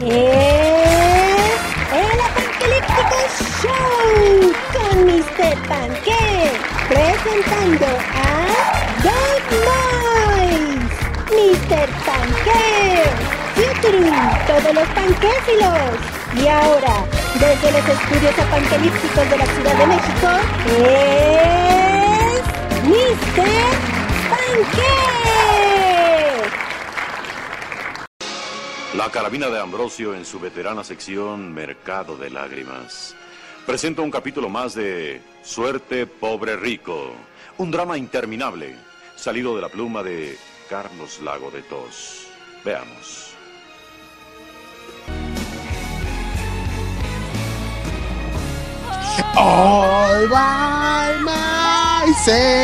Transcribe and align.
es 0.00 1.60
el 1.92 2.20
Apocalíptico 2.20 3.18
Show 3.62 4.52
con 4.72 4.94
Mr. 5.06 5.56
Panque, 5.68 6.52
presentando 6.88 7.86
a 7.86 8.28
Dog 9.02 9.44
Mice, 10.44 11.00
Mr. 11.32 11.88
Panque, 12.04 12.64
Futuru, 13.54 14.12
todos 14.46 14.72
los 14.74 14.88
panquéfilos. 14.88 15.96
Y 16.34 16.46
ahora, 16.48 16.94
desde 17.34 17.72
los 17.72 17.88
estudios 17.88 18.38
apanquelípticos 18.38 19.30
de 19.30 19.38
la 19.38 19.46
Ciudad 19.46 19.74
de 19.76 19.86
México, 19.86 20.28
es 20.78 22.42
Mr. 22.84 23.48
Panque. 24.28 25.55
La 28.96 29.10
carabina 29.10 29.48
de 29.50 29.60
Ambrosio 29.60 30.14
en 30.14 30.24
su 30.24 30.40
veterana 30.40 30.82
sección 30.82 31.52
Mercado 31.52 32.16
de 32.16 32.30
Lágrimas. 32.30 33.14
Presenta 33.66 34.00
un 34.00 34.10
capítulo 34.10 34.48
más 34.48 34.74
de 34.74 35.20
Suerte 35.42 36.06
Pobre 36.06 36.56
Rico, 36.56 37.12
un 37.58 37.70
drama 37.70 37.98
interminable, 37.98 38.74
salido 39.14 39.54
de 39.54 39.60
la 39.60 39.68
pluma 39.68 40.02
de 40.02 40.38
Carlos 40.70 41.20
Lago 41.20 41.50
de 41.50 41.60
Tos. 41.60 42.28
Veamos. 42.64 43.34
All 49.36 50.26
by 50.30 51.18
myself. 52.06 52.56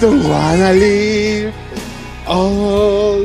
Don't 0.00 0.24
wanna. 0.24 1.67
Oh. 2.30 3.24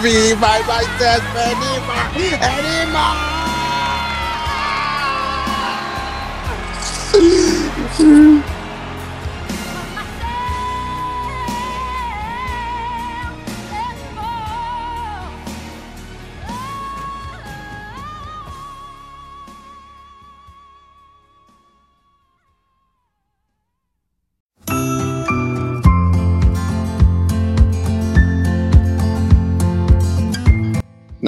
Be 0.00 0.32
by 0.34 0.62
myself 0.62 1.24
anymore, 1.34 2.06
anymore. 8.00 8.57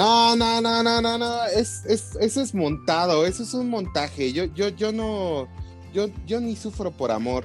No, 0.00 0.34
no, 0.34 0.62
no, 0.62 0.82
no, 0.82 1.02
no, 1.02 1.18
no. 1.18 1.44
Es, 1.44 1.84
es, 1.84 2.16
eso 2.18 2.40
es 2.40 2.54
montado, 2.54 3.26
eso 3.26 3.42
es 3.42 3.52
un 3.52 3.68
montaje. 3.68 4.32
Yo, 4.32 4.46
yo, 4.46 4.68
yo 4.68 4.92
no, 4.92 5.46
yo, 5.92 6.08
yo 6.26 6.40
ni 6.40 6.56
sufro 6.56 6.90
por 6.90 7.10
amor. 7.10 7.44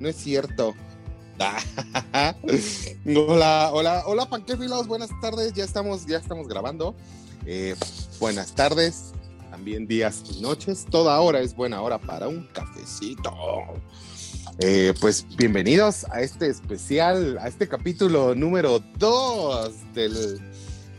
No 0.00 0.08
es 0.08 0.16
cierto. 0.16 0.74
hola, 3.06 3.70
hola, 3.72 4.02
hola, 4.04 4.28
panquéfilos, 4.28 4.88
buenas 4.88 5.10
tardes. 5.20 5.52
Ya 5.52 5.62
estamos, 5.62 6.04
ya 6.04 6.18
estamos 6.18 6.48
grabando. 6.48 6.96
Eh, 7.46 7.76
buenas 8.18 8.52
tardes, 8.52 9.12
también 9.52 9.86
días 9.86 10.24
y 10.28 10.40
noches. 10.40 10.84
Toda 10.90 11.20
hora 11.20 11.38
es 11.38 11.54
buena 11.54 11.82
hora 11.82 11.98
para 11.98 12.26
un 12.26 12.48
cafecito. 12.48 13.32
Eh, 14.58 14.92
pues 15.00 15.24
bienvenidos 15.36 16.04
a 16.10 16.20
este 16.20 16.48
especial, 16.48 17.38
a 17.38 17.46
este 17.46 17.68
capítulo 17.68 18.34
número 18.34 18.82
2 18.98 19.94
del, 19.94 20.40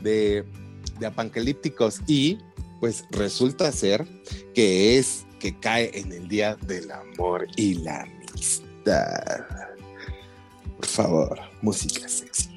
de 0.01 0.62
de 0.99 1.05
apancalípticos 1.05 2.01
y 2.07 2.37
pues 2.79 3.05
resulta 3.11 3.71
ser 3.71 4.05
que 4.53 4.97
es 4.97 5.25
que 5.39 5.57
cae 5.59 5.91
en 5.93 6.11
el 6.11 6.27
día 6.27 6.55
del 6.67 6.91
amor 6.91 7.47
y 7.55 7.75
la 7.75 8.01
amistad. 8.01 9.45
Por 10.75 10.85
favor, 10.85 11.39
música 11.61 12.07
sexy. 12.07 12.49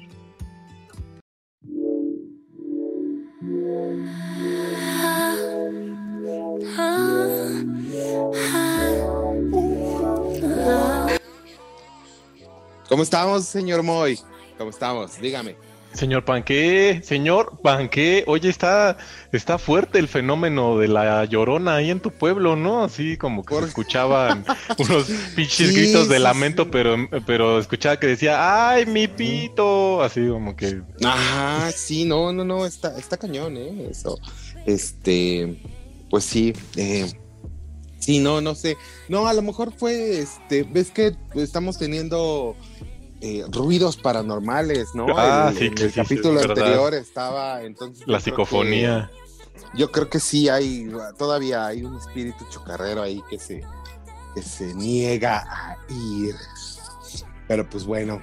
¿Cómo 12.89 13.03
estamos, 13.03 13.45
señor 13.45 13.83
Moy? 13.83 14.17
¿Cómo 14.57 14.69
estamos? 14.69 15.19
Dígame. 15.19 15.66
Señor 15.97 16.25
Panqué, 16.25 17.01
señor 17.03 17.59
Panqué, 17.63 18.23
oye, 18.27 18.49
está, 18.49 18.97
está 19.31 19.57
fuerte 19.57 19.97
el 19.97 20.07
fenómeno 20.07 20.77
de 20.77 20.87
la 20.87 21.25
llorona 21.25 21.77
ahí 21.77 21.89
en 21.89 21.99
tu 21.99 22.11
pueblo, 22.11 22.55
¿no? 22.55 22.83
Así 22.83 23.17
como 23.17 23.43
que 23.43 23.55
se 23.55 23.65
escuchaban 23.65 24.45
unos 24.77 25.05
pinches 25.35 25.75
gritos 25.75 26.07
de 26.07 26.19
lamento, 26.19 26.69
pero, 26.69 26.95
pero 27.25 27.57
escuchaba 27.57 27.99
que 27.99 28.05
decía, 28.05 28.69
¡ay, 28.69 28.85
mi 28.85 29.07
pito! 29.07 30.03
Así 30.03 30.27
como 30.27 30.55
que. 30.55 30.83
Ajá, 31.03 31.71
sí, 31.71 32.05
no, 32.05 32.31
no, 32.31 32.43
no, 32.45 32.67
está, 32.67 32.95
está 32.95 33.17
cañón, 33.17 33.57
¿eh? 33.57 33.87
Eso. 33.89 34.19
Este, 34.67 35.57
pues 36.11 36.25
sí, 36.25 36.53
eh, 36.75 37.11
sí, 37.97 38.19
no, 38.19 38.39
no 38.39 38.53
sé. 38.53 38.77
No, 39.09 39.27
a 39.27 39.33
lo 39.33 39.41
mejor 39.41 39.73
fue, 39.75 40.19
este, 40.19 40.61
ves 40.61 40.91
que 40.91 41.15
estamos 41.33 41.79
teniendo 41.79 42.55
eh, 43.21 43.43
ruidos 43.51 43.97
paranormales, 43.97 44.89
¿no? 44.93 45.05
Ah, 45.17 45.49
el, 45.51 45.57
sí, 45.57 45.65
el 45.65 45.77
sí, 45.77 45.89
sí, 45.89 45.95
capítulo 45.95 46.39
verdad. 46.39 46.57
anterior 46.57 46.93
estaba 46.93 47.63
entonces. 47.63 48.07
La 48.07 48.19
psicofonía. 48.19 49.09
que- 49.11 49.27
yo 49.77 49.91
creo 49.91 50.09
que 50.09 50.19
sí 50.19 50.49
hay, 50.49 50.89
todavía 51.17 51.65
hay 51.65 51.83
un 51.83 51.97
espíritu 51.97 52.45
chocarrero 52.49 53.01
ahí 53.01 53.21
que 53.29 53.39
se, 53.39 53.63
que 54.35 54.41
se 54.41 54.73
niega 54.75 55.43
a 55.49 55.77
ir. 55.89 56.35
Pero 57.47 57.67
pues 57.69 57.83
bueno, 57.85 58.21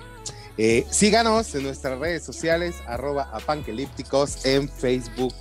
eh, 0.56 0.86
síganos 0.90 1.54
en 1.54 1.64
nuestras 1.64 1.98
redes 1.98 2.22
sociales, 2.24 2.76
arroba 2.86 3.28
apanquelípticos 3.32 4.44
en 4.46 4.68
Facebook, 4.68 5.34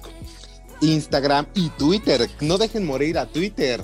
Instagram 0.81 1.46
y 1.53 1.69
Twitter. 1.69 2.28
No 2.42 2.58
dejen 2.58 2.86
morir 2.86 3.18
a 3.19 3.28
Twitter. 3.28 3.84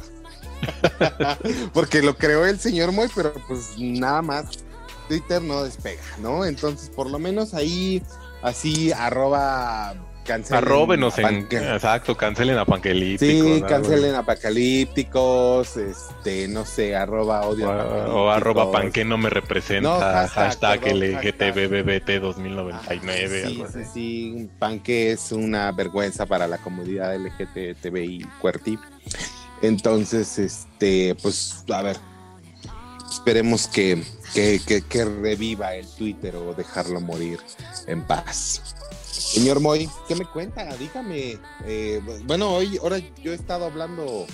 Porque 1.74 2.02
lo 2.02 2.16
creó 2.18 2.46
el 2.46 2.59
señor 2.59 2.91
Moy, 2.91 3.08
pero 3.16 3.34
pues 3.47 3.78
nada 3.78 4.22
más 4.22 4.46
Twitter 5.09 5.42
no 5.42 5.64
despega, 5.66 6.02
¿no? 6.22 6.46
Entonces, 6.46 6.90
por 6.90 7.09
lo 7.09 7.20
menos 7.20 7.53
ahí, 7.53 8.02
así, 8.42 8.94
arroba 8.94 9.94
cancelen. 10.24 10.64
Arróbenos 10.64 11.18
en. 11.18 11.47
Exacto, 11.52 12.16
cancelen 12.16 12.58
a 12.59 12.64
Panquelíptico. 12.66 13.56
Sí, 13.56 13.62
cancelen 13.68 14.14
apocalípticos, 14.16 15.75
este, 15.78 16.47
no 16.47 16.66
sé, 16.66 16.96
arroba 16.96 17.42
O, 17.42 17.50
odio. 17.50 17.70
o 17.70 18.30
arroba 18.30 18.72
Panqué 18.72 19.03
no 19.03 19.18
me 19.18 19.30
representa. 19.30 19.90
No, 19.90 20.00
hashtag, 20.00 20.30
hashtag, 20.30 20.81
perdón, 20.81 21.00
LGTBBT 21.00 22.09
Ah, 22.18 22.20
2099. 22.20 23.41
sí, 23.41 23.47
algo 23.47 23.68
sí, 23.68 23.80
así. 23.80 23.90
sí, 23.94 24.50
Panque 24.59 25.12
es 25.12 25.31
una 25.31 25.72
vergüenza 25.72 26.26
para 26.28 26.47
la 26.47 26.59
comunidad 26.59 27.16
LGTBI 27.18 28.26
cuerti. 28.40 28.78
Entonces, 29.62 30.38
este, 30.40 31.16
pues, 31.22 31.66
a 31.74 31.81
ver, 31.81 31.97
esperemos 33.12 33.68
que, 33.68 34.03
que, 34.34 34.59
que- 34.66 34.81
que 34.81 35.06
reviva 35.06 35.75
el 35.75 35.88
Twitter 35.88 36.36
o 36.36 36.53
dejarlo 36.53 37.02
morir 37.02 37.40
en 37.88 38.02
paz. 38.06 38.61
Señor 39.11 39.59
Moy, 39.59 39.90
¿qué 40.08 40.16
me 40.16 40.26
cuenta? 40.26 40.66
Dígame. 40.78 41.38
Eh, 41.66 42.02
bueno, 42.26 42.52
hoy, 42.56 42.78
ahora 42.82 42.97
yo 43.22 43.32
he 43.32 43.35
estado 43.35 43.66
hablando 43.66 44.26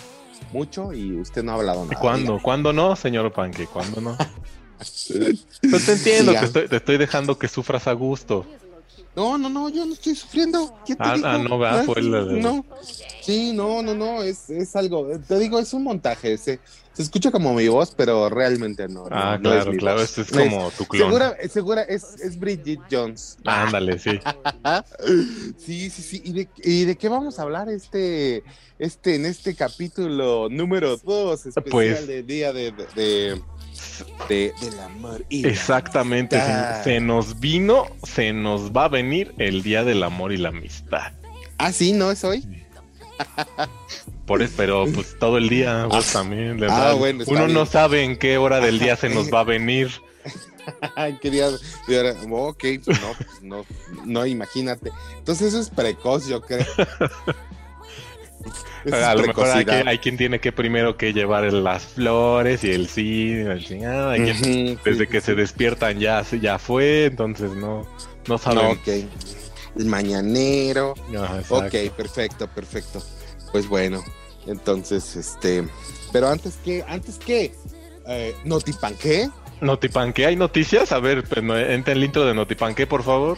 mucho 0.53 0.93
y 0.93 1.17
usted 1.19 1.43
no 1.43 1.51
ha 1.51 1.55
hablado 1.55 1.83
¿Y 1.85 1.87
nada. 1.89 1.99
cuándo? 1.99 2.39
¿Cuándo 2.41 2.71
no, 2.73 2.95
señor 2.95 3.31
Panque? 3.33 3.67
¿Cuándo 3.67 4.01
no? 4.01 4.17
Pues 4.77 5.85
te 5.85 5.93
entiendo, 5.93 6.33
te 6.33 6.45
estoy, 6.45 6.67
te 6.67 6.75
estoy 6.75 6.97
dejando 6.97 7.39
que 7.39 7.47
sufras 7.47 7.87
a 7.87 7.93
gusto. 7.93 8.45
No, 9.15 9.37
no, 9.37 9.49
no, 9.49 9.69
yo 9.69 9.85
no 9.85 9.93
estoy 9.93 10.13
sufriendo. 10.15 10.73
¿Quién 10.85 10.97
te 10.97 11.03
Ah, 11.05 11.13
dijo? 11.15 11.27
ah, 11.27 11.37
no, 11.37 11.57
¿verdad? 11.57 11.85
Fue 11.85 11.99
el- 11.99 12.41
No. 12.41 12.65
Sí, 13.21 13.53
no, 13.53 13.81
no, 13.81 13.93
no, 13.95 14.21
es, 14.23 14.49
es 14.49 14.75
algo, 14.75 15.07
te 15.27 15.39
digo, 15.39 15.57
es 15.59 15.73
un 15.73 15.83
montaje. 15.83 16.37
Se, 16.37 16.59
se 16.93 17.01
escucha 17.01 17.31
como 17.31 17.53
mi 17.53 17.67
voz, 17.67 17.93
pero 17.95 18.29
realmente 18.29 18.87
no. 18.87 19.03
no, 19.05 19.09
Ah, 19.11 19.37
no 19.41 19.53
es 19.53 19.63
claro, 19.63 19.77
claro, 19.77 20.01
esto 20.01 20.21
es 20.21 20.31
No 20.33 20.43
como 20.43 20.71
tu 20.71 20.85
clon. 20.85 21.07
Segura, 21.09 21.35
segura, 21.49 21.81
es, 21.83 22.03
es 22.21 22.37
Bridget 22.39 22.79
Jones. 22.91 23.37
Ándale, 23.45 23.97
sí. 23.99 24.11
Sí, 25.57 25.89
sí, 25.89 26.01
sí. 26.01 26.21
¿Y 26.23 26.33
de, 26.33 26.49
y 26.63 26.85
de 26.85 26.95
qué 26.97 27.09
vamos 27.09 27.39
a 27.39 27.43
hablar 27.43 27.69
este, 27.69 28.43
este, 28.79 29.15
en 29.15 29.25
este 29.25 29.55
capítulo 29.55 30.49
número 30.49 30.97
2 30.97 31.45
especial 31.47 31.71
Pues- 31.71 32.07
de 32.07 32.23
día 32.23 32.53
de, 32.53 32.71
de, 32.71 32.85
de- 32.95 33.41
de, 34.29 34.53
del 34.61 34.79
amor. 34.79 35.25
Y 35.29 35.43
la 35.43 35.49
Exactamente, 35.49 36.39
se, 36.83 36.99
nos 36.99 37.39
vino, 37.39 37.85
se 38.03 38.33
nos 38.33 38.71
va 38.71 38.85
a 38.85 38.89
venir 38.89 39.33
el 39.37 39.63
día 39.63 39.83
del 39.83 40.03
amor 40.03 40.31
y 40.31 40.37
la 40.37 40.49
amistad. 40.49 41.13
Ah, 41.57 41.71
sí, 41.71 41.93
¿no 41.93 42.11
es 42.11 42.23
hoy? 42.23 42.43
Por 44.25 44.41
eso, 44.41 44.53
pero 44.57 44.85
pues 44.93 45.17
todo 45.19 45.37
el 45.37 45.47
día 45.49 45.85
vos 45.85 46.11
también, 46.11 46.57
de 46.59 46.65
Ah, 46.67 46.75
verdad. 46.77 46.95
bueno, 46.95 47.23
Uno 47.27 47.47
no 47.47 47.65
sabe 47.65 48.03
en 48.03 48.17
qué 48.17 48.37
hora 48.37 48.59
del 48.59 48.79
día 48.79 48.95
se 48.95 49.09
nos 49.09 49.29
va 49.33 49.41
a 49.41 49.43
venir. 49.43 49.91
Qué 51.21 51.29
día. 51.29 51.47
Ok, 52.31 52.63
no, 52.87 53.13
pues 53.17 53.41
no, 53.43 53.65
no, 54.03 54.25
imagínate. 54.25 54.91
Entonces 55.19 55.49
eso 55.49 55.59
es 55.61 55.69
precoz, 55.69 56.27
yo 56.27 56.41
creo. 56.41 56.65
A 58.91 59.15
lo 59.15 59.25
mejor 59.25 59.47
hay, 59.49 59.65
que- 59.65 59.71
hay 59.85 59.97
quien 59.99 60.17
tiene 60.17 60.39
que 60.39 60.51
primero 60.51 60.97
que 60.97 61.11
llevar 61.13 61.51
las 61.51 61.83
flores 61.85 62.63
y 62.63 62.71
el 62.71 62.87
sí, 62.87 63.31
el 63.31 63.63
chingado, 63.65 64.09
hay 64.11 64.21
quien- 64.21 64.37
Ujú, 64.73 64.79
desde 64.85 65.05
sí, 65.05 65.11
que 65.11 65.21
sí, 65.21 65.25
se 65.25 65.31
sí. 65.31 65.37
despiertan 65.37 65.99
ya, 65.99 66.23
ya 66.39 66.59
fue, 66.59 67.05
entonces 67.05 67.51
no, 67.51 67.87
no 68.27 68.35
ok. 68.35 68.87
El 69.77 69.85
mañanero. 69.87 70.93
Exacto. 71.11 71.55
Ok, 71.57 71.91
perfecto, 71.97 72.47
perfecto. 72.47 73.03
Pues 73.51 73.67
bueno, 73.67 74.03
entonces, 74.47 75.15
este. 75.15 75.67
Pero 76.13 76.29
antes 76.29 76.55
que, 76.63 76.83
antes 76.87 77.17
que, 77.17 77.53
eh, 78.07 78.35
¿Notipanqué? 78.45 79.29
Notipanqué, 79.61 80.25
¿hay 80.27 80.35
noticias? 80.35 80.91
A 80.91 80.99
ver, 80.99 81.23
pues, 81.23 81.41
entra 81.69 81.93
el 81.93 82.03
intro 82.03 82.25
de 82.25 82.33
Notipanqué, 82.33 82.87
por 82.87 83.03
favor. 83.03 83.37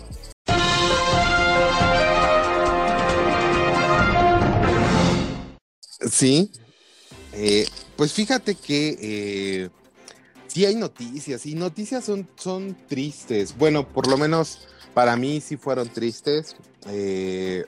Sí. 5.99 6.51
Eh, 7.33 7.67
pues 7.95 8.13
fíjate 8.13 8.55
que 8.55 8.97
eh, 9.01 9.69
sí 10.47 10.65
hay 10.65 10.75
noticias 10.75 11.45
y 11.45 11.55
noticias 11.55 12.05
son, 12.05 12.27
son 12.35 12.75
tristes. 12.87 13.57
Bueno, 13.57 13.87
por 13.87 14.07
lo 14.07 14.17
menos 14.17 14.67
para 14.93 15.15
mí 15.15 15.41
sí 15.41 15.57
fueron 15.57 15.89
tristes. 15.89 16.55
Eh, 16.87 17.65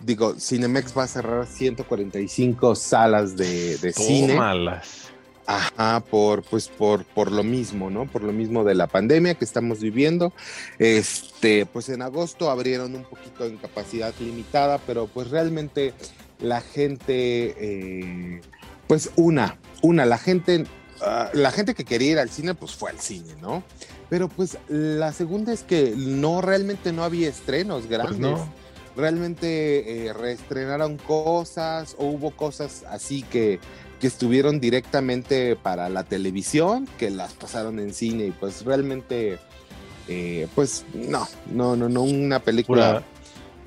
digo, 0.00 0.34
Cinemex 0.38 0.96
va 0.96 1.04
a 1.04 1.08
cerrar 1.08 1.46
145 1.46 2.74
salas 2.74 3.36
de, 3.36 3.78
de 3.78 3.92
cine. 3.92 4.34
Tómalas. 4.34 5.08
Ajá, 5.50 6.00
por, 6.00 6.42
pues 6.42 6.68
por, 6.68 7.06
por 7.06 7.32
lo 7.32 7.42
mismo, 7.42 7.88
¿no? 7.88 8.04
Por 8.06 8.22
lo 8.22 8.32
mismo 8.32 8.64
de 8.64 8.74
la 8.74 8.86
pandemia 8.86 9.34
que 9.34 9.46
estamos 9.46 9.80
viviendo. 9.80 10.34
Este, 10.78 11.64
pues 11.64 11.88
en 11.88 12.02
agosto 12.02 12.50
abrieron 12.50 12.94
un 12.94 13.04
poquito 13.04 13.46
en 13.46 13.56
capacidad 13.56 14.12
limitada, 14.20 14.76
pero 14.86 15.06
pues 15.06 15.30
realmente 15.30 15.94
la 16.40 16.60
gente, 16.60 17.54
eh, 17.58 18.40
pues 18.86 19.10
una, 19.16 19.58
una, 19.82 20.06
la 20.06 20.18
gente, 20.18 20.64
ah, 21.00 21.30
la 21.32 21.50
gente 21.50 21.74
que 21.74 21.84
quería 21.84 22.12
ir 22.12 22.18
al 22.18 22.30
cine, 22.30 22.54
pues 22.54 22.72
fue 22.72 22.90
al 22.90 23.00
cine, 23.00 23.34
¿no? 23.40 23.62
Pero 24.08 24.28
pues 24.28 24.58
la 24.68 25.12
segunda 25.12 25.52
es 25.52 25.62
que 25.62 25.94
no, 25.96 26.40
realmente 26.40 26.92
no 26.92 27.04
había 27.04 27.28
estrenos 27.28 27.86
grandes. 27.86 28.18
Pues 28.18 28.20
no. 28.20 28.68
Realmente 28.96 30.06
eh, 30.06 30.12
reestrenaron 30.12 30.96
cosas 30.96 31.94
o 31.98 32.06
hubo 32.06 32.32
cosas 32.32 32.84
así 32.88 33.22
que, 33.22 33.60
que 34.00 34.06
estuvieron 34.06 34.60
directamente 34.60 35.54
para 35.56 35.88
la 35.88 36.04
televisión, 36.04 36.88
que 36.98 37.10
las 37.10 37.32
pasaron 37.34 37.78
en 37.78 37.94
cine 37.94 38.26
y 38.26 38.30
pues 38.32 38.64
realmente, 38.64 39.38
eh, 40.08 40.48
pues 40.54 40.84
no, 40.94 41.28
no, 41.46 41.76
no, 41.76 41.88
no, 41.88 42.02
una 42.02 42.40
película 42.40 42.94
Pura, 42.94 43.04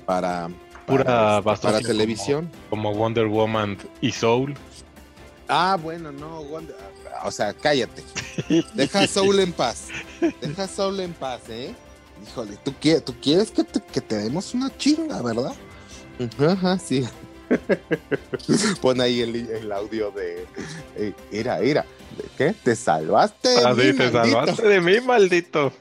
para, 0.04 0.50
pura 0.86 1.04
para, 1.04 1.38
este, 1.38 1.66
para 1.66 1.78
como- 1.78 1.86
televisión. 1.88 2.50
como 2.70 2.94
Wonder 2.94 3.26
Woman 3.26 3.78
y 4.00 4.12
Soul. 4.12 4.54
Ah, 5.48 5.76
bueno, 5.80 6.12
no, 6.12 6.42
Wonder- 6.44 6.76
o 7.24 7.30
sea, 7.30 7.52
cállate. 7.54 8.02
Deja 8.74 9.06
Soul 9.06 9.40
en 9.40 9.52
paz. 9.52 9.88
Deja 10.40 10.66
Soul 10.66 11.00
en 11.00 11.12
paz, 11.12 11.40
¿eh? 11.48 11.74
Híjole, 12.26 12.56
tú 12.64 12.72
quieres, 12.80 13.04
tú 13.04 13.14
quieres 13.20 13.50
que 13.50 13.64
te, 13.64 13.80
que 13.80 14.00
te 14.00 14.16
demos 14.16 14.54
una 14.54 14.74
chinga, 14.76 15.20
¿verdad? 15.22 15.54
Ajá, 16.48 16.78
sí. 16.78 17.06
Pon 18.80 19.00
ahí 19.00 19.20
el, 19.20 19.34
el 19.50 19.72
audio 19.72 20.10
de. 20.10 20.46
eh, 20.96 21.12
era, 21.30 21.58
era. 21.60 21.82
¿De 22.16 22.24
qué? 22.36 22.54
¿Te 22.62 22.76
salvaste? 22.76 23.48
de 23.48 23.66
Ah, 23.66 23.74
mí, 23.74 23.82
sí, 23.82 23.92
te 23.94 24.10
maldito? 24.10 24.36
salvaste 24.36 24.68
de 24.68 24.80
mí, 24.80 25.00
maldito. 25.00 25.72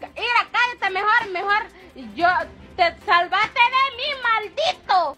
Mira, 0.00 0.48
cállate 0.52 0.94
mejor, 0.94 1.30
mejor. 1.32 2.14
Yo 2.16 2.26
te 2.76 2.82
salvaste 3.04 3.60
de 3.74 3.84
mí, 3.96 4.08
maldito. 4.22 5.16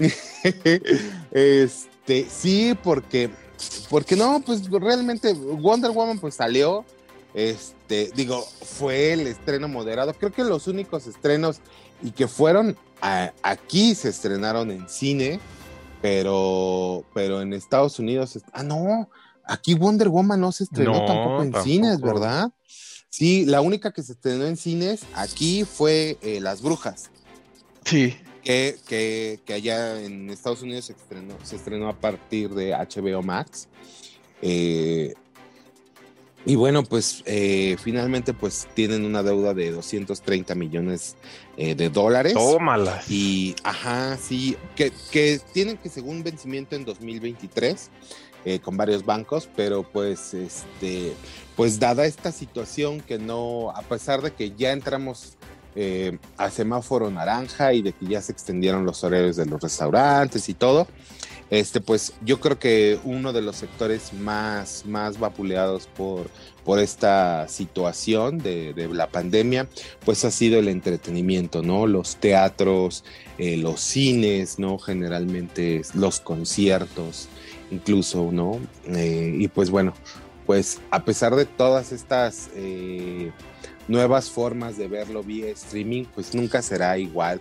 este, 1.32 2.26
sí, 2.30 2.76
porque, 2.82 3.30
porque 3.90 4.16
no, 4.16 4.40
pues 4.44 4.68
realmente 4.70 5.32
Wonder 5.32 5.90
Woman 5.90 6.18
pues 6.18 6.34
salió, 6.34 6.84
este, 7.34 8.10
digo, 8.14 8.42
fue 8.62 9.12
el 9.12 9.26
estreno 9.26 9.68
moderado. 9.68 10.14
Creo 10.14 10.32
que 10.32 10.44
los 10.44 10.66
únicos 10.66 11.06
estrenos 11.06 11.60
y 12.02 12.10
que 12.12 12.26
fueron 12.28 12.76
a- 13.00 13.32
aquí 13.42 13.94
se 13.94 14.08
estrenaron 14.08 14.70
en 14.70 14.88
cine, 14.88 15.40
pero, 16.02 17.04
pero 17.14 17.40
en 17.42 17.52
Estados 17.52 17.98
Unidos, 17.98 18.38
ah, 18.52 18.62
no, 18.62 19.08
aquí 19.44 19.74
Wonder 19.74 20.08
Woman 20.08 20.40
no 20.40 20.52
se 20.52 20.64
estrenó 20.64 21.00
No, 21.00 21.04
tampoco 21.04 21.42
en 21.42 21.52
tampoco. 21.52 21.64
cines, 21.64 22.00
¿verdad? 22.00 22.50
Sí, 23.18 23.44
la 23.46 23.60
única 23.62 23.90
que 23.90 24.00
se 24.04 24.12
estrenó 24.12 24.46
en 24.46 24.56
cines 24.56 25.00
aquí 25.14 25.64
fue 25.64 26.18
eh, 26.22 26.38
Las 26.40 26.62
Brujas 26.62 27.10
Sí. 27.84 28.14
que, 28.44 28.76
que, 28.86 29.40
que 29.44 29.54
allá 29.54 30.00
en 30.00 30.30
Estados 30.30 30.62
Unidos 30.62 30.84
se 30.84 30.92
estrenó, 30.92 31.34
se 31.42 31.56
estrenó 31.56 31.88
a 31.88 31.98
partir 31.98 32.50
de 32.50 32.70
HBO 32.74 33.20
Max. 33.24 33.66
Eh, 34.40 35.14
y 36.46 36.54
bueno, 36.54 36.84
pues 36.84 37.24
eh, 37.26 37.76
finalmente 37.82 38.32
pues 38.34 38.68
tienen 38.74 39.04
una 39.04 39.24
deuda 39.24 39.52
de 39.52 39.72
230 39.72 40.54
millones 40.54 41.16
eh, 41.56 41.74
de 41.74 41.90
dólares. 41.90 42.34
Tómalas. 42.34 43.10
Y, 43.10 43.56
ajá, 43.64 44.16
sí, 44.16 44.56
que, 44.76 44.92
que 45.10 45.40
tienen 45.52 45.76
que 45.76 45.88
según 45.88 46.22
vencimiento 46.22 46.76
en 46.76 46.84
2023 46.84 47.90
eh, 48.44 48.60
con 48.60 48.76
varios 48.76 49.04
bancos, 49.04 49.48
pero 49.56 49.82
pues, 49.82 50.34
este, 50.34 51.14
pues 51.56 51.78
dada 51.78 52.06
esta 52.06 52.32
situación 52.32 53.00
que 53.00 53.18
no, 53.18 53.70
a 53.70 53.82
pesar 53.82 54.22
de 54.22 54.32
que 54.32 54.52
ya 54.56 54.72
entramos 54.72 55.36
eh, 55.74 56.18
a 56.36 56.50
semáforo 56.50 57.10
naranja 57.10 57.72
y 57.72 57.82
de 57.82 57.92
que 57.92 58.06
ya 58.06 58.22
se 58.22 58.32
extendieron 58.32 58.84
los 58.84 59.04
horarios 59.04 59.36
de 59.36 59.46
los 59.46 59.60
restaurantes 59.60 60.48
y 60.48 60.54
todo, 60.54 60.88
este, 61.50 61.80
pues 61.80 62.12
yo 62.22 62.40
creo 62.40 62.58
que 62.58 62.98
uno 63.04 63.32
de 63.32 63.42
los 63.42 63.56
sectores 63.56 64.12
más, 64.12 64.84
más 64.86 65.18
vapuleados 65.18 65.86
por, 65.86 66.28
por 66.64 66.78
esta 66.78 67.48
situación 67.48 68.38
de, 68.38 68.74
la 68.92 69.08
pandemia, 69.08 69.68
pues 70.04 70.24
ha 70.24 70.30
sido 70.30 70.58
el 70.58 70.68
entretenimiento, 70.68 71.62
¿no? 71.62 71.86
Los 71.86 72.16
teatros, 72.16 73.04
eh, 73.38 73.56
los 73.56 73.80
cines, 73.80 74.58
¿no? 74.58 74.78
Generalmente 74.78 75.82
los 75.94 76.20
conciertos, 76.20 77.28
incluso, 77.70 78.30
¿no? 78.32 78.58
Eh, 78.86 79.34
y 79.38 79.48
pues 79.48 79.70
bueno, 79.70 79.92
pues 80.46 80.80
a 80.90 81.04
pesar 81.04 81.34
de 81.36 81.44
todas 81.44 81.92
estas 81.92 82.48
eh, 82.54 83.30
nuevas 83.86 84.30
formas 84.30 84.76
de 84.78 84.88
verlo 84.88 85.22
vía 85.22 85.48
streaming, 85.50 86.04
pues 86.14 86.34
nunca 86.34 86.62
será 86.62 86.96
igual. 86.98 87.40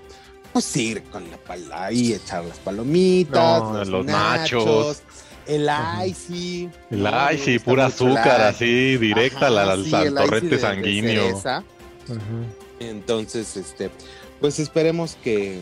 Pues 0.54 0.76
ir 0.78 1.04
con 1.04 1.30
la 1.30 1.38
pala 1.38 1.92
y 1.92 2.14
echar 2.14 2.44
las 2.46 2.58
palomitas, 2.60 3.62
No, 3.62 3.74
los, 3.80 3.88
los 3.90 4.06
nachos, 4.06 4.66
nachos. 4.66 5.02
el 5.46 5.70
icy. 6.10 6.70
El 6.90 7.02
gusta 7.02 7.66
pura 7.66 7.86
azúcar, 7.88 8.40
icy. 8.40 8.64
así, 8.66 8.98
directa 8.98 9.48
al, 9.48 9.58
Ajá, 9.60 9.72
al- 9.74 9.86
sí, 9.86 9.94
al 9.96 10.08
el 10.08 10.14
icy 10.14 10.16
torrente 10.16 10.50
de- 10.50 10.56
de 10.56 10.62
sanguíneo. 10.62 11.42
Entonces, 12.80 13.58
este, 13.58 13.90
pues 14.40 14.60
esperemos 14.60 15.18
que, 15.24 15.60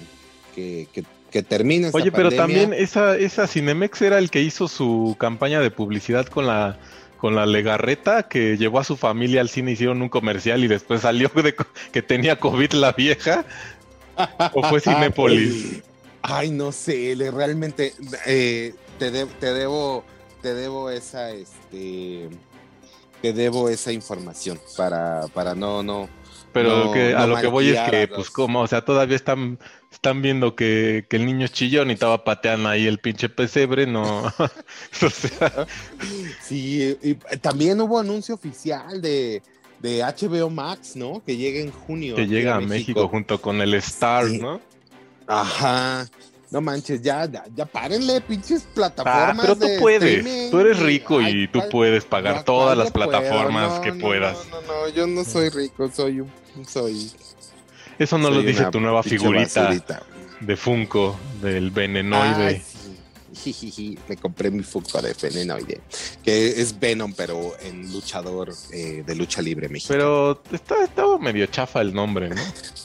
que, 0.53 0.88
que, 0.91 1.03
que 1.36 1.44
termine 1.44 1.88
esta 1.88 1.98
Oye, 1.98 2.13
pero 2.13 2.30
pandemia. 2.30 2.62
también 2.63 2.74
esa, 2.82 3.18
esa 3.18 3.46
Cinemex 3.46 4.01
era 4.01 4.20
el 4.20 4.30
que 4.32 4.42
hizo 4.42 4.70
su 4.70 5.18
campaña 5.20 5.60
de 5.60 5.70
publicidad 5.70 6.27
con 6.27 6.48
la 6.48 6.80
con 7.18 7.36
la 7.36 7.46
legarreta 7.46 8.24
que 8.30 8.56
llevó 8.56 8.80
a 8.80 8.86
su 8.86 8.96
familia 8.96 9.42
al 9.42 9.50
cine, 9.50 9.74
hicieron 9.74 10.01
un 10.01 10.08
comercial 10.08 10.63
y 10.63 10.68
después 10.68 11.01
salió 11.01 11.30
de 11.36 11.54
que 11.92 12.01
tenía 12.01 12.39
COVID 12.39 12.72
la 12.74 12.94
vieja. 12.94 13.44
¿O 14.54 14.63
fue 14.63 14.80
Cinépolis? 14.86 15.82
Ay, 16.22 16.51
no 16.51 16.72
sé, 16.72 17.13
le- 17.18 17.32
realmente 17.32 17.94
eh, 18.25 18.74
te, 18.98 19.12
de- 19.12 19.25
te 19.25 19.54
debo, 19.54 20.06
te 20.42 20.54
debo 20.54 20.89
esa, 20.89 21.32
este, 21.32 22.30
te 23.22 23.34
debo 23.34 23.68
esa 23.68 23.92
información 23.92 24.58
para, 24.77 25.27
para 25.34 25.54
no, 25.54 25.84
no. 25.84 26.08
Pero 26.55 26.85
no- 26.85 26.91
que, 26.93 27.13
a 27.13 27.27
lo 27.27 27.35
que 27.35 27.47
voy 27.47 27.69
es 27.69 27.79
que, 27.89 28.07
pues 28.07 28.29
como, 28.29 28.62
o 28.62 28.67
sea, 28.67 28.83
todavía 28.83 29.15
están, 29.15 29.59
están 29.91 30.21
viendo 30.21 30.55
que, 30.55 31.05
que 31.09 31.17
el 31.17 31.25
niño 31.25 31.45
es 31.45 31.51
chillón 31.51 31.89
y 31.89 31.93
estaba 31.93 32.24
pateando 32.24 32.69
ahí 32.69 32.88
el 32.88 32.97
pinche 33.00 33.27
pesebre, 33.29 33.85
no. 33.85 34.24
o 35.01 35.09
sea, 35.09 35.67
Sí, 36.41 36.97
y 37.03 37.15
también 37.39 37.79
hubo 37.81 38.00
anuncio 38.00 38.35
oficial 38.35 39.01
de, 39.01 39.43
de 39.79 40.01
HBO 40.01 40.50
Max, 40.50 40.95
¿no? 40.95 41.21
Que 41.25 41.35
llega 41.38 41.59
en 41.59 41.71
junio. 41.71 42.15
que 42.15 42.25
llega 42.27 42.55
a 42.55 42.62
México 42.62 43.07
junto 43.09 43.41
con 43.41 43.62
el 43.62 43.74
Star, 43.75 44.27
Sí. 44.27 44.39
¿no? 44.39 44.62
Ajá. 45.27 46.07
No 46.55 46.62
manches, 46.62 47.01
ya, 47.01 47.25
ya, 47.29 47.43
ya 47.53 47.65
párenle, 47.65 48.21
pinches 48.21 48.63
plataformas. 48.74 49.35
Ah, 49.39 49.41
pero 49.41 49.55
tú 49.57 49.65
de 49.65 49.77
puedes. 49.77 50.03
streaming. 50.19 50.50
Tú 50.51 50.59
eres 50.62 50.79
rico 50.79 51.17
Ay, 51.19 51.43
y 51.43 51.47
tú 51.50 51.59
¿cuál- 51.59 51.69
puedes 51.69 52.05
pagar 52.05 52.43
todas 52.45 52.67
¿cuál 52.67 52.77
las 52.77 52.91
puedo? 52.91 53.09
plataformas 53.09 53.74
No, 53.75 53.81
que 53.81 53.91
no, 53.91 54.00
puedas. 54.00 54.38
No, 54.50 54.62
no, 54.62 54.67
no, 54.67 54.88
yo 54.88 55.05
no 55.05 55.25
soy 55.25 55.50
rico, 55.50 55.91
soy 55.93 56.21
un. 56.21 56.31
Soy. 56.65 57.12
Eso 58.00 58.17
no 58.17 58.29
lo 58.29 58.41
dice 58.41 58.67
tu 58.71 58.79
nueva 58.79 59.03
figurita 59.03 59.63
basurita. 59.63 60.03
de 60.39 60.55
Funko, 60.55 61.19
del 61.41 61.71
venenoide. 61.71 62.62
Sí. 62.62 62.74
Jijiji, 63.53 64.00
Me 64.07 64.15
compré 64.15 64.50
mi 64.50 64.63
Funko 64.63 65.01
de 65.01 65.13
Venenoide, 65.21 65.81
que 66.24 66.62
es 66.62 66.79
Venom, 66.79 67.12
pero 67.12 67.51
en 67.62 67.91
luchador 67.91 68.53
eh, 68.71 69.03
de 69.05 69.13
lucha 69.15 69.41
libre 69.41 69.67
mexicano. 69.67 70.00
Pero 70.00 70.55
está, 70.55 70.81
estaba 70.85 71.17
medio 71.19 71.45
chafa 71.47 71.81
el 71.81 71.93
nombre, 71.93 72.29
¿no? 72.29 72.35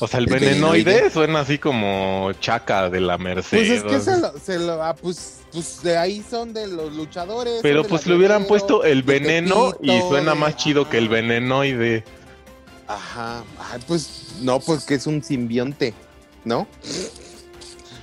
O 0.00 0.06
sea, 0.06 0.20
el, 0.20 0.24
¿El 0.32 0.40
venenoide, 0.40 1.10
suena 1.10 1.40
así 1.40 1.58
como 1.58 2.30
chaca 2.40 2.90
de 2.90 3.00
la 3.00 3.18
Merced. 3.18 3.56
Pues 3.56 3.70
es 3.70 3.82
que 3.82 4.00
se 4.00 4.18
lo, 4.20 4.38
se 4.38 4.58
lo- 4.58 4.82
ah, 4.82 4.94
pues, 4.94 5.38
pues 5.52 5.82
de 5.82 5.96
ahí 5.96 6.24
son 6.28 6.52
de 6.52 6.66
los 6.66 6.92
luchadores. 6.94 7.60
Pero 7.62 7.84
pues 7.84 8.06
le 8.06 8.14
hubieran 8.16 8.44
puesto 8.46 8.84
el 8.84 9.02
veneno 9.02 9.74
y 9.82 9.98
suena 10.02 10.34
más 10.34 10.56
chido 10.56 10.88
que 10.88 10.98
el 10.98 11.08
venenoide. 11.08 12.04
Ajá, 12.88 13.42
Ay, 13.58 13.80
pues 13.86 14.34
no, 14.42 14.60
pues 14.60 14.84
que 14.84 14.94
es 14.94 15.06
un 15.08 15.22
simbionte, 15.22 15.92
¿no? 16.44 16.68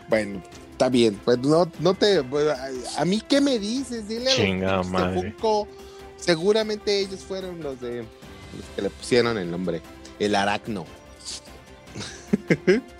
Bueno, 0.10 0.44
está 0.72 0.90
bien, 0.90 1.20
pues 1.24 1.40
no, 1.40 1.72
no 1.80 1.94
te, 1.94 2.22
pues, 2.24 2.48
a, 2.50 3.02
a 3.02 3.06
mí 3.06 3.22
qué 3.28 3.40
me 3.40 3.60
dices, 3.60 4.08
dile 4.10 4.30
a 4.32 4.36
los 4.36 4.42
pinches 4.46 4.70
de 4.86 4.92
madre. 4.92 5.22
Funko. 5.32 5.68
seguramente 6.18 7.00
ellos 7.00 7.22
fueron 7.22 7.62
los 7.64 7.80
de 7.80 8.00
los 8.00 8.66
que 8.76 8.82
le 8.82 8.90
pusieron 8.90 9.38
el 9.38 9.50
nombre, 9.50 9.82
el 10.20 10.36
aracno. 10.36 10.86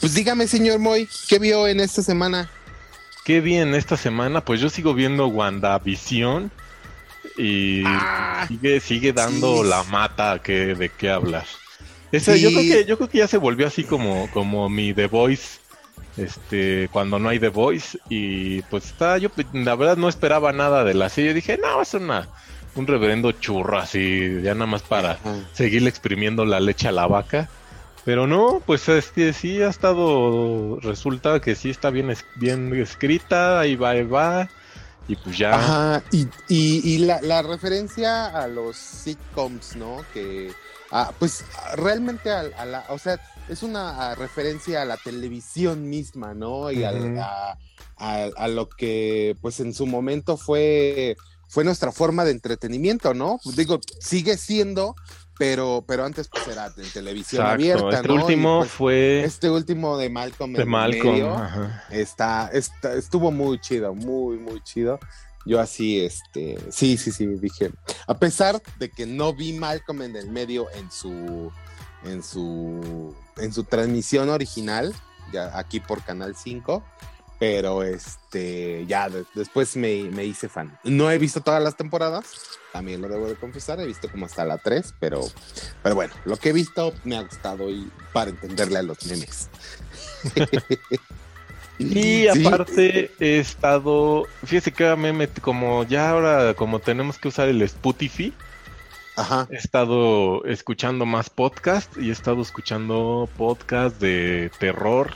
Pues 0.00 0.14
dígame, 0.14 0.48
señor 0.48 0.80
Moy, 0.80 1.08
¿qué 1.28 1.38
vio 1.38 1.68
en 1.68 1.78
esta 1.78 2.02
semana? 2.02 2.50
Qué 3.24 3.40
bien 3.40 3.74
esta 3.74 3.96
semana, 3.96 4.44
pues 4.44 4.60
yo 4.60 4.68
sigo 4.68 4.94
viendo 4.94 5.28
WandaVision 5.28 6.50
y 7.38 7.84
Ah, 7.86 8.44
sigue, 8.48 8.80
sigue 8.80 9.12
dando 9.12 9.62
sí. 9.62 9.68
la 9.68 9.84
mata 9.84 10.40
que, 10.42 10.74
de 10.74 10.88
qué 10.88 11.08
hablar. 11.08 11.46
Sí. 12.10 12.40
yo 12.40 12.50
creo 12.50 12.62
que, 12.62 12.84
yo 12.84 12.96
creo 12.96 13.08
que 13.08 13.18
ya 13.18 13.28
se 13.28 13.36
volvió 13.38 13.66
así 13.66 13.84
como, 13.84 14.28
como 14.32 14.68
mi 14.68 14.92
The 14.92 15.06
Voice, 15.06 15.60
este, 16.16 16.88
cuando 16.92 17.18
no 17.18 17.28
hay 17.28 17.38
The 17.38 17.48
Voice, 17.48 17.98
y 18.08 18.62
pues 18.62 18.86
está, 18.86 19.18
yo 19.18 19.30
la 19.52 19.74
verdad 19.74 19.96
no 19.96 20.08
esperaba 20.08 20.52
nada 20.52 20.84
de 20.84 20.94
la 20.94 21.08
serie, 21.08 21.34
dije, 21.34 21.58
no, 21.58 21.82
es 21.82 21.94
una, 21.94 22.28
un 22.74 22.86
reverendo 22.86 23.32
churro 23.32 23.78
así, 23.78 24.40
ya 24.42 24.54
nada 24.54 24.66
más 24.66 24.82
para 24.82 25.18
seguirle 25.52 25.90
exprimiendo 25.90 26.44
la 26.44 26.60
leche 26.60 26.88
a 26.88 26.92
la 26.92 27.06
vaca. 27.06 27.48
Pero 28.04 28.26
no, 28.26 28.60
pues 28.66 28.88
este 28.88 29.32
sí 29.32 29.62
ha 29.62 29.68
estado, 29.68 30.80
resulta 30.80 31.38
que 31.40 31.54
sí 31.54 31.70
está 31.70 31.90
bien, 31.90 32.12
bien 32.34 32.74
escrita, 32.74 33.60
ahí 33.60 33.76
va, 33.76 33.90
ahí 33.90 34.02
va, 34.02 34.48
y 35.06 35.14
pues 35.14 35.38
ya. 35.38 35.54
Ajá, 35.54 36.02
y, 36.10 36.26
y, 36.48 36.80
y 36.94 36.98
la, 36.98 37.22
la 37.22 37.42
referencia 37.42 38.26
a 38.26 38.48
los 38.48 38.76
sitcoms, 38.76 39.76
¿no? 39.76 40.04
Que, 40.12 40.50
ah, 40.92 41.12
pues 41.18 41.44
realmente 41.74 42.30
a, 42.30 42.40
a 42.56 42.64
la, 42.64 42.84
o 42.90 42.98
sea, 42.98 43.18
es 43.48 43.62
una 43.64 44.14
referencia 44.14 44.82
a 44.82 44.84
la 44.84 44.96
televisión 44.96 45.88
misma, 45.88 46.32
¿no? 46.34 46.70
Y 46.70 46.84
a, 46.84 46.92
a- 47.98 48.28
a 48.36 48.48
lo 48.48 48.68
que, 48.68 49.36
pues 49.40 49.58
en 49.60 49.74
su 49.74 49.86
momento 49.86 50.36
fue, 50.36 51.16
fue 51.48 51.64
nuestra 51.64 51.90
forma 51.92 52.24
de 52.24 52.30
entretenimiento, 52.32 53.14
¿no? 53.14 53.38
Digo, 53.56 53.80
sigue 54.00 54.36
siendo, 54.36 54.94
pero, 55.38 55.84
pero 55.86 56.04
antes 56.04 56.28
pues 56.28 56.46
era 56.48 56.66
en 56.76 56.90
televisión 56.92 57.42
Exacto, 57.42 57.54
abierta, 57.54 57.96
este 57.96 58.12
último 58.12 58.58
pues, 58.60 58.70
fue 58.70 59.24
este 59.24 59.50
último 59.50 59.96
de 59.98 60.08
Malcolm 60.10 60.52
de 60.52 60.64
Malcolm. 60.64 61.12
medio. 61.12 61.70
Está, 61.90 62.48
está, 62.52 62.94
estuvo 62.94 63.30
muy 63.30 63.60
chido, 63.60 63.94
muy, 63.94 64.36
muy 64.38 64.60
chido. 64.62 64.98
Yo 65.44 65.60
así, 65.60 66.00
este, 66.00 66.56
sí, 66.70 66.96
sí, 66.96 67.10
sí, 67.12 67.26
dije, 67.26 67.72
a 68.06 68.18
pesar 68.18 68.62
de 68.78 68.90
que 68.90 69.06
no 69.06 69.34
vi 69.34 69.52
Malcolm 69.52 70.02
en 70.02 70.16
el 70.16 70.30
medio 70.30 70.68
en 70.74 70.90
su, 70.90 71.50
en 72.04 72.22
su, 72.22 73.14
en 73.36 73.52
su 73.52 73.64
transmisión 73.64 74.28
original, 74.30 74.94
ya 75.32 75.58
aquí 75.58 75.80
por 75.80 76.02
Canal 76.04 76.36
5, 76.36 76.84
pero 77.40 77.82
este, 77.82 78.86
ya 78.86 79.08
de- 79.08 79.24
después 79.34 79.74
me, 79.76 80.04
me 80.04 80.24
hice 80.24 80.48
fan. 80.48 80.78
No 80.84 81.10
he 81.10 81.18
visto 81.18 81.40
todas 81.40 81.60
las 81.60 81.76
temporadas, 81.76 82.24
también 82.72 83.00
lo 83.02 83.08
debo 83.08 83.26
de 83.26 83.34
confesar, 83.34 83.80
he 83.80 83.86
visto 83.86 84.08
como 84.08 84.26
hasta 84.26 84.44
la 84.44 84.58
3, 84.58 84.94
pero, 85.00 85.22
pero 85.82 85.96
bueno, 85.96 86.14
lo 86.24 86.36
que 86.36 86.50
he 86.50 86.52
visto 86.52 86.94
me 87.02 87.16
ha 87.16 87.22
gustado 87.22 87.68
y 87.68 87.90
para 88.12 88.30
entenderle 88.30 88.78
a 88.78 88.82
los 88.82 89.04
memes. 89.06 89.48
Y 91.90 92.26
Sí. 92.32 92.46
aparte 92.46 93.10
he 93.20 93.38
estado, 93.38 94.26
fíjese 94.44 94.72
que 94.72 94.94
me 94.96 95.28
como 95.28 95.84
ya 95.84 96.10
ahora 96.10 96.54
como 96.54 96.78
tenemos 96.78 97.18
que 97.18 97.28
usar 97.28 97.48
el 97.48 97.60
Spotify, 97.62 98.32
Ajá. 99.16 99.46
he 99.50 99.56
estado 99.56 100.44
escuchando 100.44 101.04
más 101.06 101.28
podcast 101.30 101.96
y 101.98 102.08
he 102.08 102.12
estado 102.12 102.40
escuchando 102.42 103.28
podcast 103.36 104.00
de 104.00 104.50
terror, 104.58 105.14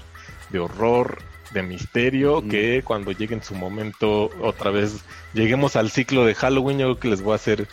de 0.50 0.58
horror, 0.58 1.18
de 1.52 1.62
misterio, 1.62 2.42
Mm. 2.42 2.48
que 2.48 2.82
cuando 2.84 3.12
llegue 3.12 3.34
en 3.34 3.42
su 3.42 3.54
momento 3.54 4.30
otra 4.42 4.70
vez 4.70 4.96
lleguemos 5.32 5.76
al 5.76 5.90
ciclo 5.90 6.24
de 6.26 6.34
Halloween, 6.34 6.78
yo 6.78 6.86
creo 6.86 7.00
que 7.00 7.08
les 7.08 7.22
voy 7.22 7.32
a 7.32 7.36
hacer 7.36 7.68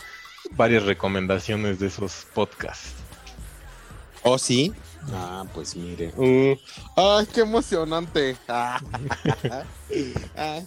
varias 0.52 0.84
recomendaciones 0.84 1.80
de 1.80 1.88
esos 1.88 2.28
podcasts. 2.34 2.94
¿Oh, 4.22 4.38
sí? 4.38 4.72
Ah, 5.12 5.44
pues 5.54 5.76
mire. 5.76 6.14
Uh, 6.16 6.56
¡Ay, 6.96 7.28
qué 7.34 7.42
emocionante! 7.42 8.38
Ah. 8.48 8.80
Ah, 10.36 10.60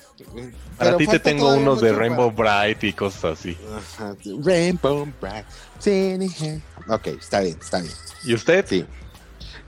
Para 0.78 0.90
pero 0.90 0.96
ti 0.98 1.06
te 1.06 1.18
tengo 1.18 1.52
unos 1.54 1.80
de 1.80 1.92
Rainbow 1.92 2.30
Bright 2.30 2.84
y 2.84 2.92
cosas 2.92 3.38
así. 3.38 3.56
para- 3.98 4.14
Rainbow 4.44 5.06
Bright. 5.20 5.46
Ok, 6.88 7.06
está 7.08 7.40
bien, 7.40 7.58
está 7.60 7.80
bien. 7.80 7.92
¿Y 8.24 8.34
usted? 8.34 8.64
Sí. 8.68 8.86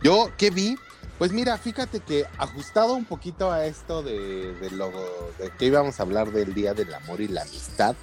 Yo, 0.02 0.30
¿qué 0.36 0.50
vi? 0.50 0.76
Pues 1.18 1.32
mira, 1.32 1.58
fíjate 1.58 1.98
que 1.98 2.24
ajustado 2.36 2.94
un 2.94 3.04
poquito 3.04 3.50
a 3.50 3.66
esto 3.66 4.02
de, 4.04 4.52
de 4.54 4.70
lo 4.70 4.90
de 5.38 5.50
que 5.58 5.64
íbamos 5.66 5.98
a 5.98 6.04
hablar 6.04 6.30
del 6.30 6.54
Día 6.54 6.74
del 6.74 6.94
Amor 6.94 7.20
y 7.20 7.26
la 7.26 7.42
Amistad, 7.42 7.96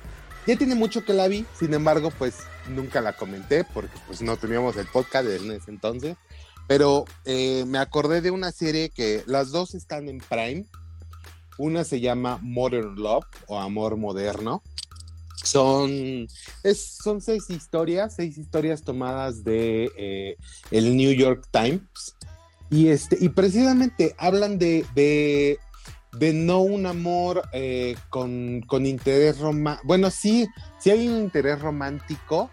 ya 0.46 0.58
tiene 0.58 0.76
mucho 0.76 1.06
que 1.06 1.14
la 1.14 1.30
vi, 1.30 1.46
sin 1.58 1.74
embargo, 1.74 2.12
pues 2.12 2.36
nunca 2.68 3.00
la 3.00 3.14
comenté 3.14 3.64
porque 3.64 3.98
pues 4.08 4.22
no 4.22 4.36
teníamos 4.36 4.76
el 4.76 4.88
podcast 4.88 5.30
en 5.30 5.50
ese 5.52 5.72
entonces, 5.72 6.18
pero 6.68 7.06
eh, 7.26 7.64
me 7.68 7.78
acordé 7.78 8.22
de 8.22 8.32
una 8.32 8.52
serie 8.52 8.90
que 8.90 9.24
las 9.28 9.52
dos 9.52 9.76
están 9.76 10.10
en 10.10 10.20
Prime, 10.20 10.66
una 11.58 11.84
se 11.84 12.02
llama 12.02 12.40
Modern 12.42 12.96
Love 12.96 13.26
o 13.48 13.60
Amor 13.60 13.98
Moderno, 13.98 14.62
son, 15.44 16.28
es, 16.64 16.98
son 17.04 17.22
seis 17.22 17.50
historias, 17.50 18.16
seis 18.16 18.38
historias 18.38 18.82
tomadas 18.82 19.44
de 19.44 19.92
eh, 19.96 20.38
el 20.72 20.98
New 20.98 21.12
York 21.12 21.48
Times. 21.52 22.16
Y, 22.72 22.88
este, 22.88 23.18
y 23.22 23.30
precisamente 23.30 24.16
hablan 24.18 24.58
de, 24.58 24.86
de, 24.96 25.60
de 26.14 26.34
no 26.34 26.62
un 26.62 26.88
amor 26.88 27.44
eh, 27.54 27.96
con, 28.10 28.62
con 28.62 28.88
interés 28.88 29.38
romántico. 29.40 29.88
Bueno, 29.88 30.10
sí, 30.10 30.48
sí 30.80 30.90
hay 30.90 31.08
un 31.08 31.20
interés 31.20 31.62
romántico. 31.62 32.50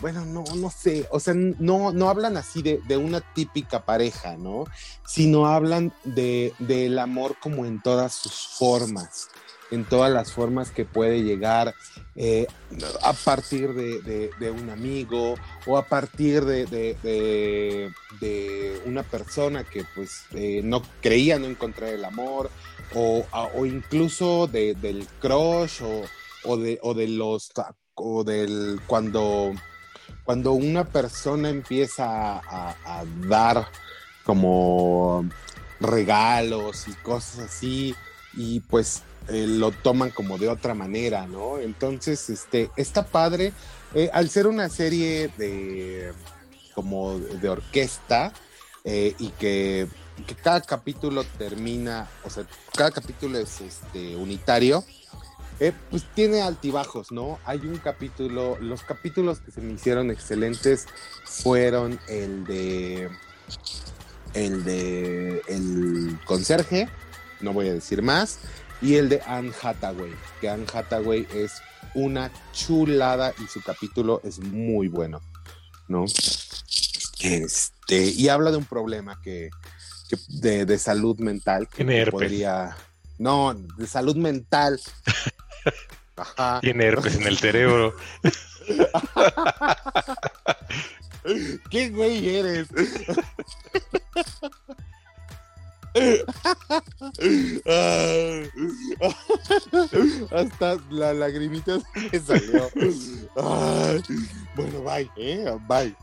Bueno, 0.00 0.24
no, 0.24 0.42
no 0.56 0.70
sé, 0.70 1.06
o 1.10 1.20
sea, 1.20 1.34
no, 1.34 1.92
no 1.92 2.08
hablan 2.10 2.36
así 2.36 2.62
de, 2.62 2.80
de 2.88 2.96
una 2.96 3.20
típica 3.20 3.84
pareja, 3.84 4.36
¿no? 4.36 4.64
Sino 5.06 5.46
hablan 5.46 5.92
de, 6.04 6.52
del 6.58 6.98
amor 6.98 7.36
como 7.40 7.64
en 7.64 7.80
todas 7.80 8.12
sus 8.14 8.34
formas, 8.58 9.28
en 9.70 9.84
todas 9.84 10.12
las 10.12 10.32
formas 10.32 10.70
que 10.72 10.84
puede 10.84 11.22
llegar 11.22 11.74
eh, 12.16 12.46
a 13.02 13.12
partir 13.12 13.72
de, 13.72 14.30
de- 14.38 14.50
un 14.50 14.68
amigo 14.68 15.36
o 15.66 15.78
a 15.78 15.86
partir 15.86 16.44
de, 16.44 16.66
de- 16.66 17.90
una 18.86 19.02
persona 19.04 19.64
que 19.64 19.84
pues 19.94 20.24
eh, 20.32 20.60
no 20.64 20.82
creía 21.00 21.38
no 21.38 21.46
encontrar 21.46 21.90
el 21.90 22.04
amor 22.04 22.50
o, 22.94 23.24
o 23.54 23.66
incluso 23.66 24.46
de- 24.48 24.74
del 24.74 25.06
crush 25.20 25.82
o, 25.82 26.02
o 26.44 26.56
de, 26.56 26.78
o 26.82 26.94
de 26.94 27.08
los 27.08 27.50
o 27.94 28.24
del 28.24 28.80
cuando 28.86 29.52
cuando 30.24 30.52
una 30.52 30.84
persona 30.84 31.50
empieza 31.50 32.38
a, 32.38 33.04
dar 33.28 33.68
como 34.24 35.28
regalos 35.80 36.88
y 36.88 36.92
cosas 36.92 37.40
así 37.40 37.94
y 38.32 38.60
pues 38.60 39.02
eh, 39.28 39.46
lo 39.46 39.70
toman 39.70 40.10
como 40.10 40.38
de 40.38 40.48
otra 40.48 40.74
manera, 40.74 41.26
¿no? 41.26 41.58
Entonces, 41.58 42.30
este, 42.30 42.70
está 42.76 43.04
padre. 43.04 43.52
Eh, 43.94 44.10
al 44.12 44.28
ser 44.28 44.46
una 44.46 44.68
serie 44.68 45.30
de 45.36 46.12
como 46.74 47.18
de 47.18 47.48
orquesta 47.48 48.32
eh, 48.82 49.14
y 49.18 49.28
que, 49.30 49.86
que 50.26 50.34
cada 50.34 50.60
capítulo 50.60 51.24
termina, 51.38 52.08
o 52.24 52.30
sea, 52.30 52.44
cada 52.76 52.90
capítulo 52.90 53.38
es 53.38 53.60
este, 53.60 54.16
unitario, 54.16 54.84
Eh, 55.60 55.72
pues 55.90 56.04
tiene 56.14 56.42
altibajos, 56.42 57.12
¿no? 57.12 57.38
Hay 57.44 57.58
un 57.58 57.78
capítulo, 57.78 58.58
los 58.60 58.82
capítulos 58.82 59.38
que 59.38 59.52
se 59.52 59.60
me 59.60 59.72
hicieron 59.72 60.10
excelentes 60.10 60.86
fueron 61.24 62.00
el 62.08 62.44
de 62.44 63.08
el 64.34 64.64
de 64.64 65.42
el 65.46 66.18
conserje, 66.24 66.88
no 67.40 67.52
voy 67.52 67.68
a 67.68 67.74
decir 67.74 68.02
más, 68.02 68.40
y 68.82 68.96
el 68.96 69.08
de 69.08 69.22
Anne 69.26 69.52
Hathaway, 69.62 70.12
que 70.40 70.48
Anne 70.48 70.66
Hathaway 70.72 71.26
es 71.32 71.62
una 71.94 72.32
chulada 72.52 73.32
y 73.42 73.46
su 73.46 73.62
capítulo 73.62 74.20
es 74.24 74.40
muy 74.40 74.88
bueno, 74.88 75.20
¿no? 75.86 76.06
Este, 77.20 78.06
y 78.06 78.28
habla 78.28 78.50
de 78.50 78.56
un 78.56 78.64
problema 78.64 79.20
que, 79.22 79.50
que 80.08 80.16
de, 80.28 80.66
de 80.66 80.78
salud 80.78 81.16
mental 81.20 81.68
que 81.68 82.08
podría 82.10 82.76
no, 83.18 83.54
de 83.54 83.86
salud 83.86 84.16
mental. 84.16 84.80
Ajá. 86.16 86.60
Tiene 86.60 86.84
herpes 86.84 87.16
en 87.16 87.26
el 87.26 87.38
cerebro. 87.38 87.94
¿Qué 91.70 91.88
güey 91.90 92.36
eres? 92.36 92.68
Hasta 100.32 100.76
la 100.90 101.14
lagrimita 101.14 101.78
se 102.10 102.20
salió. 102.20 102.68
Ay, 103.36 104.02
bueno, 104.54 104.82
bye, 104.82 105.10
¿eh? 105.16 105.56
Bye. 105.68 105.94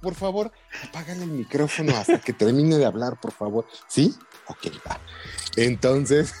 Por 0.00 0.14
favor, 0.14 0.52
apágale 0.86 1.24
el 1.24 1.30
micrófono 1.30 1.96
hasta 1.96 2.20
que 2.20 2.32
termine 2.32 2.76
de 2.76 2.84
hablar, 2.84 3.18
por 3.20 3.32
favor. 3.32 3.66
¿Sí? 3.88 4.14
Ok, 4.48 4.66
va. 4.86 5.00
Entonces. 5.56 6.34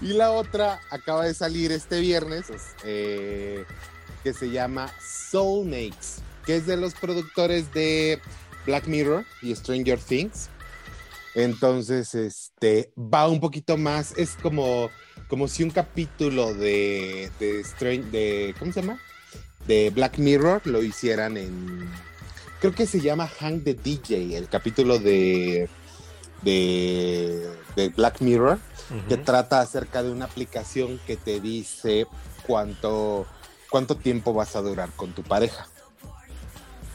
Y 0.00 0.12
la 0.14 0.30
otra 0.32 0.80
acaba 0.90 1.24
de 1.24 1.34
salir 1.34 1.72
este 1.72 2.00
viernes, 2.00 2.46
eh, 2.84 3.64
que 4.22 4.32
se 4.32 4.50
llama 4.50 4.92
Soulmates, 5.00 6.18
que 6.46 6.56
es 6.56 6.66
de 6.66 6.76
los 6.76 6.94
productores 6.94 7.72
de 7.72 8.20
Black 8.66 8.86
Mirror 8.86 9.24
y 9.42 9.54
Stranger 9.54 9.98
Things. 9.98 10.48
Entonces, 11.34 12.14
este 12.14 12.92
va 12.96 13.28
un 13.28 13.40
poquito 13.40 13.76
más, 13.76 14.12
es 14.16 14.36
como, 14.42 14.90
como 15.28 15.48
si 15.48 15.62
un 15.62 15.70
capítulo 15.70 16.52
de, 16.54 17.30
de, 17.40 17.64
Stran- 17.64 18.10
de 18.10 18.54
¿cómo 18.58 18.72
se 18.72 18.82
llama? 18.82 19.00
De 19.66 19.90
Black 19.90 20.18
Mirror 20.18 20.60
lo 20.66 20.82
hicieran 20.82 21.36
en, 21.38 21.88
creo 22.60 22.74
que 22.74 22.86
se 22.86 23.00
llama 23.00 23.28
Hang 23.28 23.62
the 23.64 23.74
DJ, 23.74 24.36
el 24.36 24.48
capítulo 24.48 24.98
de, 24.98 25.70
de, 26.42 27.48
de 27.76 27.88
Black 27.90 28.20
Mirror, 28.20 28.58
que 29.08 29.16
trata 29.16 29.60
acerca 29.60 30.02
de 30.02 30.10
una 30.10 30.26
aplicación 30.26 31.00
que 31.06 31.16
te 31.16 31.40
dice 31.40 32.06
cuánto, 32.46 33.26
cuánto 33.70 33.96
tiempo 33.96 34.34
vas 34.34 34.54
a 34.56 34.60
durar 34.60 34.90
con 34.96 35.12
tu 35.12 35.22
pareja, 35.22 35.66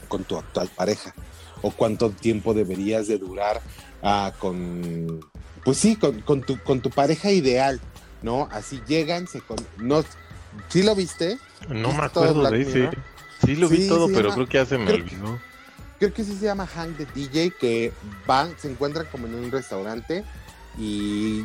con 0.07 0.23
tu 0.23 0.37
actual 0.37 0.69
pareja, 0.75 1.13
o 1.61 1.71
cuánto 1.71 2.11
tiempo 2.11 2.53
deberías 2.53 3.07
de 3.07 3.17
durar 3.17 3.61
ah, 4.03 4.31
con, 4.37 5.25
pues 5.63 5.77
sí, 5.77 5.95
con, 5.95 6.21
con 6.21 6.41
tu, 6.43 6.61
con 6.63 6.81
tu 6.81 6.89
pareja 6.91 7.31
ideal, 7.31 7.79
¿no? 8.21 8.47
Así 8.51 8.79
llegan, 8.87 9.27
se 9.27 9.41
con, 9.41 9.57
no, 9.77 10.03
¿sí 10.69 10.83
lo 10.83 10.93
viste? 10.95 11.39
No 11.67 11.91
me 11.93 12.01
¿Viste 12.01 12.09
todo 12.13 12.23
acuerdo 12.25 12.51
de 12.51 12.61
ese. 12.61 12.89
Sí 13.45 13.55
lo 13.55 13.69
vi 13.69 13.77
Sí, 13.77 13.87
todo, 13.87 14.07
pero 14.13 14.33
creo 14.33 14.47
que 14.47 14.57
ya 14.57 14.65
se 14.65 14.77
me 14.77 14.85
creo- 14.85 14.97
olvidó. 14.97 15.39
Creo 15.99 16.13
que 16.13 16.23
sí 16.23 16.35
se 16.35 16.45
llama 16.45 16.65
Hang 16.67 16.95
the 16.97 17.05
DJ, 17.13 17.51
que 17.59 17.93
van, 18.25 18.57
se 18.59 18.69
encuentran 18.71 19.07
como 19.11 19.27
en 19.27 19.35
un 19.35 19.51
restaurante 19.51 20.23
y 20.77 21.43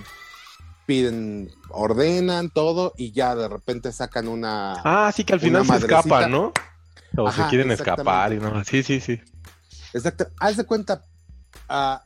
piden, 0.87 1.50
ordenan 1.71 2.50
todo 2.50 2.92
y 2.97 3.12
ya 3.12 3.35
de 3.35 3.49
repente 3.49 3.92
sacan 3.92 4.28
una... 4.28 4.75
Ah, 4.85 5.12
sí 5.14 5.25
que 5.25 5.35
al 5.35 5.40
final 5.40 5.64
se 5.66 5.76
escapan, 5.76 6.30
¿no? 6.30 6.52
O 7.16 7.30
se 7.30 7.47
quieren 7.49 7.71
escapar 7.71 8.32
y 8.32 8.38
no. 8.38 8.64
Sí, 8.64 8.82
sí, 8.82 9.00
sí. 9.00 9.21
Exacto. 9.92 10.26
Haz 10.40 10.56
de 10.56 10.64
cuenta, 10.64 11.02
ah, 11.68 12.02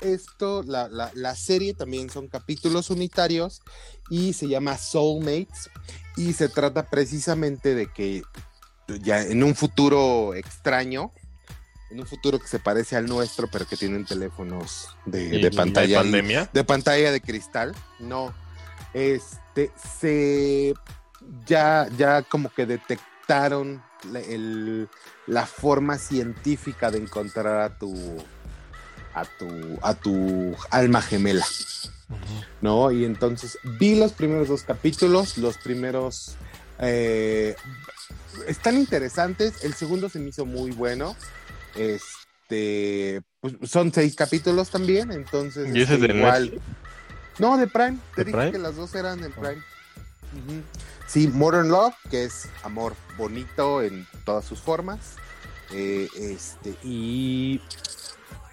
esto, 0.00 0.62
la, 0.64 0.88
la- 0.88 1.10
la 1.14 1.34
serie 1.34 1.74
también 1.74 2.08
son 2.10 2.28
capítulos 2.28 2.90
unitarios 2.90 3.62
y 4.10 4.32
se 4.32 4.48
llama 4.48 4.76
Soulmates 4.78 5.70
y 6.16 6.32
se 6.32 6.48
trata 6.48 6.88
precisamente 6.88 7.74
de 7.74 7.86
que 7.92 8.22
ya 9.02 9.22
en 9.22 9.42
un 9.42 9.54
futuro 9.54 10.34
extraño, 10.34 11.12
en 11.94 12.00
un 12.00 12.06
futuro 12.06 12.40
que 12.40 12.48
se 12.48 12.58
parece 12.58 12.96
al 12.96 13.06
nuestro, 13.06 13.46
pero 13.46 13.66
que 13.66 13.76
tienen 13.76 14.04
teléfonos 14.04 14.88
de, 15.06 15.36
¿Y 15.36 15.40
de 15.40 15.50
pantalla 15.52 15.98
pandemia? 15.98 16.50
de 16.52 16.64
pantalla 16.64 17.12
de 17.12 17.20
cristal, 17.20 17.72
no. 18.00 18.34
Este 18.92 19.70
se 20.00 20.74
ya, 21.46 21.88
ya 21.96 22.22
como 22.22 22.52
que 22.52 22.66
detectaron 22.66 23.80
la, 24.10 24.18
el- 24.20 24.88
la 25.28 25.46
forma 25.46 25.96
científica 25.98 26.90
de 26.90 26.98
encontrar 26.98 27.60
a 27.60 27.78
tu 27.78 27.94
a 29.14 29.24
tu 29.24 29.78
a 29.82 29.94
tu 29.94 30.56
alma 30.70 31.00
gemela. 31.00 31.46
¿no? 32.60 32.90
Y 32.90 33.04
entonces 33.04 33.56
vi 33.78 33.94
los 33.94 34.12
primeros 34.12 34.48
dos 34.48 34.62
capítulos, 34.62 35.38
los 35.38 35.56
primeros 35.58 36.34
eh, 36.80 37.54
están 38.48 38.76
interesantes. 38.76 39.62
El 39.64 39.74
segundo 39.74 40.08
se 40.08 40.18
me 40.18 40.30
hizo 40.30 40.44
muy 40.44 40.72
bueno. 40.72 41.14
Este, 41.76 43.22
pues, 43.40 43.54
son 43.64 43.92
seis 43.92 44.14
capítulos 44.14 44.70
también, 44.70 45.10
entonces 45.12 45.68
¿Y 45.74 45.82
ese 45.82 45.94
es 45.94 46.00
este, 46.00 46.12
de 46.12 46.18
igual. 46.18 46.42
Netflix? 46.44 46.62
No, 47.38 47.56
de 47.56 47.66
Prime. 47.66 47.98
Te 48.14 48.20
¿De 48.20 48.24
dije 48.26 48.36
Prime? 48.36 48.52
que 48.52 48.58
las 48.58 48.76
dos 48.76 48.94
eran 48.94 49.20
de 49.20 49.30
Prime. 49.30 49.62
Sí, 51.06 51.28
Modern 51.28 51.68
Love, 51.68 51.94
que 52.10 52.24
es 52.24 52.48
amor 52.62 52.94
bonito 53.16 53.82
en 53.82 54.06
todas 54.24 54.44
sus 54.44 54.60
formas. 54.60 54.98
Eh, 55.72 56.08
este, 56.16 56.76
y 56.82 57.60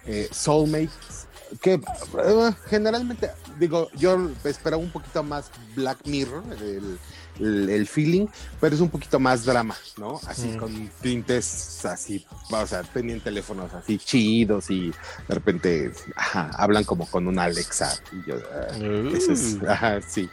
eh, 0.06 0.28
Soulmates, 0.32 1.26
que 1.60 1.74
eh, 1.74 2.50
generalmente, 2.68 3.30
digo, 3.58 3.88
yo 3.94 4.30
esperaba 4.44 4.82
un 4.82 4.90
poquito 4.90 5.22
más 5.22 5.50
Black 5.74 5.98
Mirror, 6.06 6.42
el, 6.60 6.98
el- 7.40 7.68
el 7.70 7.86
feeling, 7.86 8.26
pero 8.60 8.74
es 8.74 8.80
un 8.80 8.90
poquito 8.90 9.18
más 9.18 9.44
drama, 9.44 9.76
¿no? 9.96 10.20
Así 10.26 10.48
Mm. 10.48 10.56
con 10.58 10.88
tintes 11.00 11.84
así, 11.84 12.24
o 12.50 12.66
sea, 12.66 12.82
tenían 12.82 13.20
teléfonos 13.20 13.72
así 13.74 13.98
chidos 13.98 14.70
y 14.70 14.90
de 15.28 15.34
repente 15.34 15.92
ajá, 16.16 16.50
hablan 16.56 16.84
como 16.84 17.06
con 17.06 17.26
una 17.26 17.44
Alexa. 17.44 17.92
Y 18.12 18.28
yo, 18.28 18.36
ah, 18.52 18.76
eso 19.14 19.32
es- 19.32 19.58
Uh. 19.60 19.66
ajá, 19.70 20.00
sí. 20.02 20.28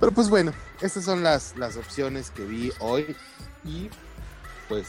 Pero 0.00 0.12
pues 0.12 0.28
bueno, 0.28 0.52
esas 0.80 1.04
son 1.04 1.22
las, 1.24 1.56
las 1.56 1.76
opciones 1.76 2.30
que 2.30 2.44
vi 2.44 2.72
hoy. 2.80 3.16
Y 3.64 3.88
pues 4.68 4.86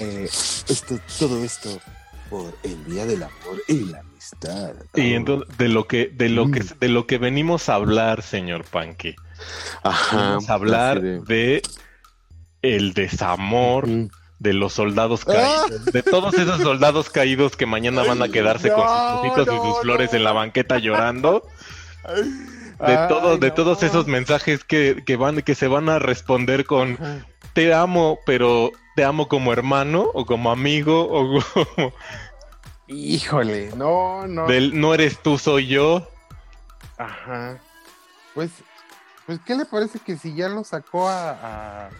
eh, 0.00 0.28
esto, 0.68 0.98
todo 1.18 1.42
esto 1.44 1.80
por 2.28 2.54
el 2.62 2.84
Día 2.84 3.06
del 3.06 3.22
Amor 3.22 3.62
y 3.68 3.84
la 3.86 4.00
Amistad. 4.00 4.74
Y 4.94 5.14
entonces, 5.14 5.56
de 5.56 5.68
lo 5.68 5.86
que, 5.88 6.08
de 6.08 6.28
lo 6.28 6.50
que, 6.50 6.60
Mm. 6.62 6.78
de 6.78 6.88
lo 6.88 7.06
que 7.06 7.16
venimos 7.18 7.68
a 7.70 7.74
hablar, 7.76 8.22
señor 8.22 8.64
Panque. 8.64 9.16
Ajá, 9.82 10.16
Vamos 10.16 10.50
a 10.50 10.54
hablar 10.54 11.00
de- 11.00 11.20
de 11.20 11.62
el 12.62 12.92
desamor 12.94 13.86
de 14.40 14.52
los 14.52 14.72
soldados 14.72 15.24
caídos, 15.24 15.84
de 15.86 16.02
todos 16.02 16.34
esos 16.34 16.60
soldados 16.60 17.10
caídos 17.10 17.56
que 17.56 17.66
mañana 17.66 18.02
van 18.04 18.22
a 18.22 18.28
quedarse 18.28 18.68
con 18.70 18.82
sus 18.82 18.88
No, 18.88 19.20
cositos 19.34 19.48
y 19.54 19.66
sus 19.68 19.80
flores 19.80 20.12
no. 20.12 20.18
en 20.18 20.24
la 20.24 20.32
banqueta 20.32 20.78
llorando, 20.78 21.42
de 22.86 22.96
Ay, 22.96 23.08
todos, 23.08 23.40
de 23.40 23.50
todos 23.50 23.82
esos 23.82 24.06
mensajes 24.06 24.62
que, 24.64 25.02
que 25.04 25.16
van, 25.16 25.42
que 25.42 25.54
se 25.56 25.66
van 25.66 25.88
a 25.88 25.98
responder 25.98 26.64
con 26.64 26.96
te 27.52 27.74
amo, 27.74 28.20
pero 28.26 28.70
te 28.94 29.04
amo 29.04 29.26
como 29.28 29.52
hermano 29.52 30.08
o 30.14 30.24
como 30.26 30.50
amigo 30.52 31.08
o 31.10 31.40
como 31.74 31.92
Híjole, 32.86 33.70
no, 33.76 34.26
no. 34.26 34.46
del 34.46 34.78
no 34.80 34.94
eres 34.94 35.18
tú, 35.22 35.38
soy 35.38 35.66
yo. 35.66 36.08
Ajá. 36.96 37.58
Pues, 38.34 38.50
pues, 39.28 39.40
¿qué 39.44 39.54
le 39.54 39.66
parece 39.66 39.98
que 39.98 40.16
si 40.16 40.34
ya 40.34 40.48
lo 40.48 40.64
sacó 40.64 41.06
a, 41.06 41.32
a, 41.32 41.90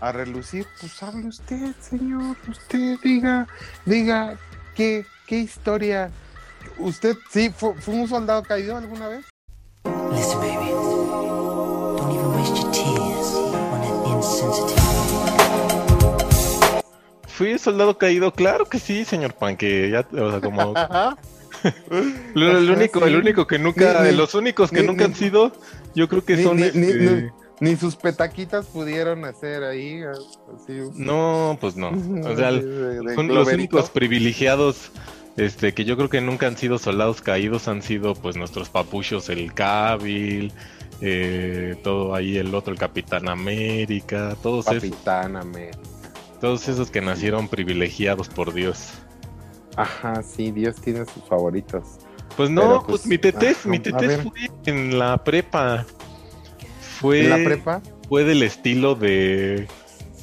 a 0.00 0.12
relucir, 0.12 0.66
pues 0.80 1.02
hable 1.02 1.26
usted, 1.26 1.74
señor, 1.78 2.34
usted 2.48 2.96
diga, 3.04 3.46
diga, 3.84 4.38
¿qué, 4.74 5.04
qué 5.26 5.40
historia? 5.40 6.10
¿Usted 6.78 7.18
sí 7.30 7.50
fue, 7.54 7.74
fue 7.74 7.96
un 7.96 8.08
soldado 8.08 8.42
caído 8.44 8.78
alguna 8.78 9.08
vez? 9.08 9.26
Listen, 10.10 10.38
baby. 10.40 10.70
Don't 11.98 12.12
even 12.14 12.32
waste 12.34 12.56
your 12.56 12.72
tears 12.72 13.34
on 13.34 14.16
insensitive. 14.16 14.80
Fui 17.28 17.58
soldado 17.58 17.98
caído, 17.98 18.32
claro 18.32 18.64
que 18.64 18.78
sí, 18.78 19.04
señor 19.04 19.34
Panque, 19.34 19.90
ya, 19.90 20.06
o 20.18 20.30
sea, 20.30 20.40
como 20.40 20.72
Ajá. 20.74 21.14
Lo- 22.34 22.56
el 22.56 22.70
único, 22.70 23.04
el 23.04 23.16
único 23.16 23.46
que 23.46 23.58
nunca, 23.58 24.00
Ni- 24.02 24.10
ni- 24.12 24.16
los 24.16 24.34
únicos 24.34 24.70
que 24.70 24.80
ni- 24.80 24.86
nunca 24.86 25.04
ni- 25.06 25.12
han 25.12 25.14
sido, 25.14 25.52
yo 25.94 26.08
creo 26.08 26.24
que 26.24 26.36
Ni, 26.36 26.42
son 26.42 26.56
ni- 26.58 26.62
este, 26.64 27.30
ni- 27.60 27.70
ni 27.70 27.76
sus 27.76 27.96
petaquitas 27.96 28.66
pudieron 28.66 29.24
hacer 29.24 29.64
ahí. 29.64 30.02
Así, 30.02 30.80
no, 30.94 31.58
pues 31.60 31.76
no. 31.76 31.90
O 32.30 32.36
sea, 32.36 32.52
de- 32.52 33.00
de 33.02 33.14
son 33.14 33.28
los 33.28 33.48
únicos 33.52 33.90
privilegiados 33.90 34.92
este, 35.36 35.72
que 35.74 35.84
yo 35.84 35.96
creo 35.96 36.08
que 36.08 36.20
nunca 36.20 36.46
han 36.46 36.56
sido 36.56 36.78
soldados 36.78 37.20
caídos, 37.22 37.68
han 37.68 37.82
sido 37.82 38.14
pues 38.14 38.36
nuestros 38.36 38.68
papuchos, 38.68 39.28
el 39.28 39.52
Cabil, 39.54 40.52
eh, 41.00 41.76
todo 41.82 42.14
ahí 42.14 42.36
el 42.36 42.54
otro, 42.54 42.72
el 42.72 42.78
Capitán 42.78 43.28
América, 43.28 44.36
todos 44.42 44.66
esos, 44.66 44.82
Capitán 44.82 45.36
América. 45.36 45.78
todos 46.40 46.68
esos 46.68 46.90
que 46.90 47.00
nacieron 47.00 47.48
privilegiados 47.48 48.28
por 48.28 48.52
Dios. 48.52 48.88
Ajá, 49.76 50.22
sí, 50.22 50.50
Dios 50.50 50.76
tiene 50.76 51.04
sus 51.06 51.22
favoritos. 51.24 51.84
Pues 52.36 52.50
no, 52.50 52.62
Pero, 52.62 52.76
pues, 52.78 52.86
pues, 53.02 53.06
mi 53.06 53.18
tetés, 53.18 53.58
ajá, 53.60 53.68
mi 53.68 53.78
tetés 53.78 54.20
fue 54.22 54.50
en 54.66 54.98
la 54.98 55.22
prepa. 55.22 55.84
Fue, 56.80 57.24
¿En 57.24 57.30
la 57.30 57.36
prepa? 57.36 57.82
fue 58.08 58.24
del 58.24 58.42
estilo 58.42 58.94
de. 58.94 59.66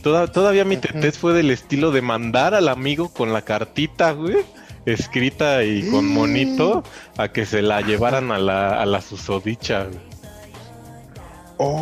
Toda, 0.03 0.31
todavía 0.31 0.63
mi 0.63 0.77
tetés 0.77 1.17
fue 1.17 1.33
del 1.33 1.51
estilo 1.51 1.91
de 1.91 2.01
mandar 2.01 2.53
al 2.53 2.69
amigo 2.69 3.09
con 3.09 3.33
la 3.33 3.41
cartita, 3.41 4.11
güey, 4.11 4.37
escrita 4.85 5.63
y 5.63 5.89
con 5.89 6.07
monito, 6.07 6.83
a 7.17 7.29
que 7.29 7.45
se 7.45 7.61
la 7.61 7.81
llevaran 7.81 8.31
a 8.31 8.37
la, 8.37 8.81
a 8.81 8.85
la 8.85 9.01
susodicha. 9.01 9.85
güey. 9.85 10.07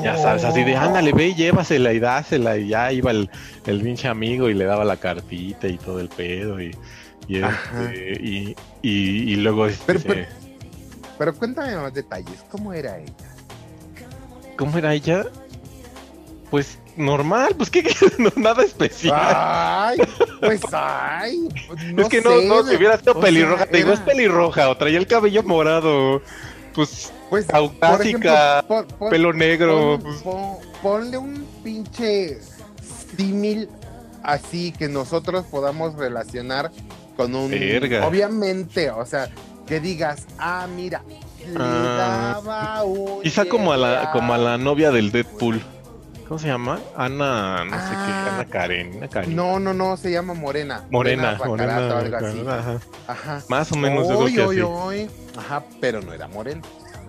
Ya 0.04 0.18
sabes, 0.18 0.46
así 0.46 0.64
de 0.64 0.76
ándale, 0.76 1.12
ve 1.12 1.28
y 1.28 1.36
llévasela 1.36 1.92
y 1.92 2.00
dásela. 2.00 2.58
Y 2.58 2.70
ya 2.70 2.92
iba 2.94 3.12
el, 3.12 3.30
el 3.66 3.82
pinche 3.82 4.08
amigo 4.08 4.50
y 4.50 4.54
le 4.54 4.64
daba 4.66 4.86
la 4.86 4.96
cartita 4.98 5.68
y 5.68 5.78
todo 5.78 6.00
el 6.00 6.08
pedo. 6.08 6.62
Y, 6.62 6.72
y, 7.28 7.38
este, 7.44 8.18
y, 8.22 8.56
y- 8.82 9.34
y 9.34 9.36
luego. 9.38 9.66
este, 9.68 9.84
Pero- 9.86 10.00
pero- 10.06 10.28
Pero 11.18 11.34
cuéntame 11.36 11.76
más 11.78 11.94
detalles. 11.94 12.44
¿Cómo 12.52 12.74
era 12.74 12.98
ella? 13.00 13.14
¿Cómo 14.58 14.78
era 14.78 14.94
ella? 14.94 15.26
Pues 16.52 16.78
normal, 16.96 17.56
pues 17.58 17.70
que 17.70 17.84
no, 18.18 18.32
nada 18.36 18.64
especial. 18.64 19.16
Ay, 19.18 19.98
pues 20.40 20.62
ay. 20.72 21.50
es 21.98 22.08
que 22.10 22.22
no, 22.22 22.30
sé, 22.40 22.46
no, 22.48 22.64
si 22.64 22.76
hubiera 22.76 22.98
sido 22.98 23.20
pelirroja, 23.20 23.64
sea, 23.64 23.72
te 23.72 23.78
digo, 23.78 23.92
es 23.94 24.00
pelirroja, 24.02 24.70
o 24.70 24.78
traía 24.78 24.98
el 24.98 25.08
cabello 25.08 25.42
morado, 25.44 26.22
pues 26.74 27.12
Pues, 27.30 27.46
caucásica, 27.48 27.90
por 27.90 28.06
ejemplo, 28.06 28.32
pon- 28.68 28.88
pon- 29.00 29.10
pelo 29.10 29.34
negro, 29.34 30.00
pon- 30.00 30.04
pues, 30.04 30.22
pon- 30.22 30.58
ponle 30.82 31.18
un 31.18 31.46
pinche 31.64 32.40
símil 33.18 33.68
así 34.24 34.72
que 34.72 34.88
nosotros 34.88 35.46
podamos 35.46 35.96
relacionar 35.96 36.72
con 37.15 37.34
un. 37.36 37.49
Verga. 37.51 38.06
Obviamente, 38.08 38.89
o 38.91 39.06
sea, 39.06 39.30
que 39.65 39.80
digas, 39.80 40.25
ah, 40.38 40.67
mira, 40.73 41.01
le 41.45 41.56
Ah, 41.58 42.41
daba 42.43 42.84
un. 42.84 43.21
quizá 43.21 43.45
como 43.45 43.71
a 43.73 43.78
la, 43.78 44.12
como 44.12 44.34
a 44.34 44.38
la 44.38 44.58
novia 44.58 44.91
del 44.91 45.12
Deadpool. 45.12 45.62
¿Cómo 46.28 46.39
se 46.39 46.47
llama? 46.47 46.80
Ana, 46.97 47.65
no 47.65 47.71
sé 47.78 47.89
qué, 47.89 47.95
Ah, 47.95 48.34
Ana 48.34 48.45
Karen, 48.45 48.97
Ana 48.97 49.08
Karen. 49.08 49.36
No, 49.36 49.60
no, 49.60 49.75
no, 49.75 49.95
se 49.95 50.12
llama 50.12 50.34
Morena. 50.34 50.84
Morena, 50.89 51.38
Morena, 51.45 51.78
o 51.78 51.97
algo 51.97 52.17
así. 52.17 52.38
Morena, 52.38 52.58
ajá. 52.60 52.80
Ajá. 53.08 53.43
Más 53.47 53.71
o 53.71 53.75
menos 53.75 54.06
es 54.06 54.10
lo 54.12 54.19
Oy, 54.25 54.34
que 54.34 54.41
oy, 54.41 54.56
así. 54.58 54.62
oy. 54.67 55.10
Ajá, 55.38 55.63
pero 55.80 56.01
no 56.01 56.13
era 56.13 56.28
morena. 56.28 56.62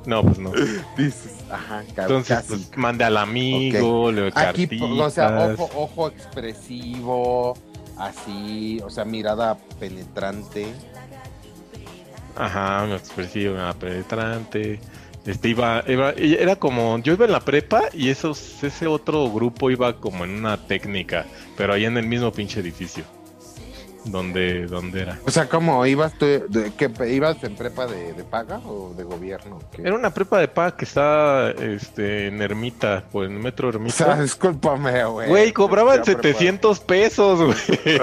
No, 0.05 0.23
pues 0.23 0.38
no. 0.38 0.53
Dices, 0.99 1.33
ajá, 1.51 1.83
Entonces, 1.88 2.37
casi. 2.37 2.49
pues 2.49 2.77
mande 2.77 3.05
al 3.05 3.16
amigo, 3.16 4.12
le 4.12 4.27
Aquí, 4.29 4.66
cartitas. 4.69 4.83
o 4.83 5.11
sea, 5.11 5.49
ojo, 5.59 5.71
ojo 5.75 6.09
expresivo, 6.09 7.57
así, 7.99 8.81
o 8.85 8.91
sea, 8.91 9.05
mirada 9.05 9.57
penetrante. 9.79 10.67
Ajá, 12.37 12.87
me 12.87 12.97
expresiva, 12.97 13.73
penetrante. 13.75 14.81
Este 15.25 15.49
iba, 15.49 15.83
iba, 15.89 16.11
era 16.13 16.55
como, 16.57 16.99
yo 16.99 17.15
iba 17.15 17.25
en 17.25 17.33
la 17.33 17.41
prepa 17.41 17.85
y 17.93 18.11
esos, 18.11 18.63
ese 18.63 18.87
otro 18.87 19.29
grupo 19.31 19.71
iba 19.71 19.99
como 19.99 20.25
en 20.25 20.31
una 20.31 20.57
técnica, 20.57 21.27
pero 21.57 21.73
ahí 21.73 21.85
en 21.85 21.97
el 21.97 22.07
mismo 22.07 22.31
pinche 22.31 22.61
edificio. 22.61 23.16
Donde, 24.07 24.66
donde 24.66 25.03
era. 25.03 25.19
O 25.27 25.31
sea, 25.31 25.49
¿cómo 25.49 25.85
ibas 25.87 26.12
tú? 26.19 26.27
De, 26.27 26.73
que 26.77 26.90
ibas 27.12 27.42
en 27.45 27.57
prepa 27.57 27.87
de, 27.87 28.12
de 28.12 28.25
paga 28.25 28.59
o 28.64 28.95
de 28.97 29.05
gobierno? 29.05 29.59
¿Qué? 29.75 29.83
Era 29.83 29.95
una 29.95 30.11
prepa 30.14 30.38
de 30.38 30.49
paga 30.49 30.77
que 30.77 30.85
está 30.85 31.51
este, 31.51 32.29
en 32.29 32.40
Ermita, 32.40 33.05
por 33.11 33.25
el 33.25 33.31
metro 33.31 33.69
O 33.69 33.73
sea, 33.73 34.07
Ermita. 34.07 34.23
discúlpame, 34.23 35.05
güey. 35.05 35.29
Güey, 35.29 35.53
cobraban 35.53 35.97
Ya 35.99 36.03
prepa- 36.14 36.23
700 36.23 36.81
pesos, 36.81 37.40
güey. 37.42 37.57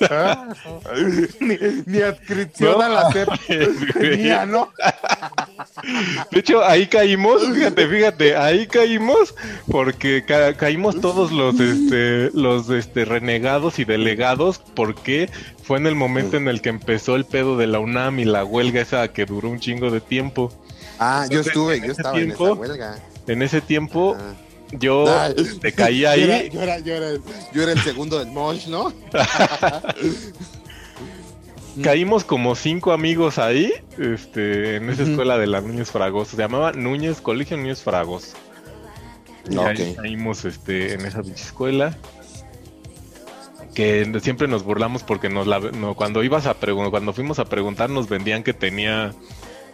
ni, 1.40 1.56
ni 1.86 2.02
adscripción 2.02 2.72
No 2.72 2.80
a 2.82 2.88
la 2.88 3.12
CEP 3.12 3.28
¿no? 4.48 4.70
De 6.30 6.40
hecho, 6.40 6.64
ahí 6.64 6.86
caímos, 6.86 7.42
fíjate, 7.54 7.86
fíjate, 7.86 8.36
ahí 8.36 8.66
caímos 8.66 9.34
porque 9.70 10.24
ca- 10.26 10.54
caímos 10.54 11.00
todos 11.00 11.30
los 11.32 11.58
este 11.60 12.30
los 12.34 12.68
este 12.70 13.04
renegados 13.04 13.78
y 13.78 13.84
delegados 13.84 14.60
porque 14.74 15.19
fue 15.62 15.78
en 15.78 15.86
el 15.86 15.94
momento 15.94 16.36
en 16.36 16.48
el 16.48 16.60
que 16.62 16.68
empezó 16.70 17.16
el 17.16 17.24
pedo 17.24 17.56
de 17.56 17.66
la 17.66 17.78
UNAM 17.80 18.18
y 18.20 18.24
la 18.24 18.44
huelga 18.44 18.80
esa 18.80 19.08
que 19.08 19.26
duró 19.26 19.48
un 19.50 19.60
chingo 19.60 19.90
de 19.90 20.00
tiempo. 20.00 20.52
Ah, 20.98 21.26
yo 21.30 21.40
estuve, 21.40 21.80
yo 21.80 21.92
estaba 21.92 22.18
en 22.18 22.30
esa 22.32 22.52
huelga. 22.52 22.98
En 23.26 23.42
ese 23.42 23.60
tiempo 23.60 24.16
Ah. 24.18 24.32
yo 24.72 25.04
te 25.60 25.72
caí 25.72 26.00
yo 26.00 26.10
era- 26.10 26.36
ahí, 26.36 26.50
Yo 26.50 26.62
era, 26.62 26.78
yo, 26.78 26.94
era, 26.94 27.10
yo 27.52 27.62
era 27.62 27.72
el 27.72 27.80
segundo 27.80 28.18
del 28.18 28.28
Mosh, 28.28 28.66
¿no? 28.68 28.92
caímos 31.82 32.24
como 32.24 32.54
cinco 32.56 32.92
amigos 32.92 33.38
ahí, 33.38 33.72
este, 33.98 34.76
en 34.76 34.90
esa 34.90 35.02
escuela 35.04 35.38
de 35.38 35.46
la 35.46 35.60
Núñez 35.60 35.90
Fragoso, 35.90 36.32
se 36.36 36.42
llamaba 36.42 36.72
Núñez, 36.72 37.20
Colegio 37.20 37.56
Núñez 37.56 37.82
Fragoso. 37.82 38.36
Y 39.48 39.56
ahí 39.58 39.94
caímos 39.94 40.44
este, 40.44 40.94
en 40.94 41.06
esa 41.06 41.20
escuela. 41.20 41.96
Que 43.74 44.20
siempre 44.20 44.48
nos 44.48 44.64
burlamos 44.64 45.02
porque 45.02 45.28
nos 45.28 45.46
la, 45.46 45.60
no, 45.60 45.94
cuando 45.94 46.22
ibas 46.24 46.46
a 46.46 46.54
cuando 46.54 47.12
fuimos 47.12 47.38
a 47.38 47.44
preguntar 47.44 47.88
nos 47.90 48.08
vendían 48.08 48.42
que 48.42 48.52
tenía 48.52 49.12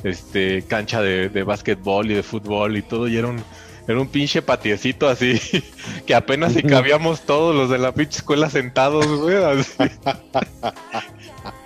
este 0.05 0.63
cancha 0.63 1.01
de, 1.01 1.29
de 1.29 1.43
básquetbol 1.43 2.11
y 2.11 2.15
de 2.15 2.23
fútbol 2.23 2.77
y 2.77 2.83
todo 2.83 3.09
y 3.09 3.17
era 3.17 3.29
un 3.29 3.43
era 3.89 4.01
un 4.01 4.09
pinche 4.09 4.43
patiecito 4.43 5.09
así 5.09 5.41
que 6.07 6.15
apenas 6.15 6.53
si 6.53 6.63
cabíamos 6.63 7.23
todos 7.23 7.55
los 7.55 7.71
de 7.71 7.79
la 7.79 7.93
pinche 7.93 8.19
escuela 8.19 8.51
sentados, 8.51 9.07
güey, 9.07 9.37
así. 9.37 9.73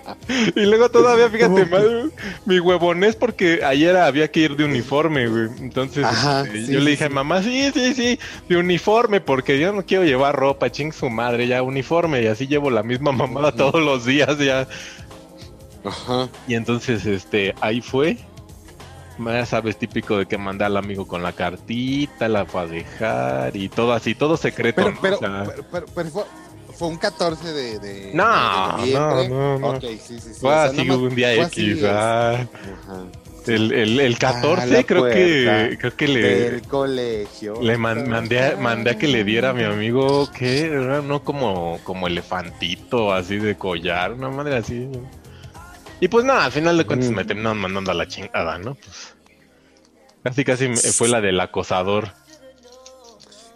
Y 0.55 0.61
luego 0.61 0.89
todavía, 0.89 1.29
fíjate, 1.31 1.65
mal, 1.65 2.11
mi 2.45 2.59
huevonés 2.59 3.15
porque 3.15 3.63
ayer 3.63 3.95
había 3.97 4.29
que 4.31 4.41
ir 4.41 4.55
de 4.55 4.65
uniforme, 4.65 5.27
güey. 5.27 5.49
Entonces 5.59 6.03
Ajá, 6.05 6.41
este, 6.41 6.65
sí, 6.65 6.73
yo 6.73 6.79
le 6.79 6.91
dije 6.91 7.05
a 7.05 7.09
mamá, 7.09 7.41
sí, 7.43 7.71
sí, 7.73 7.93
sí, 7.93 8.19
de 8.49 8.57
uniforme, 8.57 9.21
porque 9.21 9.59
yo 9.59 9.73
no 9.73 9.85
quiero 9.85 10.03
llevar 10.03 10.35
ropa, 10.35 10.71
ching 10.71 10.93
su 10.93 11.09
madre, 11.09 11.47
ya 11.47 11.61
uniforme, 11.63 12.21
y 12.21 12.27
así 12.27 12.47
llevo 12.47 12.69
la 12.69 12.83
misma 12.83 13.11
mamada 13.11 13.51
todos 13.51 13.81
los 13.83 14.05
días 14.05 14.37
ya. 14.39 14.67
Ajá. 15.83 16.29
Y 16.47 16.55
entonces, 16.55 17.05
este, 17.05 17.55
ahí 17.61 17.81
fue. 17.81 18.17
Ya 19.23 19.45
sabes, 19.45 19.77
típico 19.77 20.17
de 20.17 20.25
que 20.25 20.37
manda 20.37 20.65
al 20.65 20.77
amigo 20.77 21.05
con 21.07 21.21
la 21.21 21.31
cartita, 21.33 22.27
la 22.27 22.45
fue 22.45 22.61
a 22.61 22.65
dejar 22.65 23.55
y 23.55 23.69
todo 23.69 23.93
así, 23.93 24.15
todo 24.15 24.35
secreto. 24.35 24.81
Pero, 24.83 24.91
¿no? 24.91 25.01
pero, 25.01 25.15
O 25.15 25.19
sea, 25.19 25.43
pero, 25.45 25.65
pero- 25.71 25.85
pero 25.93 26.09
fue, 26.81 26.87
un 26.89 26.97
14 26.97 27.53
de, 27.53 27.79
de, 27.79 28.11
No, 28.13 28.77
de 28.83 28.91
no, 28.93 29.23
no, 29.29 29.59
no. 29.59 29.67
Ok, 29.69 29.81
sí, 29.81 29.99
sí, 30.07 30.19
sí. 30.19 30.29
fue 30.41 30.53
así 30.53 30.89
un 30.89 31.15
día 31.15 31.33
X. 31.35 31.83
ah. 31.85 32.45
Ajá. 32.83 33.03
El, 33.47 33.71
el, 33.71 33.99
el 33.99 34.19
14 34.19 34.61
Ah, 34.61 34.65
la 34.67 34.83
creo 34.83 35.05
que 35.05 35.75
creo 35.79 35.95
que 35.95 36.07
le, 36.07 36.21
Del 36.21 36.61
colegio. 36.61 37.59
le 37.59 37.75
man- 37.75 38.07
mandé, 38.07 38.39
a, 38.51 38.55
mandé 38.57 38.91
a 38.91 38.97
que 38.99 39.07
le 39.07 39.23
diera 39.23 39.49
a 39.49 39.53
mi 39.53 39.63
amigo 39.63 40.29
que 40.31 40.65
era 40.67 41.01
no 41.01 41.23
como, 41.23 41.79
como 41.83 42.05
elefantito 42.05 43.11
así 43.11 43.37
de 43.37 43.57
collar, 43.57 44.13
una 44.13 44.29
madre 44.29 44.57
así. 44.57 44.87
Y 45.99 46.07
pues 46.07 46.23
nada, 46.23 46.45
al 46.45 46.51
final 46.51 46.77
de 46.77 46.85
cuentas 46.85 47.09
Mm. 47.09 47.15
me 47.15 47.25
terminaron 47.25 47.57
mandando 47.57 47.89
a 47.89 47.95
la 47.95 48.07
chingada, 48.07 48.59
¿no? 48.59 48.75
Pues, 48.75 49.15
casi 50.23 50.43
casi 50.45 50.75
fue 50.93 51.07
la 51.09 51.19
del 51.19 51.39
acosador. 51.39 52.13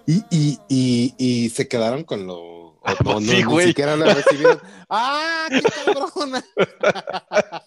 Y, 0.08 0.24
y, 0.32 0.60
y, 0.68 1.14
y 1.18 1.50
se 1.50 1.68
quedaron 1.68 2.04
con 2.04 2.26
lo. 2.28 2.55
No, 2.88 2.96
pues 3.04 3.16
no, 3.16 3.22
sí, 3.22 3.28
ni 3.38 3.44
güey. 3.44 3.68
siquiera 3.68 3.96
lo 3.96 4.06
recibieron. 4.06 4.60
¡Ah, 4.90 5.48
qué 5.50 5.62
cabrona! 5.62 6.44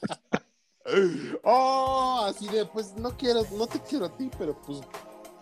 oh, 1.43 2.27
así 2.29 2.47
de, 2.49 2.65
pues 2.67 2.95
no 2.97 3.17
quiero, 3.17 3.45
no 3.57 3.67
te 3.67 3.81
quiero 3.81 4.07
a 4.07 4.17
ti, 4.17 4.31
pero 4.39 4.61
pues. 4.67 4.81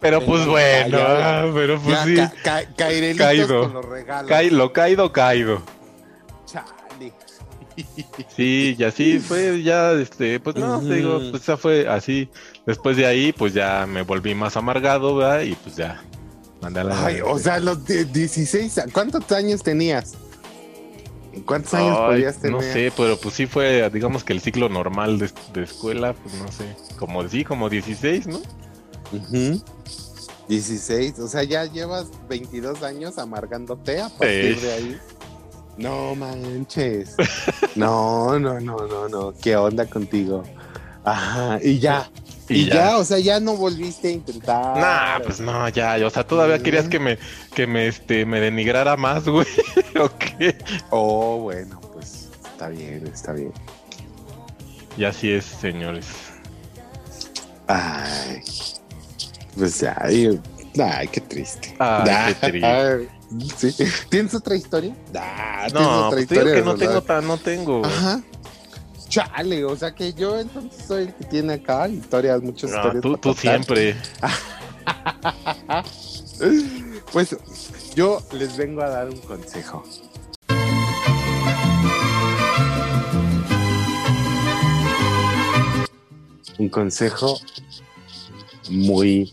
Pero 0.01 0.21
pues 0.25 0.47
bueno, 0.47 0.99
ya, 0.99 1.43
ah, 1.43 1.51
pero 1.55 1.81
pues 1.81 1.97
ya, 1.97 2.05
sí. 2.05 2.17
ca- 2.43 2.65
ca- 2.77 2.89
Caído. 3.17 3.63
con 3.63 3.73
los 3.75 3.85
regalos. 3.87 4.31
Caí- 4.31 4.51
lo 4.51 4.73
caído, 4.73 5.13
caído. 5.13 5.63
Chale. 6.45 7.13
Sí, 8.35 8.77
y 8.79 8.85
así 8.85 9.19
fue 9.19 9.63
ya, 9.63 9.93
este, 9.93 10.39
pues 10.41 10.57
no, 10.57 10.81
te 10.81 10.95
digo, 10.95 11.21
pues 11.31 11.45
ya 11.47 11.57
fue 11.57 11.89
así. 11.89 12.29
Después 12.67 12.97
de 12.97 13.07
ahí, 13.07 13.33
pues 13.33 13.55
ya 13.55 13.87
me 13.87 14.03
volví 14.03 14.35
más 14.35 14.57
amargado, 14.57 15.17
¿verdad? 15.17 15.41
Y 15.43 15.55
pues 15.55 15.77
ya, 15.77 16.03
Ay, 16.93 17.21
o 17.25 17.39
sea, 17.39 17.59
los 17.59 17.85
de 17.85 18.05
16, 18.05 18.81
¿cuántos 18.93 19.31
años 19.33 19.63
tenías? 19.63 20.15
¿Cuántos 21.45 21.75
años 21.75 21.99
podías 21.99 22.37
tener? 22.39 22.53
No 22.57 22.63
sé, 22.63 22.93
pero 22.97 23.19
pues 23.19 23.35
sí 23.35 23.47
fue, 23.47 23.89
digamos 23.91 24.25
que 24.25 24.33
el 24.33 24.41
ciclo 24.41 24.69
normal 24.69 25.19
de, 25.19 25.31
de 25.53 25.65
escuela, 25.65 26.15
pues 26.15 26.35
no 26.37 26.51
sé, 26.51 26.75
como 26.99 27.29
sí, 27.29 27.45
como 27.45 27.69
16, 27.69 28.27
¿no? 28.27 28.39
Ujú. 29.13 29.63
16, 30.49 31.19
o 31.19 31.29
sea, 31.29 31.43
ya 31.43 31.65
llevas 31.65 32.07
22 32.29 32.83
años 32.83 33.19
amargándote 33.19 34.01
a 34.01 34.09
partir 34.09 34.55
Sí. 34.59 34.67
de 34.67 34.73
ahí. 34.73 34.99
No 35.77 36.15
manches. 36.15 37.15
No, 37.77 38.39
no, 38.39 38.59
no, 38.61 38.87
no, 38.87 39.07
no. 39.11 39.35
¿Qué 39.43 39.55
onda 39.57 39.85
contigo? 39.85 40.43
Ajá, 41.05 41.59
y 41.63 41.79
ya. 41.79 42.11
Y, 42.49 42.67
ya. 42.67 42.97
o 42.99 43.05
sea, 43.05 43.19
ya 43.19 43.41
no 43.41 43.57
volviste 43.57 44.09
a 44.09 44.11
intentar. 44.13 44.77
Nah, 44.77 45.19
pues 45.25 45.41
no, 45.41 45.69
ya, 45.69 45.97
o 46.07 46.11
sea, 46.11 46.25
todavía 46.25 46.61
querías 46.61 46.89
que 46.89 46.99
me, 47.01 47.19
que 47.55 47.67
me, 47.67 47.89
este, 47.89 48.25
me 48.25 48.41
denigrara 48.41 48.97
más, 48.97 49.25
güey. 49.29 49.47
¿O 50.01 50.09
qué? 50.17 50.57
Oh, 50.91 51.39
bueno, 51.41 51.81
pues 51.93 52.29
está 52.45 52.69
bien, 52.69 53.07
está 53.13 53.33
bien. 53.33 53.53
Y 54.97 55.05
así 55.05 55.31
es, 55.31 55.45
señores. 55.45 56.07
Ay, 57.67 58.43
pues 59.57 59.83
ay, 59.83 60.41
ay, 60.79 61.09
qué 61.09 61.21
triste. 61.21 61.75
Ay, 61.79 62.35
qué 62.41 62.51
triste. 62.51 63.09
Sí. 63.57 63.85
¿Tienes 64.09 64.35
otra 64.35 64.55
historia? 64.55 64.95
Ah, 65.17 65.65
¿tienes 65.67 65.73
No, 65.83 66.07
otra 66.07 66.11
pues 66.11 66.29
digo 66.29 66.45
que 66.45 66.63
no 66.63 66.77
¿verdad? 66.77 66.87
tengo 66.87 67.03
tan, 67.03 67.27
no 67.27 67.39
tengo. 67.39 67.85
Ajá. 67.85 68.21
Chale, 69.17 69.65
o 69.65 69.75
sea 69.77 69.95
que 69.95 70.13
yo 70.13 70.39
entonces 70.39 70.85
soy 70.87 71.05
el 71.05 71.15
que 71.15 71.25
tiene 71.25 71.55
acá 71.55 71.89
historias, 71.89 72.43
muchas 72.43 72.71
No, 72.71 72.77
historias. 72.77 73.03
tú, 73.03 73.17
tú 73.17 73.35
siempre. 73.35 73.97
Pues 77.13 77.35
yo 77.95 78.21
les 78.33 78.57
vengo 78.59 78.83
a 78.83 78.91
dar 78.91 79.09
un 79.09 79.17
consejo. 79.21 79.83
Un 86.59 86.69
consejo 86.71 87.39
muy 88.71 89.33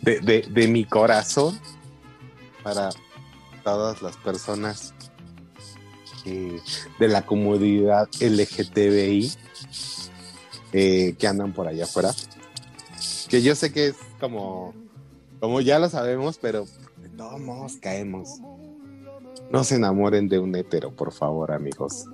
de, 0.00 0.20
de- 0.20 0.46
de 0.50 0.68
mi 0.68 0.84
corazón 0.84 1.58
para 2.62 2.90
todas 3.62 4.00
las 4.02 4.16
personas 4.16 4.94
eh, 6.24 6.60
de 6.98 7.08
la 7.08 7.26
comunidad 7.26 8.08
LGTBI 8.20 9.32
eh, 10.72 11.14
que 11.18 11.26
andan 11.26 11.52
por 11.52 11.68
allá 11.68 11.84
afuera. 11.84 12.14
Que 13.28 13.42
yo 13.42 13.54
sé 13.54 13.72
que 13.72 13.88
es 13.88 13.96
como, 14.20 14.74
como 15.40 15.60
ya 15.60 15.78
lo 15.78 15.88
sabemos, 15.88 16.38
pero 16.38 16.66
todos 17.16 17.76
caemos. 17.76 18.40
No 19.50 19.64
se 19.64 19.76
enamoren 19.76 20.28
de 20.28 20.38
un 20.38 20.54
hetero, 20.54 20.90
por 20.92 21.12
favor, 21.12 21.52
amigos. 21.52 22.06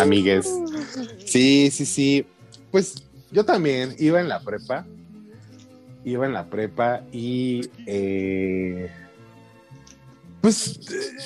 Amigues. 0.00 0.52
Sí, 1.24 1.70
sí, 1.70 1.86
sí. 1.86 2.26
Pues 2.70 3.04
yo 3.30 3.44
también 3.44 3.94
iba 3.98 4.20
en 4.20 4.28
la 4.28 4.40
prepa. 4.40 4.86
Iba 6.04 6.26
en 6.26 6.32
la 6.32 6.48
prepa 6.48 7.02
y 7.12 7.68
eh, 7.86 8.90
pues 10.46 10.78
eh, 10.92 11.16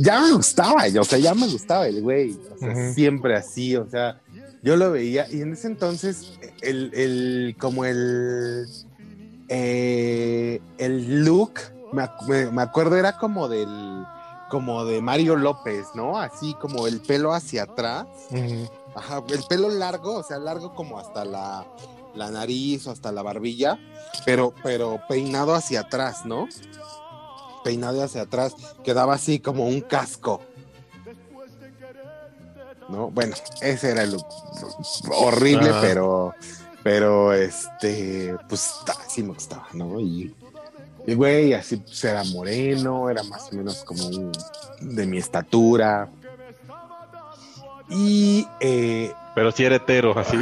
ya 0.00 0.20
me 0.20 0.32
gustaba, 0.32 0.84
o 1.00 1.04
sea, 1.04 1.18
ya 1.18 1.34
me 1.34 1.48
gustaba 1.48 1.86
el 1.88 2.00
güey. 2.00 2.32
O 2.54 2.58
sea, 2.58 2.72
siempre 2.94 3.36
así, 3.36 3.74
o 3.76 3.88
sea, 3.90 4.20
yo 4.62 4.76
lo 4.76 4.92
veía 4.92 5.26
y 5.30 5.40
en 5.42 5.52
ese 5.54 5.66
entonces 5.66 6.32
el, 6.60 6.90
el 6.94 7.56
como 7.58 7.84
el 7.84 8.66
eh, 9.48 10.60
el 10.78 11.24
look 11.24 11.54
me, 11.92 12.02
ac- 12.02 12.26
me- 12.26 12.50
me 12.50 12.62
acuerdo 12.62 12.96
era 12.96 13.16
como 13.18 13.48
del 13.48 13.68
como 14.50 14.84
de 14.84 15.00
Mario 15.00 15.36
López, 15.36 15.86
¿no? 15.94 16.18
Así 16.18 16.54
como 16.60 16.86
el 16.86 17.00
pelo 17.00 17.32
hacia 17.32 17.62
atrás, 17.64 18.06
ajá, 18.94 19.22
el 19.30 19.42
pelo 19.48 19.70
largo, 19.70 20.16
o 20.16 20.22
sea, 20.22 20.38
largo 20.38 20.74
como 20.74 20.98
hasta 20.98 21.24
la, 21.24 21.66
la 22.14 22.30
nariz 22.30 22.86
o 22.86 22.90
hasta 22.90 23.10
la 23.12 23.22
barbilla, 23.22 23.78
pero 24.26 24.52
pero 24.62 25.00
peinado 25.08 25.54
hacia 25.54 25.80
atrás, 25.80 26.26
¿no? 26.26 26.48
Peinado 27.64 28.02
hacia 28.02 28.22
atrás, 28.22 28.54
quedaba 28.84 29.14
así 29.14 29.38
como 29.40 29.66
un 29.66 29.80
casco. 29.80 30.40
¿no? 32.88 33.10
Bueno, 33.10 33.34
ese 33.62 33.90
era 33.92 34.02
el 34.02 34.12
look. 34.12 34.26
horrible, 35.10 35.70
Ajá. 35.70 35.80
pero, 35.80 36.34
pero 36.82 37.32
este, 37.32 38.36
pues 38.48 38.70
ta- 38.84 38.96
sí 39.08 39.22
me 39.22 39.32
gustaba, 39.32 39.66
¿no? 39.72 39.98
Y, 40.00 40.34
y 41.06 41.14
güey, 41.14 41.54
así 41.54 41.76
pues, 41.76 42.04
era 42.04 42.22
moreno, 42.24 43.08
era 43.08 43.22
más 43.22 43.50
o 43.50 43.56
menos 43.56 43.82
como 43.84 44.06
un- 44.06 44.32
de 44.80 45.06
mi 45.06 45.16
estatura. 45.18 46.10
Y 47.88 48.46
eh, 48.60 49.12
Pero 49.34 49.52
si 49.52 49.64
era 49.64 49.76
hetero, 49.76 50.18
así. 50.18 50.36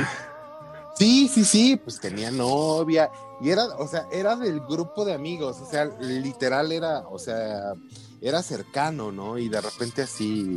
Sí, 0.96 1.28
sí, 1.28 1.44
sí, 1.44 1.76
pues 1.76 2.00
tenía 2.00 2.30
novia 2.30 3.11
y 3.40 3.50
era, 3.50 3.64
o 3.79 3.87
sea, 3.88 4.07
era 4.12 4.37
del 4.37 4.61
grupo 4.61 5.05
de 5.05 5.14
amigos, 5.14 5.59
o 5.61 5.66
sea, 5.70 5.87
literal 6.00 6.72
era, 6.72 7.00
o 7.09 7.18
sea, 7.18 7.74
era 8.20 8.42
cercano, 8.42 9.11
¿no? 9.12 9.38
Y 9.38 9.48
de 9.48 9.61
repente 9.61 10.03
así, 10.03 10.57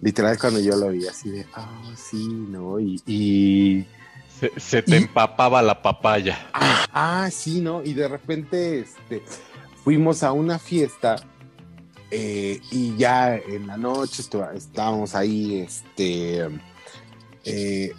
literal 0.00 0.38
cuando 0.38 0.60
yo 0.60 0.76
lo 0.76 0.88
vi 0.90 1.06
así 1.08 1.30
de, 1.30 1.46
ah, 1.54 1.92
sí, 1.96 2.26
¿no? 2.28 2.78
Y, 2.78 3.02
y 3.06 3.86
Se, 4.38 4.52
se 4.58 4.82
te 4.82 4.92
Y- 4.92 5.02
empapaba 5.02 5.60
la 5.60 5.82
papaya. 5.82 6.48
ah, 6.54 6.86
ah, 6.92 7.30
sí, 7.32 7.60
¿no? 7.60 7.82
Y 7.82 7.94
de 7.94 8.06
repente, 8.08 8.80
este, 8.80 9.22
fuimos 9.84 10.22
a 10.22 10.32
una 10.32 10.58
fiesta 10.58 11.16
eh, 12.12 12.60
y 12.70 12.96
ya 12.96 13.36
en 13.36 13.66
la 13.66 13.76
noche 13.76 14.22
estábamos 14.54 15.14
ahí, 15.14 15.58
este, 15.60 16.48
eh, 17.44 17.92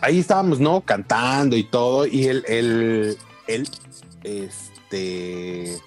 ahí 0.00 0.20
estábamos, 0.20 0.60
¿no? 0.60 0.80
Cantando 0.80 1.56
y 1.56 1.64
todo, 1.64 2.06
y 2.06 2.26
él, 2.26 2.44
él, 2.48 3.16
él, 3.46 3.68
este, 4.22 5.78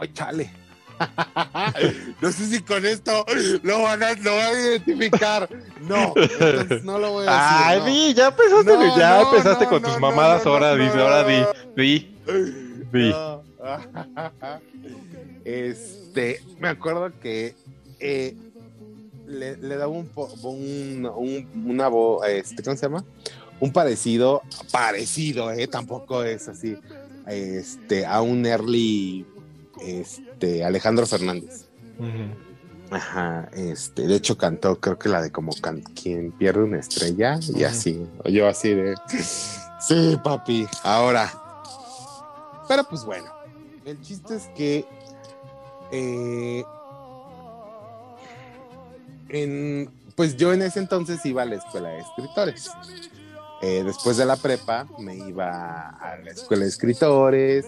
¡ay, 0.00 0.10
chale! 0.12 0.50
no 2.20 2.30
sé 2.30 2.46
si 2.46 2.60
con 2.62 2.86
esto 2.86 3.24
lo 3.62 3.82
van 3.82 4.02
a, 4.02 4.12
lo 4.14 4.36
van 4.36 4.46
a 4.46 4.52
identificar. 4.52 5.48
No, 5.80 6.12
entonces 6.16 6.84
no 6.84 6.98
lo 6.98 7.10
voy 7.12 7.26
a 7.28 7.68
Ay, 7.68 7.80
decir. 7.80 7.92
no. 7.92 8.06
di, 8.06 8.14
ya 8.14 8.26
empezaste, 8.28 8.72
No, 8.72 8.96
ya 8.96 9.18
no, 9.18 9.30
empezaste 9.30 9.64
no, 9.64 9.70
con 9.70 9.82
no, 9.82 9.88
tus 9.88 9.96
no, 9.96 10.00
mamadas 10.00 10.44
no, 10.44 10.50
no, 10.50 10.54
ahora, 10.56 10.76
no, 10.76 10.94
no, 10.94 11.02
ahora 11.02 11.22
no. 11.22 11.28
di, 11.76 11.82
di, 11.82 12.16
di. 12.92 13.10
No. 13.10 13.42
Este, 15.44 16.40
me 16.58 16.68
acuerdo 16.68 17.12
que 17.20 17.54
eh, 18.00 18.34
le, 19.26 19.56
le 19.58 19.76
daba 19.76 19.92
un, 19.92 20.10
un, 20.42 21.06
un- 21.16 21.48
una 21.66 21.88
voz, 21.88 22.26
este, 22.26 22.62
¿cómo 22.62 22.76
se 22.76 22.86
llama? 22.86 23.04
Un 23.60 23.72
parecido, 23.72 24.42
parecido, 24.72 25.50
eh, 25.52 25.66
tampoco 25.68 26.22
es 26.24 26.48
así, 26.48 26.76
este, 27.26 28.04
a 28.04 28.20
un 28.20 28.44
early, 28.46 29.26
este, 29.80 30.64
Alejandro 30.64 31.06
Fernández. 31.06 31.66
Ajá, 32.90 33.48
este, 33.54 34.06
de 34.06 34.14
hecho 34.16 34.36
cantó, 34.36 34.78
creo 34.78 34.98
que 34.98 35.08
la 35.08 35.22
de 35.22 35.30
como 35.30 35.52
can- 35.60 35.82
quien 36.00 36.32
pierde 36.32 36.62
una 36.64 36.78
estrella 36.78 37.38
y 37.48 37.56
Ujú. 37.62 37.66
así, 37.66 38.06
yo 38.26 38.46
así 38.46 38.74
de, 38.74 38.94
sí, 39.80 40.16
papi, 40.22 40.66
ahora. 40.82 41.32
Pero 42.68 42.84
pues 42.84 43.04
bueno, 43.04 43.30
el 43.84 44.00
chiste 44.00 44.36
es 44.36 44.48
que 44.56 44.84
eh, 45.92 46.64
en, 49.28 49.90
pues 50.16 50.36
yo 50.36 50.52
en 50.52 50.62
ese 50.62 50.78
entonces 50.78 51.24
iba 51.24 51.42
a 51.42 51.46
la 51.46 51.56
escuela 51.56 51.88
de 51.90 52.00
escritores. 52.00 52.70
Eh, 53.62 53.82
después 53.84 54.16
de 54.16 54.26
la 54.26 54.36
prepa 54.36 54.86
me 54.98 55.16
iba 55.16 55.88
a 55.90 56.16
la 56.22 56.30
escuela 56.30 56.64
de 56.64 56.68
escritores 56.68 57.66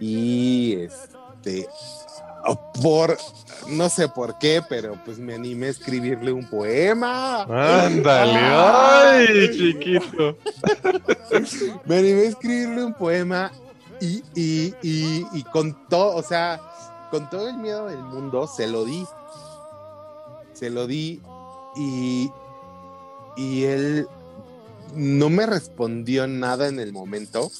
y 0.00 0.76
este 0.80 1.68
por 2.82 3.16
no 3.68 3.88
sé 3.88 4.08
por 4.08 4.38
qué, 4.38 4.62
pero 4.68 4.98
pues 5.04 5.18
me 5.18 5.34
animé 5.34 5.66
a 5.66 5.70
escribirle 5.70 6.32
un 6.32 6.48
poema. 6.48 7.42
Ándale, 7.42 8.38
ay, 8.38 9.50
chiquito. 9.52 10.36
Me 11.84 11.98
animé 11.98 12.22
a 12.22 12.28
escribirle 12.28 12.84
un 12.84 12.94
poema 12.94 13.52
y, 14.00 14.22
y, 14.34 14.74
y, 14.82 15.26
y 15.32 15.42
con 15.52 15.86
todo, 15.88 16.16
o 16.16 16.22
sea, 16.22 16.60
con 17.10 17.28
todo 17.28 17.48
el 17.48 17.58
miedo 17.58 17.86
del 17.86 18.02
mundo, 18.02 18.46
se 18.46 18.66
lo 18.66 18.84
di. 18.84 19.04
Se 20.60 20.68
lo 20.70 20.86
di 20.86 21.20
y, 21.74 22.30
y 23.36 23.64
él 23.64 24.06
no 24.94 25.30
me 25.30 25.46
respondió 25.46 26.26
nada 26.26 26.68
en 26.68 26.78
el 26.78 26.92
momento 26.92 27.50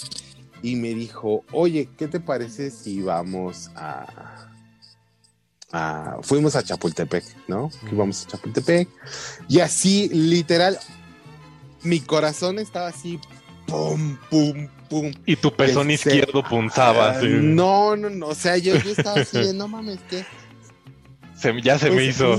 y 0.63 0.77
me 0.77 0.91
dijo, 0.95 1.43
oye, 1.53 1.89
¿qué 1.97 2.09
te 2.09 2.21
parece 2.21 2.71
si 2.71 3.01
vamos 3.01 3.71
a... 3.75 4.47
a- 5.73 6.19
fuimos 6.23 6.57
a 6.57 6.63
Chapultepec, 6.63 7.25
¿no? 7.49 7.71
Que 7.89 7.97
a 8.03 8.27
Chapultepec. 8.27 8.87
Y 9.49 9.61
así, 9.61 10.11
literal, 10.11 10.79
mi 11.83 12.01
corazón 12.01 12.59
estaba 12.59 12.89
así, 12.89 13.19
pum, 13.67 14.19
pum, 14.29 14.69
pum. 14.91 15.11
Y 15.25 15.37
tu 15.37 15.55
pezón 15.57 15.87
Se- 15.87 15.95
izquierdo 15.95 16.43
punzaba. 16.43 17.13
Ah, 17.13 17.19
así. 17.19 17.29
No, 17.29 17.97
no, 17.97 18.11
no. 18.11 18.27
O 18.27 18.35
sea, 18.35 18.59
yo, 18.59 18.77
yo 18.77 18.91
estaba 18.91 19.21
así 19.21 19.39
de, 19.39 19.55
no 19.55 19.69
mames, 19.69 20.01
¿qué? 20.11 20.27
Se- 21.41 21.61
ya 21.63 21.79
se 21.79 21.89
me 21.91 21.97
Pues, 21.97 22.09
hizo. 22.09 22.39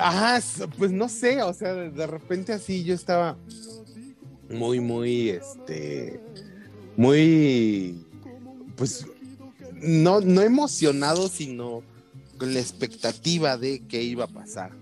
Ajá, 0.00 0.36
s- 0.38 0.66
pues 0.78 0.90
no 0.92 1.08
sé, 1.08 1.42
o 1.42 1.52
sea, 1.52 1.74
de, 1.74 2.06
repente 2.06 2.52
así 2.52 2.84
yo 2.84 2.94
estaba 2.94 3.36
muy, 4.50 4.80
muy, 4.80 5.30
este, 5.30 6.20
muy, 6.96 8.04
pues, 8.76 9.06
no, 9.74 10.20
no 10.20 10.42
emocionado, 10.42 11.28
sino 11.28 11.82
con 12.38 12.54
la 12.54 12.60
expectativa 12.60 13.56
de 13.56 13.82
qué 13.88 14.02
iba 14.02 14.24
a 14.24 14.28
pasar. 14.28 14.72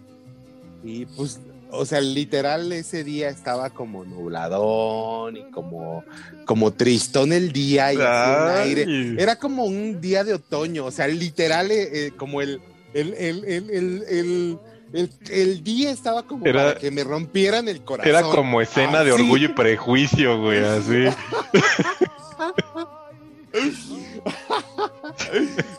Y 0.85 1.07
pues, 1.07 1.41
o 1.71 1.85
sea, 1.87 2.01
literal 2.01 2.71
ese 2.73 3.03
día 3.05 3.29
estaba 3.31 3.71
como 3.71 4.05
nubladón 4.05 5.37
y 5.37 5.51
como, 5.51 6.05
como 6.45 6.73
tristón 6.73 7.33
el 7.33 7.53
día 7.53 7.93
y 7.93 7.97
un 7.97 8.03
aire. 8.03 9.15
Era 9.19 9.37
como 9.37 9.65
un 9.65 10.01
día 10.01 10.23
de 10.25 10.35
otoño, 10.35 10.85
o 10.85 10.91
sea, 10.91 11.09
literal 11.09 11.71
eh, 11.73 12.07
eh, 12.07 12.13
como 12.17 12.43
el, 12.43 12.61
el, 12.95 13.15
el, 13.15 13.45
el, 13.45 13.71
el, 13.71 14.05
el- 14.09 14.59
el- 14.93 15.11
el 15.31 15.65
día 15.65 15.91
estaba 15.91 16.23
como 16.25 16.47
Era- 16.47 16.65
para 16.69 16.79
que 16.79 16.91
me 16.93 17.03
rompieran 17.05 17.69
el 17.69 17.83
corazón. 17.83 18.09
Era 18.09 18.23
como 18.23 18.61
escena 18.61 19.03
de 19.03 19.13
Así. 19.13 19.23
orgullo 19.23 19.47
y 19.47 19.53
prejuicio, 19.53 20.41
güey, 20.41 20.59
así. 20.65 21.07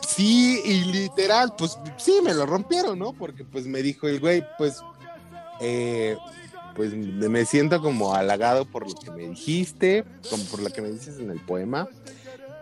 Sí, 0.06 0.60
y 0.64 0.84
literal, 0.84 1.52
pues 1.56 1.78
sí, 1.96 2.20
me 2.22 2.34
lo 2.34 2.46
rompieron, 2.46 2.98
¿no? 2.98 3.12
Porque 3.12 3.44
pues 3.44 3.66
me 3.66 3.82
dijo 3.82 4.06
el 4.08 4.20
güey, 4.20 4.44
pues, 4.58 4.80
eh, 5.60 6.16
pues 6.74 6.92
me 6.94 7.44
siento 7.44 7.80
como 7.80 8.14
halagado 8.14 8.64
por 8.64 8.86
lo 8.88 8.94
que 8.94 9.10
me 9.10 9.28
dijiste, 9.28 10.04
como 10.30 10.44
por 10.44 10.60
lo 10.62 10.70
que 10.70 10.82
me 10.82 10.90
dices 10.90 11.18
en 11.18 11.30
el 11.30 11.40
poema, 11.40 11.88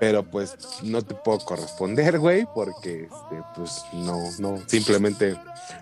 pero 0.00 0.22
pues 0.24 0.56
no 0.82 1.02
te 1.02 1.14
puedo 1.14 1.38
corresponder, 1.40 2.18
güey, 2.18 2.46
porque, 2.54 3.04
este, 3.04 3.42
pues 3.56 3.82
no, 3.92 4.18
no, 4.38 4.58
simplemente 4.66 5.36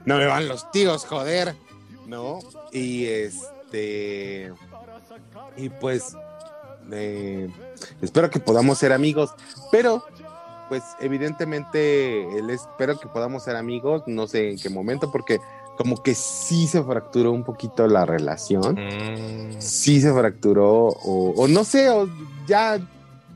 no 0.04 0.16
me 0.18 0.26
van 0.26 0.48
los 0.48 0.70
tíos, 0.70 1.04
joder, 1.06 1.54
¿no? 2.06 2.40
Y 2.72 3.06
este, 3.06 4.52
y 5.56 5.68
pues, 5.68 6.14
eh, 6.90 7.48
espero 8.00 8.30
que 8.30 8.40
podamos 8.40 8.78
ser 8.78 8.92
amigos, 8.92 9.30
pero 9.70 10.04
pues 10.68 10.82
evidentemente 11.00 12.22
el 12.38 12.48
espero 12.50 12.98
que 12.98 13.06
podamos 13.08 13.42
ser 13.44 13.56
amigos, 13.56 14.02
no 14.06 14.26
sé 14.26 14.50
en 14.52 14.58
qué 14.58 14.70
momento, 14.70 15.10
porque 15.10 15.38
como 15.76 16.02
que 16.02 16.14
sí 16.14 16.66
se 16.66 16.82
fracturó 16.82 17.32
un 17.32 17.44
poquito 17.44 17.86
la 17.88 18.04
relación, 18.06 18.76
Mm. 18.76 19.60
sí 19.60 20.00
se 20.00 20.12
fracturó, 20.12 20.88
o, 20.88 21.34
o 21.36 21.48
no 21.48 21.64
sé, 21.64 21.90
o 21.90 22.08
ya, 22.46 22.78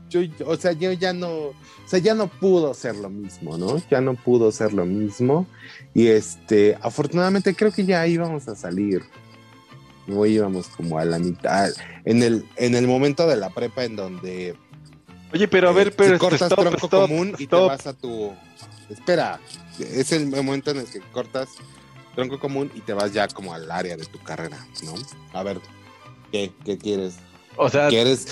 yo, 0.09 0.21
o 0.45 0.55
sea, 0.57 0.71
yo 0.73 0.91
ya 0.93 1.13
no, 1.13 1.29
o 1.29 1.55
sea, 1.85 1.99
ya 1.99 2.13
no 2.13 2.27
pudo 2.27 2.73
ser 2.73 2.95
lo 2.95 3.09
mismo, 3.09 3.57
¿no? 3.57 3.81
Ya 3.89 4.01
no 4.01 4.15
pudo 4.15 4.51
ser 4.51 4.73
lo 4.73 4.85
mismo, 4.85 5.47
y 5.93 6.07
este, 6.07 6.77
afortunadamente 6.81 7.55
creo 7.55 7.71
que 7.71 7.85
ya 7.85 8.05
íbamos 8.07 8.47
a 8.47 8.55
salir, 8.55 9.03
no 10.07 10.25
íbamos 10.25 10.67
como 10.69 10.99
a 10.99 11.05
la 11.05 11.19
mitad, 11.19 11.69
en 12.05 12.23
el, 12.23 12.45
en 12.55 12.75
el 12.75 12.87
momento 12.87 13.27
de 13.27 13.37
la 13.37 13.49
prepa 13.49 13.83
en 13.83 13.95
donde 13.95 14.55
Oye, 15.33 15.47
pero 15.47 15.69
a 15.69 15.71
ver, 15.73 15.89
eh, 15.89 15.93
pero 15.95 16.09
si 16.09 16.13
este, 16.13 16.25
cortas 16.25 16.41
stop, 16.51 16.59
tronco 16.59 16.85
stop, 16.85 17.01
común 17.01 17.35
y 17.37 17.47
te 17.47 17.55
vas 17.55 17.85
a 17.85 17.93
tu. 17.93 18.33
Espera, 18.89 19.39
es 19.79 20.11
el 20.13 20.27
momento 20.27 20.71
en 20.71 20.77
el 20.77 20.85
que 20.85 21.01
cortas 21.11 21.49
tronco 22.15 22.39
común 22.39 22.71
y 22.73 22.81
te 22.81 22.93
vas 22.93 23.11
ya 23.13 23.27
como 23.27 23.53
al 23.53 23.69
área 23.69 23.97
de 23.97 24.05
tu 24.05 24.19
carrera, 24.19 24.57
¿no? 24.83 24.93
A 25.33 25.43
ver, 25.43 25.59
¿qué, 26.31 26.51
qué 26.63 26.77
quieres? 26.77 27.17
O 27.57 27.69
sea, 27.69 27.89
¿Quieres? 27.89 28.27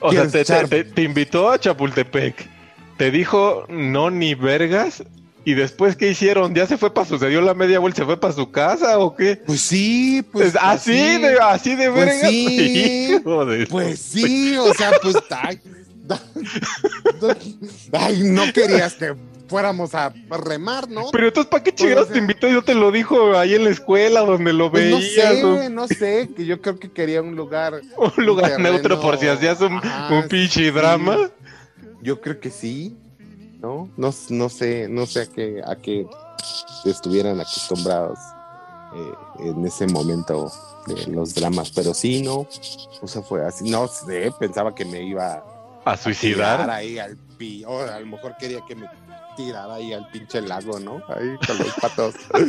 O 0.00 0.12
sea 0.12 0.26
te, 0.28 0.44
te- 0.44 0.64
te- 0.68 0.84
te 0.84 1.02
invitó 1.02 1.50
a 1.50 1.58
Chapultepec, 1.58 2.48
te 2.96 3.10
dijo 3.10 3.64
no 3.68 4.10
ni 4.10 4.34
vergas, 4.34 5.02
y 5.44 5.54
después, 5.54 5.96
¿qué 5.96 6.10
hicieron? 6.10 6.54
¿Ya 6.54 6.66
se 6.66 6.76
fue 6.76 6.92
para 6.92 7.06
su, 7.06 7.18
se 7.18 7.28
dio 7.28 7.40
la 7.40 7.54
media 7.54 7.78
vuelta, 7.78 7.98
se 8.02 8.04
fue 8.04 8.20
para 8.20 8.34
su 8.34 8.50
casa 8.50 8.98
o 8.98 9.16
qué? 9.16 9.36
Pues 9.36 9.60
sí, 9.62 10.22
pues. 10.30 10.48
Es 10.48 10.56
así, 10.60 10.92
así. 10.98 11.22
de, 11.22 11.38
así 11.40 11.74
de 11.74 11.90
Pues 11.90 12.04
vergas. 12.06 12.30
sí. 12.30 13.18
Pues 13.70 13.98
sí, 13.98 14.56
o 14.58 14.74
sea, 14.74 14.90
pues. 15.00 15.16
Ay, 15.30 15.58
ay, 17.92 18.22
no 18.24 18.52
querías 18.52 18.94
que 18.94 19.14
fuéramos 19.48 19.94
a 19.94 20.12
remar, 20.30 20.88
¿no? 20.88 21.10
Pero 21.10 21.28
entonces, 21.28 21.50
¿para 21.50 21.62
qué 21.62 21.70
o 21.70 21.74
chingados 21.74 22.08
te 22.08 22.18
invitó 22.18 22.48
y 22.48 22.52
no 22.52 22.62
te 22.62 22.74
lo 22.74 22.92
dijo 22.92 23.36
ahí 23.36 23.54
en 23.54 23.64
la 23.64 23.70
escuela 23.70 24.20
donde 24.20 24.52
lo 24.52 24.70
Pues 24.70 24.90
no 24.90 24.96
veías? 24.98 25.38
sé, 25.38 25.70
no 25.70 25.88
sé, 25.88 26.30
que 26.36 26.46
yo 26.46 26.60
creo 26.60 26.78
que 26.78 26.90
quería 26.90 27.22
un 27.22 27.34
lugar. 27.34 27.80
un, 28.16 28.24
lugar 28.24 28.60
neutro 28.60 29.00
por 29.00 29.18
si 29.18 29.26
hacías 29.26 29.60
un, 29.60 29.74
ajá, 29.78 30.14
un 30.14 30.28
pinche 30.28 30.64
sí. 30.64 30.70
drama. 30.70 31.30
Yo 32.02 32.20
creo 32.20 32.38
que 32.38 32.50
sí, 32.50 32.96
¿no? 33.60 33.88
No, 33.96 34.14
no 34.28 34.48
sé, 34.48 34.86
no 34.88 35.06
sé 35.06 35.22
a 35.22 35.26
qué, 35.26 35.62
a 35.66 35.74
qué 35.76 36.06
estuvieran 36.84 37.40
acostumbrados 37.40 38.18
eh, 38.94 39.12
en 39.50 39.66
ese 39.66 39.86
momento 39.88 40.50
de 40.86 41.06
los 41.08 41.34
dramas, 41.34 41.70
pero 41.74 41.92
sí, 41.92 42.22
no, 42.22 42.46
o 43.02 43.06
sea, 43.08 43.20
fue 43.22 43.44
así, 43.44 43.68
no 43.68 43.86
sé, 43.88 44.30
pensaba 44.38 44.74
que 44.74 44.84
me 44.84 45.02
iba 45.02 45.42
A 45.84 45.92
a 45.92 45.96
suicidar. 45.96 46.70
ahí 46.70 46.98
al 46.98 47.16
pi, 47.36 47.64
o 47.66 47.80
a 47.82 47.98
lo 48.00 48.06
mejor 48.06 48.36
quería 48.38 48.60
que 48.66 48.74
me 48.74 48.86
tirara 49.38 49.74
ahí 49.74 49.92
al 49.92 50.08
pinche 50.08 50.42
lago, 50.42 50.80
¿no? 50.80 51.00
Ahí 51.08 51.36
con 51.46 51.58
los 51.58 51.72
patos. 51.80 52.14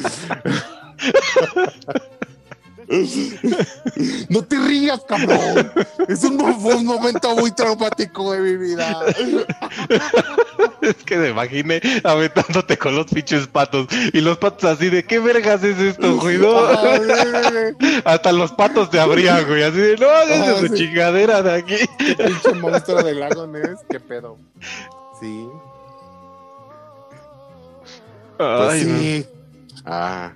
No 4.29 4.43
te 4.43 4.57
rías, 4.57 4.99
cabrón. 5.07 5.71
Es 6.07 6.23
un, 6.23 6.37
momento 6.37 7.35
muy 7.35 7.51
traumático 7.51 8.31
de 8.31 8.39
mi 8.39 8.57
vida. 8.57 9.05
Es 10.81 10.95
que 11.05 11.17
me 11.17 11.29
imaginé 11.29 11.79
aventándote 12.03 12.79
con 12.79 12.95
los 12.95 13.05
pinches 13.05 13.45
patos. 13.45 13.85
Y 14.11 14.21
los 14.21 14.39
patos 14.39 14.71
así 14.71 14.89
de, 14.89 15.03
¿qué 15.03 15.19
vergas 15.19 15.63
es 15.63 15.77
esto, 15.77 16.17
güey? 16.17 16.39
No. 16.39 16.57
Hasta 18.05 18.31
los 18.31 18.53
patos 18.53 18.89
te 18.89 18.99
abrían, 18.99 19.45
güey. 19.47 19.61
Así 19.61 19.77
de, 19.77 19.97
no, 19.97 20.07
Ah, 20.09 20.55
tu 20.59 20.69
sí. 20.69 20.73
chingadera 20.73 21.43
de 21.43 21.53
aquí. 21.53 21.75
Qué 21.99 22.15
pinche 22.15 22.53
monstruo 22.55 23.03
del 23.03 23.19
lago 23.19 23.45
Ness, 23.45 23.81
qué 23.87 23.99
pedo. 23.99 24.35
Sí, 25.19 25.47
pues 28.39 28.69
Ay, 28.71 28.85
no. 28.85 28.97
sí. 28.99 29.25
Ah, 29.85 30.33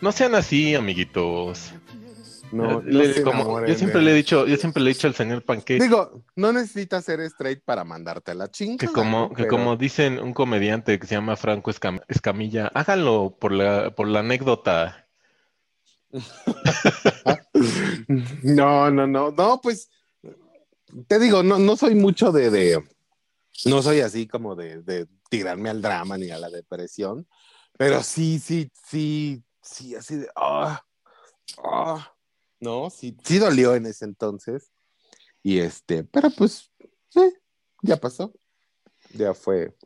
No 0.00 0.12
sean 0.12 0.34
así, 0.34 0.74
amiguitos. 0.74 1.72
no, 2.52 2.74
no 2.74 2.80
Le- 2.82 3.22
como- 3.22 3.40
enamoren 3.42 3.68
yo 3.68 3.74
siempre 3.76 4.00
le 4.02 4.12
he 4.12 4.14
dicho, 4.14 4.46
yo 4.46 4.56
siempre 4.56 4.82
le 4.82 4.90
he 4.90 4.94
dicho 4.94 5.08
al 5.08 5.14
señor 5.14 5.42
Panque 5.42 5.78
Digo, 5.80 6.22
no 6.36 6.52
necesitas 6.52 7.04
ser 7.04 7.20
straight 7.22 7.60
para 7.64 7.82
mandarte 7.82 8.30
a 8.30 8.34
la 8.34 8.48
chinga. 8.50 8.76
que 8.78 8.86
como, 8.86 9.34
que 9.34 9.48
como 9.48 9.76
dicen 9.76 10.20
un 10.20 10.32
comediante 10.32 10.98
que 11.00 11.06
se 11.08 11.16
llama 11.16 11.34
Franco 11.36 11.70
Escam- 11.72 12.02
Escamilla, 12.08 12.70
háganlo 12.72 13.36
por 13.40 13.50
la, 13.52 13.90
por 13.94 14.06
la 14.06 14.20
anécdota. 14.20 15.06
No, 18.42 18.90
no, 18.90 19.06
no, 19.06 19.30
no, 19.32 19.60
pues 19.62 19.90
te 21.08 21.18
digo, 21.18 21.42
no, 21.42 21.58
no 21.58 21.76
soy 21.76 21.94
mucho 21.94 22.32
de, 22.32 22.50
de 22.50 22.82
no 23.64 23.82
soy 23.82 24.00
así 24.00 24.26
como 24.26 24.54
de, 24.54 25.08
tirarme 25.28 25.70
al 25.70 25.82
drama 25.82 26.16
ni 26.16 26.30
a 26.30 26.38
la 26.38 26.50
depresión, 26.50 27.26
pero 27.76 28.02
sí, 28.02 28.38
sí, 28.38 28.70
sí, 28.88 29.42
sí, 29.60 29.94
así 29.94 30.16
de, 30.16 30.28
ah, 30.36 30.84
ah, 31.64 32.14
no, 32.60 32.90
sí, 32.90 33.16
sí 33.24 33.38
dolió 33.38 33.74
en 33.74 33.86
ese 33.86 34.04
entonces, 34.04 34.70
y 35.42 35.58
este, 35.58 36.04
pero 36.04 36.30
pues, 36.30 36.70
sí, 37.08 37.32
ya 37.82 37.96
pasó, 37.96 38.32
ya 39.14 39.34
fue 39.34 39.76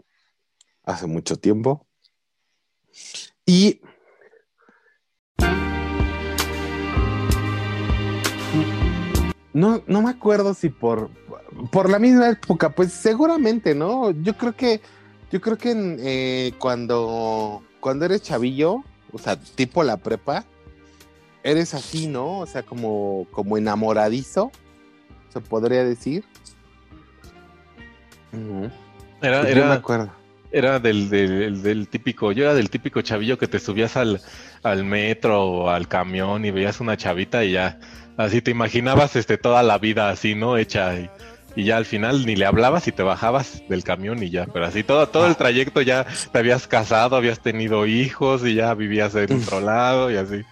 hace 0.83 1.06
mucho 1.06 1.37
tiempo, 1.37 1.87
y 3.46 3.80
No, 9.61 9.83
no 9.87 10.01
me 10.01 10.09
acuerdo 10.09 10.55
si 10.55 10.70
por, 10.70 11.11
por 11.70 11.90
la 11.90 11.99
misma 11.99 12.31
época, 12.31 12.70
pues 12.70 12.94
seguramente, 12.94 13.75
¿no? 13.75 14.11
Yo 14.11 14.35
creo 14.35 14.57
que, 14.57 14.81
yo 15.31 15.42
creo 15.42 15.59
que 15.59 15.73
en, 15.73 15.99
eh, 16.01 16.53
cuando, 16.59 17.62
cuando 17.79 18.07
eres 18.07 18.23
chavillo, 18.23 18.83
o 19.12 19.18
sea, 19.18 19.37
tipo 19.38 19.83
la 19.85 19.99
prepa, 19.99 20.46
eres 21.42 21.75
así, 21.75 22.07
¿no? 22.07 22.38
O 22.38 22.46
sea, 22.46 22.62
como, 22.62 23.27
como 23.33 23.59
enamoradizo, 23.59 24.51
se 25.29 25.42
podría 25.42 25.85
decir. 25.85 26.25
Era, 29.20 29.46
Yo 29.53 29.66
me 29.66 29.66
era, 29.66 29.75
acuerdo. 29.75 30.11
era 30.53 30.79
del, 30.81 31.11
del, 31.11 31.62
del 31.62 31.88
típico, 31.88 32.33
yo 32.33 32.44
era 32.44 32.55
del 32.55 32.70
típico 32.70 33.03
chavillo 33.03 33.37
que 33.37 33.46
te 33.46 33.59
subías 33.59 33.96
al, 33.99 34.23
al 34.62 34.85
metro 34.85 35.44
o 35.44 35.68
al 35.68 35.87
camión 35.87 36.46
y 36.46 36.51
veías 36.51 36.81
una 36.81 36.96
chavita 36.96 37.44
y 37.44 37.53
ya, 37.53 37.79
así 38.20 38.40
te 38.42 38.50
imaginabas 38.50 39.16
este, 39.16 39.38
toda 39.38 39.62
la 39.62 39.78
vida 39.78 40.11
así, 40.11 40.35
¿no? 40.35 40.56
Hecha 40.56 40.94
y, 40.98 41.11
y 41.56 41.64
ya 41.64 41.76
al 41.76 41.85
final 41.87 42.24
ni 42.26 42.37
le 42.37 42.46
hablabas 42.46 42.87
y 42.88 42.92
te 42.92 43.02
bajabas 43.02 43.62
del 43.68 43.83
camión 43.85 44.22
y 44.22 44.30
ya, 44.30 44.46
pero 44.46 44.66
así 44.66 44.83
todo, 44.85 45.09
todo 45.09 45.26
el 45.26 45.37
trayecto 45.37 45.83
ya 45.83 46.07
te 46.32 46.38
habías 46.38 46.66
casado, 46.66 47.16
habías 47.16 47.40
tenido 47.40 47.86
hijos 47.86 48.45
y 48.47 48.55
ya 48.55 48.74
vivías 48.74 49.14
en 49.14 49.32
otro 49.42 49.61
lado 49.61 50.11
y 50.11 50.16
así. 50.16 50.42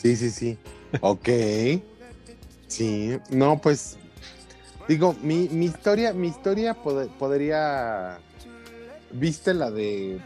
Sí, 0.00 0.16
sí, 0.16 0.30
sí. 0.30 0.58
Ok. 1.00 1.28
Sí, 2.68 3.16
no, 3.30 3.58
pues 3.60 3.96
digo, 4.88 5.14
mi, 5.22 5.48
mi 5.50 5.66
historia, 5.66 6.12
mi 6.12 6.28
historia 6.28 6.74
pod- 6.74 7.08
podría. 7.18 8.18
¿Viste 9.12 9.54
la 9.54 9.70
de 9.70 10.18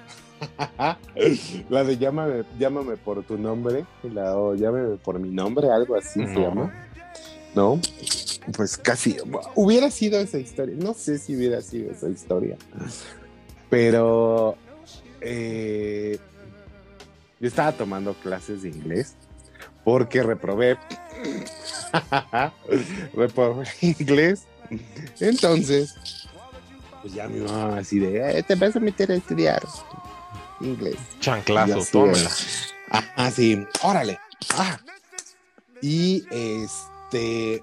la 1.68 1.84
de 1.84 1.98
llámame, 1.98 2.44
llámame 2.58 2.96
por 2.96 3.22
tu 3.24 3.36
nombre? 3.38 3.84
La, 4.02 4.36
o 4.36 4.54
llámame 4.54 4.96
por 4.96 5.18
mi 5.18 5.30
nombre, 5.30 5.70
algo 5.70 5.96
así 5.96 6.24
se 6.26 6.40
llama. 6.40 6.72
¿No? 7.54 7.80
Pues 8.56 8.76
casi. 8.76 9.16
Hubiera 9.54 9.90
sido 9.90 10.20
esa 10.20 10.38
historia. 10.38 10.74
No 10.78 10.94
sé 10.94 11.18
si 11.18 11.36
hubiera 11.36 11.60
sido 11.60 11.90
esa 11.90 12.08
historia. 12.08 12.56
Pero 13.70 14.56
eh, 15.20 16.18
yo 17.40 17.48
estaba 17.48 17.72
tomando 17.72 18.14
clases 18.14 18.62
de 18.62 18.68
inglés 18.68 19.14
porque 19.84 20.22
reprobé, 20.22 20.76
reprobé 23.14 23.66
inglés. 23.80 24.44
Entonces, 25.20 25.94
pues 27.02 27.14
ya 27.14 27.26
mi 27.28 27.40
mamá 27.40 27.78
así 27.78 27.98
de, 27.98 28.38
"Eh, 28.38 28.42
te 28.42 28.54
vas 28.54 28.76
a 28.76 28.80
meter 28.80 29.10
a 29.10 29.14
estudiar 29.14 29.62
inglés. 30.60 30.96
Chanclazo, 31.20 31.78
así 31.78 31.92
tómela. 31.92 32.30
Ah, 32.90 33.30
sí, 33.30 33.66
órale. 33.82 34.18
Ah. 34.56 34.78
Y 35.82 36.24
este, 36.30 37.62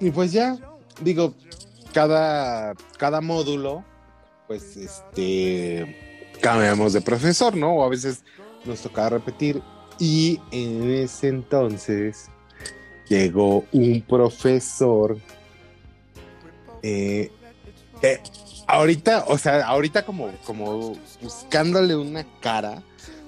y 0.00 0.10
pues 0.10 0.32
ya, 0.32 0.56
digo, 1.00 1.34
cada, 1.92 2.74
cada 2.98 3.20
módulo, 3.20 3.84
pues 4.46 4.76
este, 4.76 6.30
cambiamos 6.40 6.92
de 6.92 7.00
profesor, 7.00 7.56
¿no? 7.56 7.76
O 7.76 7.84
a 7.84 7.88
veces 7.88 8.24
nos 8.64 8.80
tocaba 8.80 9.10
repetir. 9.10 9.62
Y 9.98 10.40
en 10.50 10.90
ese 10.90 11.28
entonces 11.28 12.28
llegó 13.08 13.64
un 13.72 14.02
profesor. 14.02 15.18
eh, 16.82 17.30
eh, 18.02 18.20
ahorita, 18.66 19.24
o 19.28 19.38
sea, 19.38 19.66
ahorita 19.66 20.04
como, 20.04 20.30
como 20.44 20.96
buscándole 21.20 21.96
una 21.96 22.24
cara, 22.40 22.82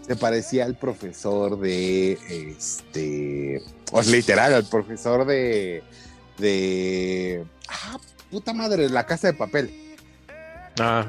se 0.07 0.17
parecía 0.17 0.65
al 0.65 0.77
profesor 0.77 1.59
de 1.59 2.13
este. 2.29 3.63
O 3.93 4.03
sea, 4.03 4.13
literal, 4.13 4.55
al 4.55 4.69
profesor 4.69 5.27
de. 5.27 5.83
de. 6.39 7.45
Ah, 7.69 7.99
puta 8.31 8.53
madre, 8.53 8.89
la 8.89 9.07
casa 9.07 9.29
de 9.29 9.35
papel. 9.35 9.97
Ah. 10.79 11.07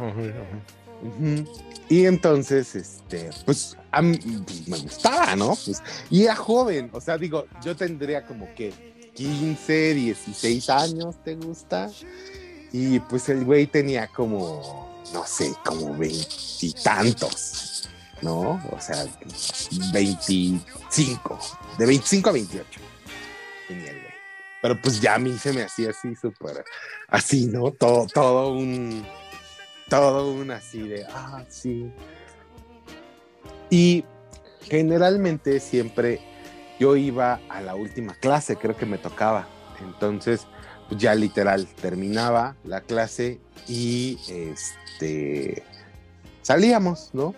Y 1.89 2.05
entonces, 2.05 2.76
este, 2.76 3.30
pues, 3.45 3.78
a 3.91 4.01
mí, 4.01 4.17
pues, 4.17 4.67
me 4.67 4.78
gustaba, 4.80 5.36
¿no? 5.36 5.57
Pues, 5.65 5.82
y 6.09 6.23
era 6.23 6.36
joven, 6.36 6.89
o 6.93 7.01
sea, 7.01 7.17
digo, 7.17 7.45
yo 7.63 7.76
tendría 7.76 8.26
como 8.26 8.53
que 8.55 8.73
15, 9.13 9.93
16 9.93 10.69
años, 10.69 11.15
¿te 11.23 11.36
gusta? 11.36 11.91
Y 12.78 12.99
pues 12.99 13.30
el 13.30 13.45
güey 13.45 13.67
tenía 13.67 14.07
como, 14.07 15.01
no 15.13 15.26
sé, 15.26 15.53
como 15.63 15.97
veintitantos, 15.97 17.88
¿no? 18.21 18.61
O 18.69 18.78
sea, 18.82 19.05
25, 19.93 21.39
de 21.78 21.86
25 21.86 22.30
a 22.30 22.34
28 22.34 22.82
tenía 23.69 23.91
el 23.91 24.01
güey. 24.01 24.13
Pero 24.61 24.82
pues 24.82 24.99
ya 24.99 25.15
a 25.15 25.19
mí 25.19 25.38
se 25.38 25.53
me 25.53 25.61
hacía 25.61 25.91
así 25.91 26.17
súper, 26.17 26.65
así, 27.07 27.45
¿no? 27.45 27.71
Todo, 27.71 28.07
todo 28.07 28.49
un 28.49 29.07
todo 29.88 30.34
un 30.34 30.51
así 30.51 30.86
de, 30.86 31.05
ah, 31.05 31.45
sí. 31.47 31.89
Y 33.69 34.03
generalmente 34.63 35.61
siempre 35.61 36.19
yo 36.78 36.97
iba 36.97 37.39
a 37.47 37.61
la 37.61 37.76
última 37.76 38.15
clase, 38.15 38.57
creo 38.57 38.76
que 38.76 38.86
me 38.86 38.97
tocaba. 38.97 39.47
Entonces, 39.80 40.45
ya 40.92 41.16
literal, 41.16 41.68
terminaba 41.82 42.56
la 42.64 42.82
clase 42.82 43.40
y 43.68 44.20
este 44.30 45.64
salíamos, 46.42 47.10
¿no? 47.14 47.34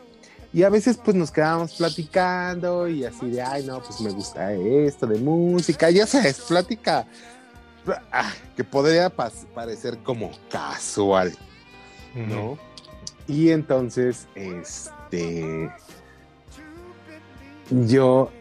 Y 0.53 0.63
a 0.63 0.69
veces 0.69 0.97
pues 1.03 1.15
nos 1.15 1.31
quedábamos 1.31 1.73
platicando 1.75 2.87
y 2.87 3.05
así 3.05 3.29
de, 3.29 3.41
ay, 3.41 3.65
no, 3.65 3.81
pues 3.81 4.01
me 4.01 4.09
gusta 4.09 4.53
esto 4.53 5.05
de 5.05 5.19
música, 5.19 5.89
ya 5.89 6.07
sabes, 6.07 6.39
plática 6.41 7.05
ah, 8.11 8.31
que 8.55 8.63
podría 8.63 9.09
parecer 9.09 9.97
como 9.99 10.31
casual. 10.49 11.37
¿no? 12.15 12.57
Y 13.27 13.49
entonces, 13.51 14.27
este, 14.35 15.69
yo, 17.69 18.31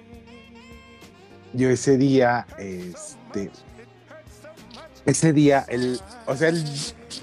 yo 1.53 1.71
ese 1.71 1.99
día, 1.99 2.47
este, 2.59 3.51
ese 5.07 5.33
día, 5.33 5.65
el, 5.69 6.01
o 6.27 6.37
sea, 6.37 6.49
el 6.49 6.65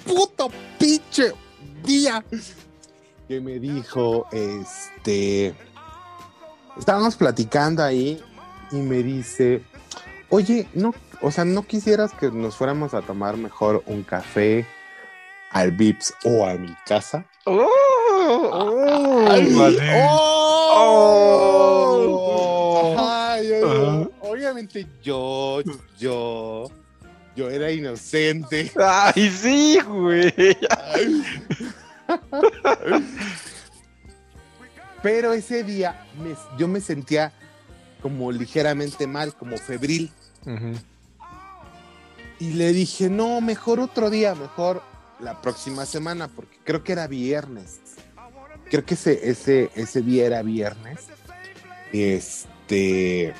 puto 0.06 0.50
pinche 0.78 1.32
día 1.84 2.24
que 3.28 3.40
me 3.40 3.58
dijo, 3.58 4.26
este, 4.32 5.54
estábamos 6.78 7.16
platicando 7.16 7.82
ahí 7.82 8.22
y 8.72 8.76
me 8.76 9.02
dice, 9.02 9.62
oye, 10.30 10.68
no, 10.74 10.94
o 11.20 11.30
sea, 11.30 11.44
no 11.44 11.66
quisieras 11.66 12.12
que 12.12 12.30
nos 12.30 12.56
fuéramos 12.56 12.94
a 12.94 13.02
tomar 13.02 13.36
mejor 13.36 13.82
un 13.86 14.02
café 14.02 14.66
al 15.50 15.70
Vips 15.72 16.14
o 16.24 16.46
a 16.46 16.54
mi 16.54 16.74
casa. 16.86 17.26
Oh, 17.44 17.68
oh, 18.52 19.26
Ay. 19.30 19.54
¡Oh! 20.10 21.34
Ajá. 22.96 23.14
Obviamente 24.20 24.86
yo, 25.02 25.60
yo 27.36 27.50
era 27.50 27.70
inocente. 27.70 28.70
Ay, 28.76 29.30
sí, 29.30 29.78
güey. 29.86 30.32
Pero 35.02 35.32
ese 35.32 35.64
día 35.64 36.06
me- 36.22 36.36
yo 36.58 36.66
me 36.68 36.80
sentía 36.80 37.32
como 38.00 38.32
ligeramente 38.32 39.06
mal, 39.06 39.34
como 39.34 39.56
febril. 39.58 40.10
Y 42.40 42.50
le 42.54 42.72
dije, 42.72 43.08
no, 43.08 43.40
mejor 43.40 43.80
otro 43.80 44.10
día, 44.10 44.34
mejor 44.34 44.82
la 45.20 45.40
próxima 45.40 45.86
semana, 45.86 46.28
porque 46.28 46.58
creo 46.64 46.82
que 46.84 46.92
era 46.92 47.06
viernes. 47.06 47.80
Creo 48.70 48.84
que 48.84 48.94
ese, 48.94 49.30
ese, 49.30 49.70
ese 49.74 50.02
día 50.02 50.26
era 50.26 50.42
viernes. 50.42 51.00
Este. 51.92 53.32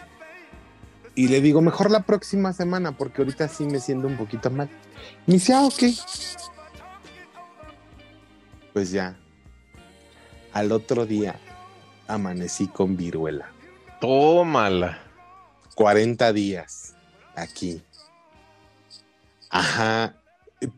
Y 1.16 1.28
le 1.28 1.40
digo, 1.40 1.60
mejor 1.60 1.90
la 1.90 2.02
próxima 2.02 2.52
semana, 2.52 2.96
porque 2.96 3.22
ahorita 3.22 3.46
sí 3.48 3.64
me 3.64 3.78
siento 3.80 4.06
un 4.08 4.16
poquito 4.16 4.50
mal. 4.50 4.68
Me 5.26 5.34
dice, 5.34 5.52
ah, 5.52 5.62
ok. 5.64 5.82
Pues 8.72 8.90
ya. 8.90 9.16
Al 10.52 10.72
otro 10.72 11.06
día 11.06 11.38
amanecí 12.08 12.66
con 12.68 12.96
viruela. 12.96 13.50
Tómala. 14.00 15.00
40 15.74 16.32
días 16.32 16.94
aquí. 17.34 17.82
Ajá. 19.50 20.16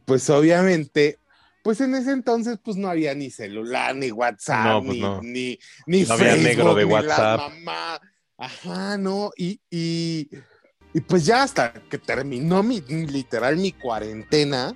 Pues 0.05 0.28
obviamente, 0.30 1.18
pues 1.62 1.80
en 1.80 1.95
ese 1.95 2.12
entonces 2.12 2.59
pues 2.62 2.76
no 2.76 2.89
había 2.89 3.14
ni 3.14 3.30
celular, 3.30 3.95
ni 3.95 4.11
WhatsApp, 4.11 4.64
No, 4.66 4.82
pues 4.82 4.95
ni, 4.97 5.01
no. 5.01 5.20
ni, 5.22 5.59
ni 5.87 6.03
No 6.05 6.14
había 6.14 6.26
Facebook, 6.32 6.45
negro 6.49 6.74
de 6.74 6.84
ni 6.84 6.91
la 6.91 6.97
WhatsApp. 6.97 7.39
mamá. 7.41 8.01
Ajá, 8.39 8.99
no. 8.99 9.30
Y, 9.37 9.61
y, 9.70 10.28
y 10.93 11.01
pues 11.01 11.24
ya 11.26 11.43
hasta 11.43 11.72
que 11.72 11.99
terminó 11.99 12.62
mi, 12.62 12.80
literal, 12.80 13.57
mi 13.57 13.72
cuarentena, 13.72 14.74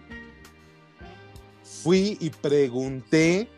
fui 1.82 2.16
y 2.20 2.30
pregunté 2.30 3.48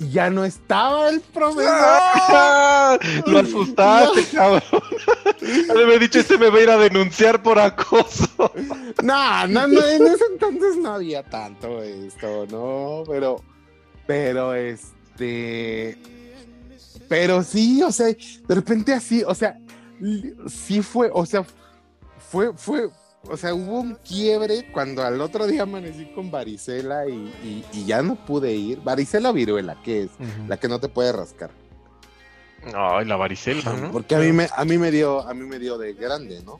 y 0.00 0.10
ya 0.10 0.30
no 0.30 0.44
estaba 0.44 1.08
el 1.08 1.20
profesor. 1.20 1.66
¡Ah! 1.68 2.98
Lo 3.26 3.38
asustaste, 3.40 4.24
cabrón. 4.26 4.62
Ha 5.70 5.74
de 5.74 5.82
haber 5.82 6.00
dicho, 6.00 6.20
este 6.20 6.38
me 6.38 6.50
va 6.50 6.58
a 6.58 6.62
ir 6.62 6.70
a 6.70 6.76
denunciar 6.76 7.42
por 7.42 7.58
acoso. 7.58 8.28
No, 9.02 9.46
no, 9.46 9.68
no, 9.68 9.86
en 9.86 10.06
ese 10.08 10.24
entonces 10.32 10.76
no 10.76 10.94
había 10.94 11.22
tanto 11.22 11.80
esto, 11.82 12.46
¿no? 12.50 13.04
Pero, 13.06 13.36
pero 14.08 14.54
este, 14.54 15.96
pero 17.08 17.42
sí, 17.42 17.82
o 17.82 17.90
sea, 17.92 18.06
de 18.06 18.54
repente 18.54 18.92
así, 18.92 19.22
o 19.26 19.34
sea, 19.34 19.58
sí 20.48 20.82
fue, 20.82 21.10
o 21.12 21.24
sea, 21.26 21.44
fue, 22.30 22.52
fue, 22.56 22.88
o 23.28 23.36
sea, 23.36 23.54
hubo 23.54 23.80
un 23.80 23.94
quiebre 23.96 24.70
cuando 24.72 25.02
al 25.02 25.20
otro 25.20 25.46
día 25.46 25.62
amanecí 25.62 26.06
con 26.14 26.30
varicela 26.30 27.06
y, 27.08 27.12
y- 27.12 27.64
y 27.72 27.84
ya 27.84 28.02
no 28.02 28.14
pude 28.26 28.52
ir. 28.54 28.80
Varicela 28.82 29.30
o 29.30 29.32
viruela, 29.32 29.76
¿qué 29.84 30.02
es? 30.04 30.10
La 30.48 30.56
que 30.58 30.68
no 30.68 30.78
te 30.80 30.88
puede 30.88 31.12
rascar. 31.12 31.50
Ay, 32.74 33.06
la 33.06 33.16
varicela, 33.16 33.62
¿no? 33.72 33.92
Porque 33.92 34.14
a 34.14 34.18
mí 34.18 34.32
me, 34.32 34.48
a 34.54 34.64
mí 34.64 34.78
me 34.78 34.90
dio, 34.90 35.26
a 35.26 35.32
mí 35.34 35.46
me 35.46 35.58
dio 35.58 35.78
de 35.78 35.94
grande, 35.94 36.42
¿no? 36.44 36.58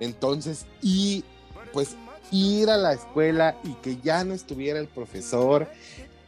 Entonces, 0.00 0.66
y 0.82 1.24
pues 1.72 1.96
ir 2.30 2.68
a 2.70 2.76
la 2.76 2.92
escuela 2.92 3.56
y 3.64 3.74
que 3.74 3.98
ya 3.98 4.24
no 4.24 4.34
estuviera 4.34 4.78
el 4.80 4.88
profesor 4.88 5.68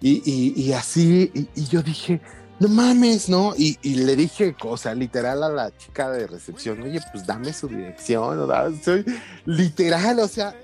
y, 0.01 0.23
y- 0.25 0.55
y 0.61 0.73
así, 0.73 1.31
y, 1.35 1.49
y 1.61 1.67
yo 1.67 1.83
dije, 1.83 2.21
no 2.61 2.69
mames, 2.69 3.29
¿no? 3.29 3.55
Y, 3.57 3.79
y 3.83 3.95
le 3.97 4.17
dije, 4.17 4.55
o 4.65 4.77
sea, 4.77 4.95
literal 4.95 5.43
a 5.43 5.49
la 5.49 5.77
chica 5.77 6.11
de 6.11 6.27
recepción, 6.27 6.83
oye, 6.83 7.01
pues 7.13 7.27
dame 7.27 7.53
su 7.53 7.69
dirección, 7.69 8.39
o 8.39 8.47
da- 8.47 8.71
soy 8.83 9.05
literal, 9.47 10.19
o 10.21 10.29
sea, 10.29 10.55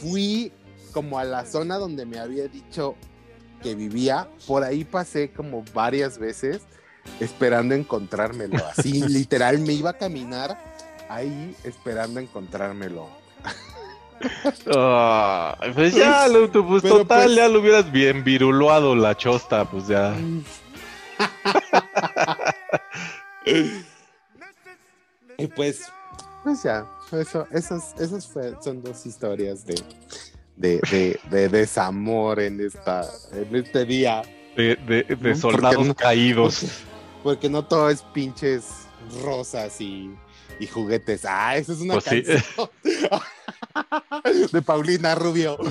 fui 0.00 0.52
como 0.92 1.18
a 1.18 1.24
la 1.24 1.44
zona 1.46 1.76
donde 1.78 2.06
me 2.06 2.18
había 2.18 2.48
dicho 2.48 2.94
que 3.62 3.74
vivía, 3.74 4.28
por 4.46 4.64
ahí 4.64 4.84
pasé 4.84 5.30
como 5.30 5.64
varias 5.74 6.18
veces 6.18 6.62
esperando 7.20 7.74
encontrármelo. 7.74 8.56
Así, 8.76 9.02
literal, 9.08 9.58
me 9.60 9.72
iba 9.74 9.90
a 9.90 9.98
caminar 9.98 10.58
ahí 11.08 11.54
esperando 11.64 12.20
encontrármelo. 12.20 13.08
Ay, 14.74 15.72
pues 15.74 15.94
ya, 15.94 16.26
lo, 16.28 16.50
pues 16.50 16.82
total, 16.82 17.24
pues- 17.26 17.36
ya 17.36 17.48
lo 17.48 17.60
hubieras 17.60 17.90
bien 17.92 18.24
viruloado 18.24 18.94
la 18.96 19.16
chosta, 19.16 19.64
pues 19.70 19.86
ya. 19.86 20.14
Y 25.38 25.46
pues, 25.46 25.82
pues 26.44 26.62
ya, 26.62 26.86
eso, 27.12 27.46
esas, 27.52 27.94
esas 28.00 28.26
fue- 28.26 28.56
son 28.62 28.82
dos 28.82 29.06
historias 29.06 29.64
de, 29.64 29.80
de, 30.56 30.80
de, 30.90 31.20
de 31.30 31.48
desamor 31.48 32.40
en 32.40 32.60
esta, 32.60 33.08
en 33.32 33.54
este 33.56 33.84
día. 33.84 34.22
De, 34.56 34.76
porque 35.08 35.34
soldados 35.36 35.86
no- 35.86 35.94
caídos. 35.94 36.64
Porque 37.22 37.48
no 37.48 37.64
todo 37.64 37.88
es 37.90 38.02
pinches 38.02 38.64
rosas 39.22 39.80
y, 39.80 40.10
y 40.58 40.66
juguetes. 40.66 41.24
Ah, 41.24 41.56
esa 41.56 41.72
es 41.72 41.80
una 41.80 41.94
Pues 41.94 42.04
sí. 42.06 42.22
canción 42.22 42.70
de 44.52 44.62
Paulina 44.62 45.14
Rubio. 45.14 45.56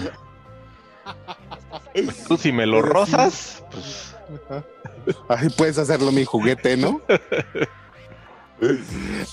Tú 2.28 2.38
si 2.38 2.52
me 2.52 2.66
lo 2.66 2.82
rozas, 2.82 3.64
pues 3.72 4.14
Ay, 5.28 5.50
puedes 5.50 5.78
hacerlo 5.78 6.12
mi 6.12 6.26
juguete, 6.26 6.76
¿no? 6.78 7.02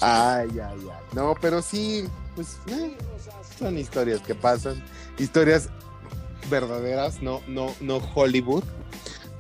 Ay, 0.00 0.48
ay, 0.50 0.58
ay. 0.60 0.78
No, 1.14 1.34
pero 1.40 1.62
sí, 1.62 2.04
pues 2.34 2.56
eh, 2.68 2.96
son 3.58 3.78
historias 3.78 4.20
que 4.20 4.34
pasan, 4.34 4.82
historias 5.18 5.68
verdaderas, 6.50 7.22
no, 7.22 7.40
no, 7.46 7.74
no 7.80 7.98
Hollywood. 8.14 8.64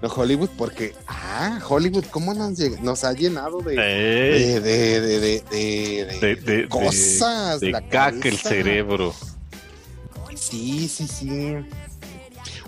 No 0.02 0.08
Hollywood, 0.08 0.50
porque, 0.58 0.94
ah, 1.06 1.60
Hollywood, 1.66 2.04
¿cómo 2.10 2.34
nos, 2.34 3.04
ha 3.04 3.12
llenado 3.12 3.60
de, 3.60 3.74
eh, 3.78 4.60
de, 4.60 4.60
de, 4.60 5.00
de, 5.00 5.00
de, 5.00 5.20
de- 5.20 5.40
de 5.50 6.04
de, 6.20 6.36
de, 6.36 6.36
de- 6.62 6.68
cosas? 6.68 7.60
de 7.60 7.70
la 7.70 7.80
caca 7.88 8.28
el 8.28 8.36
cerebro. 8.36 9.14
Sí, 10.34 10.88
sí, 10.88 11.08
sí. 11.08 11.56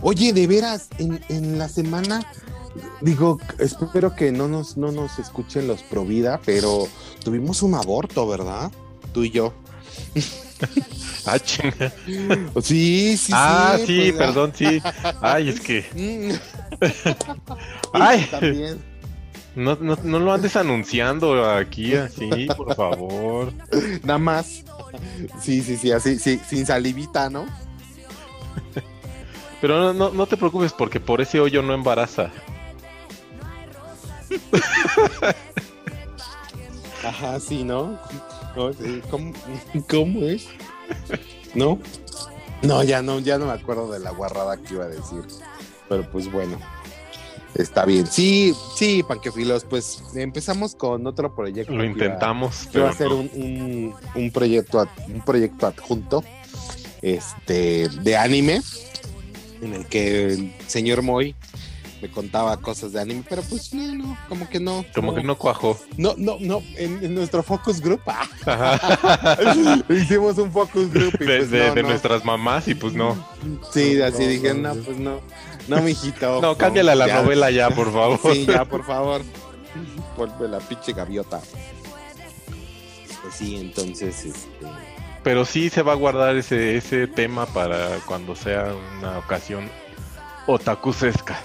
Oye, 0.01 0.33
de 0.33 0.47
veras, 0.47 0.89
en, 0.99 1.21
en 1.29 1.59
la 1.59 1.69
semana, 1.69 2.25
digo, 3.01 3.39
espero 3.59 4.14
que 4.14 4.33
no 4.33 4.49
nos, 4.49 4.77
no 4.77 4.93
nos 4.93 5.18
escuchen 5.18 5.66
los 5.66 5.83
pro 5.83 6.05
vida, 6.05 6.41
pero 6.45 6.89
tuvimos 7.24 7.62
un 7.62 7.74
aborto, 7.74 8.27
¿verdad? 8.27 8.70
Tú 9.12 9.24
y 9.24 9.31
yo. 9.31 9.53
Ah, 11.27 11.39
chinga. 11.39 11.93
Sí, 12.62 13.16
sí, 13.16 13.33
ah, 13.35 13.77
sí. 13.79 13.87
sí, 13.87 14.12
pues, 14.12 14.14
perdón, 14.14 14.53
sí. 14.55 14.81
Ay, 15.20 15.49
es 15.51 15.61
que. 15.61 15.85
Ay. 17.93 18.27
También. 18.31 18.79
no, 19.55 19.77
no, 19.77 19.99
no 20.03 20.18
lo 20.18 20.33
andes 20.33 20.57
anunciando 20.57 21.45
aquí 21.51 21.95
así, 21.95 22.47
por 22.57 22.74
favor. 22.74 23.53
Nada 24.03 24.18
más. 24.18 24.64
Sí, 25.41 25.62
sí, 25.62 25.77
sí, 25.77 25.91
así, 25.91 26.18
sí, 26.18 26.41
sin 26.49 26.64
salivita, 26.64 27.29
¿no? 27.29 27.47
Pero 29.61 29.79
no, 29.79 29.93
no, 29.93 30.11
no 30.11 30.27
te 30.27 30.37
preocupes 30.37 30.72
porque 30.72 31.01
por 31.01 31.20
ese 31.20 31.41
hoyo 31.41 31.61
no 31.62 31.74
embaraza. 31.74 32.31
Ajá, 37.05 37.39
sí, 37.41 37.62
¿no? 37.64 37.99
¿Cómo, 39.11 39.33
cómo 39.89 40.27
es? 40.27 40.47
¿No? 41.55 41.79
No, 42.62 42.83
ya 42.83 43.03
no, 43.03 43.20
ya 43.20 43.39
no 43.39 43.47
me 43.47 43.53
acuerdo 43.53 43.91
de 43.93 44.01
la 44.01 44.11
guarrada 44.11 44.57
que 44.57 44.74
iba 44.74 44.85
a 44.85 44.89
decir. 44.89 45.20
Pero 45.89 46.11
pues 46.11 46.31
bueno. 46.33 46.59
Está 47.55 47.85
bien. 47.87 48.07
Sí, 48.07 48.55
sí, 48.77 49.03
panquefilos, 49.03 49.64
pues 49.64 50.03
empezamos 50.14 50.74
con 50.74 51.07
otro 51.07 51.35
proyecto. 51.35 51.72
Lo 51.72 51.85
intentamos, 51.85 52.66
que 52.70 52.81
va 52.81 52.91
a 52.91 52.93
ser 52.93 53.09
un, 53.09 53.31
un, 53.35 53.95
un 54.14 54.31
proyecto 54.31 54.79
ad- 54.81 54.89
un 55.09 55.22
proyecto 55.22 55.66
adjunto 55.66 56.22
este 57.01 57.89
de 57.89 58.16
anime 58.16 58.61
en 59.62 59.72
el 59.74 59.87
que 59.87 60.27
el 60.27 60.53
señor 60.66 61.01
Moy 61.03 61.35
me 62.07 62.13
contaba 62.13 62.57
cosas 62.59 62.93
de 62.93 63.01
anime, 63.01 63.25
pero 63.29 63.43
pues 63.43 63.73
no, 63.75 63.95
no, 63.95 64.19
como 64.29 64.49
que 64.49 64.61
no. 64.61 64.85
como 64.95 65.15
que 65.15 65.23
no 65.23 65.37
cuajó. 65.37 65.79
No, 65.97 66.15
no, 66.17 66.37
no, 66.41 66.63
en, 66.77 67.05
en 67.05 67.15
nuestro 67.15 67.43
focus 67.43 67.81
group 67.81 68.01
ah, 68.07 69.81
hicimos 69.89 70.39
un 70.39 70.53
focus 70.53 70.91
group 70.93 71.15
y 71.21 71.25
De, 71.25 71.39
pues 71.39 71.51
de- 71.51 71.69
no, 71.69 71.75
de 71.75 71.83
no. 71.83 71.89
nuestras 71.89 72.25
mamás 72.25 72.69
y 72.69 72.75
pues 72.75 72.95
no. 72.95 73.17
Sí, 73.73 74.01
así 74.01 74.23
No, 74.23 74.29
dije, 74.29 74.55
no, 74.55 74.75
pues 74.75 74.99
no, 74.99 75.21
no, 75.69 75.83
mijito. 75.83 76.41
No, 76.41 76.57
cámbiale 76.57 76.93
a 76.93 76.95
la 76.95 77.07
ya. 77.09 77.23
novela 77.23 77.51
ya, 77.51 77.71
por 77.71 77.93
favor. 77.93 78.21
Sí, 78.33 78.47
ya, 78.47 78.65
por 78.69 78.85
favor. 78.85 79.23
Vuelve 80.17 80.49
la 80.49 80.59
pinche 80.59 80.93
gaviota. 80.93 81.41
Pues 83.23 83.35
sí, 83.35 83.57
entonces, 83.57 84.25
este. 84.27 84.67
Pero 85.25 85.45
sí 85.45 85.71
se 85.71 85.83
va 85.83 85.93
a 85.93 85.97
guardar 85.97 86.37
ese, 86.37 86.77
ese 86.77 87.09
tema 87.09 87.47
para 87.47 87.97
cuando 88.07 88.37
sea 88.37 88.73
una 88.99 89.19
ocasión 89.19 89.69
otakusesca. 90.47 91.41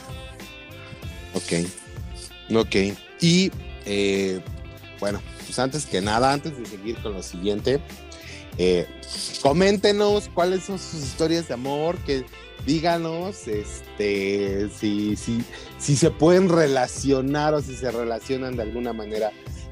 Ok. 1.33 2.55
Ok. 2.55 2.75
Y 3.19 3.51
eh, 3.85 4.41
bueno, 4.99 5.21
pues 5.45 5.57
antes 5.59 5.85
que 5.85 6.01
nada, 6.01 6.33
antes 6.33 6.57
de 6.57 6.65
seguir 6.65 6.97
con 7.01 7.13
lo 7.13 7.23
siguiente, 7.23 7.81
eh, 8.57 8.87
coméntenos 9.41 10.29
cuáles 10.33 10.63
son 10.63 10.79
sus 10.79 11.01
historias 11.01 11.47
de 11.47 11.53
amor, 11.53 11.97
que 11.99 12.25
díganos 12.65 13.47
este 13.47 14.69
si, 14.69 15.15
si, 15.15 15.43
si 15.79 15.95
se 15.95 16.11
pueden 16.11 16.49
relacionar 16.49 17.53
o 17.53 17.61
si 17.61 17.75
se 17.75 17.89
relacionan 17.91 18.55
de 18.55 18.63
alguna 18.63 18.93
manera 18.93 19.31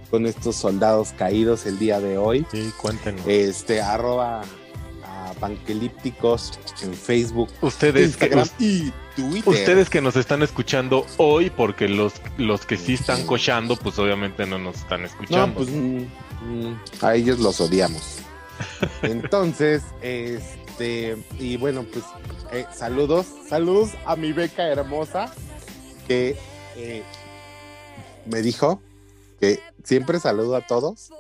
con 0.10 0.26
estos 0.26 0.56
soldados 0.56 1.14
caídos 1.18 1.66
el 1.66 1.78
día 1.78 2.00
de 2.00 2.18
hoy. 2.18 2.46
Sí, 2.52 2.72
cuéntenos. 2.82 3.22
Este, 3.28 3.82
arroba 3.82 4.42
panquelípticos 5.40 6.60
en 6.82 6.94
Facebook, 6.94 7.50
ustedes, 7.62 8.18
que, 8.18 8.44
y 8.60 8.92
Twitter. 9.16 9.48
ustedes 9.48 9.90
que 9.90 10.02
nos 10.02 10.16
están 10.16 10.44
escuchando 10.44 11.06
hoy, 11.18 11.50
porque 11.50 11.88
los, 11.88 12.14
los 12.38 12.66
que 12.66 12.78
sí 12.78 12.94
están 12.94 13.26
cochando, 13.26 13.76
pues 13.76 13.98
obviamente 14.00 14.46
no 14.46 14.58
nos 14.60 14.78
están 14.78 15.06
escuchando. 15.06 15.48
No, 15.48 15.54
pues 15.54 15.70
mm, 15.70 17.06
a 17.06 17.16
ellos 17.16 17.40
los 17.40 17.60
odiamos. 17.62 18.20
Entonces, 19.02 19.84
este, 20.02 21.18
y 21.40 21.58
bueno, 21.58 21.86
pues 21.92 22.06
eh, 22.52 22.66
saludos, 22.74 23.28
saludos 23.48 23.92
a 24.06 24.16
mi 24.16 24.34
beca 24.34 24.68
hermosa 24.68 25.34
que 26.08 26.36
eh, 26.76 27.04
me 28.26 28.42
dijo 28.42 28.82
que 29.40 29.60
siempre 29.84 30.20
saludo 30.20 30.56
a 30.56 30.62
todos 30.62 31.12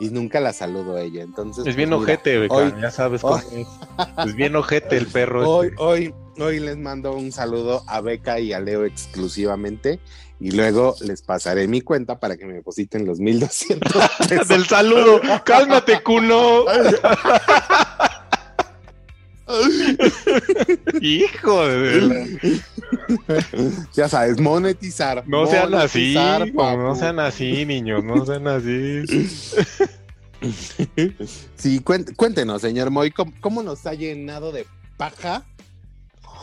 y 0.00 0.08
nunca 0.10 0.40
la 0.40 0.52
saludo 0.52 0.96
a 0.96 1.02
ella. 1.02 1.22
Entonces, 1.22 1.66
es 1.66 1.76
bien 1.76 1.90
pues, 1.90 2.00
mira, 2.00 2.12
ojete, 2.14 2.38
Beca, 2.38 2.54
hoy- 2.54 2.74
ya 2.80 2.90
sabes 2.90 3.20
cómo 3.22 3.34
hoy- 3.34 3.62
es. 3.62 4.26
Es 4.26 4.34
bien 4.34 4.56
ojete 4.56 4.96
el 4.96 5.06
perro. 5.06 5.48
Hoy, 5.48 5.66
este. 5.68 5.82
hoy, 5.82 6.14
hoy 6.40 6.60
les 6.60 6.76
mando 6.76 7.12
un 7.14 7.30
saludo 7.32 7.82
a 7.86 8.00
Beca 8.00 8.40
y 8.40 8.52
a 8.52 8.60
Leo 8.60 8.84
exclusivamente 8.84 10.00
y 10.40 10.50
luego 10.50 10.96
les 11.00 11.22
pasaré 11.22 11.68
mi 11.68 11.80
cuenta 11.80 12.18
para 12.18 12.36
que 12.36 12.44
me 12.44 12.54
depositen 12.54 13.06
los 13.06 13.20
1200 13.20 13.92
pesos. 14.28 14.48
Del 14.48 14.66
saludo. 14.66 15.20
Cálmate, 15.44 16.02
cuno. 16.02 16.64
Hijo 21.00 21.66
de 21.66 22.60
ya 23.94 24.08
sabes, 24.08 24.40
monetizar. 24.40 25.22
No 25.26 25.46
sean 25.46 25.74
así, 25.74 26.14
monetizar, 26.14 26.48
no, 26.52 26.54
papu. 26.86 26.98
sean 26.98 27.20
así, 27.20 27.64
niños, 27.66 28.02
no 28.04 28.24
sean 28.24 28.46
así. 28.48 29.02
Sí, 31.56 31.80
cuént- 31.80 32.14
cuéntenos, 32.16 32.60
señor 32.60 32.90
Moy, 32.90 33.10
¿cómo, 33.10 33.32
cómo 33.40 33.62
nos 33.62 33.86
ha 33.86 33.94
llenado 33.94 34.52
de 34.52 34.66
paja 34.98 35.42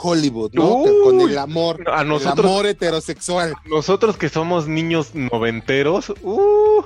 Hollywood, 0.02 0.52
¿no? 0.54 0.78
Uy, 0.78 0.92
Con 1.04 1.22
el 1.30 1.38
amor, 1.38 1.88
a 1.88 2.02
el 2.02 2.08
nosotros, 2.08 2.46
amor 2.48 2.66
heterosexual. 2.66 3.54
nosotros 3.70 4.18
que 4.18 4.30
somos 4.30 4.68
niños 4.68 5.14
noventeros, 5.14 6.12
uh, 6.24 6.82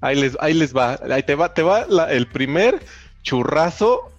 ahí 0.00 0.16
les, 0.20 0.36
ahí 0.40 0.54
les 0.54 0.74
va, 0.74 0.98
ahí 1.08 1.22
te 1.22 1.36
va, 1.36 1.54
te 1.54 1.62
va 1.62 1.86
la- 1.86 2.10
el 2.12 2.26
primer 2.26 2.80
churrazo 3.22 4.10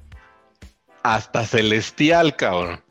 hasta 1.04 1.46
celestial, 1.46 2.36
cabrón. 2.36 2.84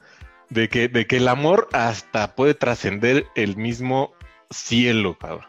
De 0.48 0.68
que, 0.68 0.88
de 0.88 1.06
que 1.06 1.16
el 1.16 1.28
amor 1.28 1.68
hasta 1.72 2.34
puede 2.36 2.54
trascender 2.54 3.26
el 3.34 3.56
mismo 3.56 4.12
cielo, 4.50 5.18
cabrón. 5.18 5.46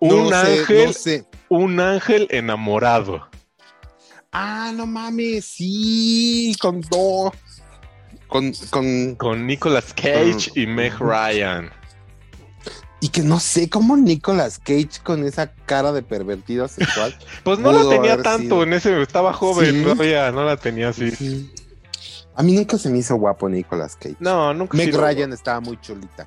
Un 0.00 0.30
No 0.30 0.30
sé, 0.30 0.36
ángel, 0.60 0.86
no 0.86 0.92
sé. 0.92 1.24
un 1.48 1.80
ángel 1.80 2.26
enamorado. 2.30 3.28
Ah, 4.32 4.72
no 4.74 4.86
mames, 4.86 5.44
sí, 5.44 6.54
con 6.60 6.80
dos. 6.82 7.32
Con, 8.28 8.52
con, 8.70 9.14
Con 9.16 9.46
Nicolas 9.46 9.92
Cage 9.94 10.50
y 10.54 10.66
Meg 10.66 10.98
Ryan. 10.98 11.70
Y 13.00 13.10
que 13.10 13.22
no 13.22 13.38
sé 13.40 13.68
cómo 13.70 13.96
Nicolas 13.96 14.58
Cage 14.58 15.00
con 15.04 15.24
esa 15.24 15.52
cara 15.52 15.92
de 15.92 16.02
pervertido 16.02 16.66
sexual. 16.68 17.14
Pues 17.44 17.58
no 17.58 17.72
la 17.72 17.88
tenía 17.88 18.20
tanto 18.22 18.42
sido. 18.42 18.62
en 18.64 18.72
ese, 18.72 19.00
estaba 19.02 19.32
joven, 19.32 19.76
Sí. 19.76 19.82
todavía 19.82 20.30
no 20.32 20.44
la 20.44 20.56
tenía 20.56 20.88
así. 20.88 21.10
Sí. 21.12 21.52
A 22.34 22.42
mí 22.42 22.52
nunca 22.52 22.78
se 22.78 22.88
me 22.90 22.98
hizo 22.98 23.16
guapo 23.16 23.48
Nicolas 23.48 23.96
Cage. 23.96 24.16
No, 24.20 24.52
nunca 24.54 24.76
Meg 24.76 24.94
Ryan 24.94 25.32
estaba 25.32 25.60
muy 25.60 25.78
chulita. 25.80 26.26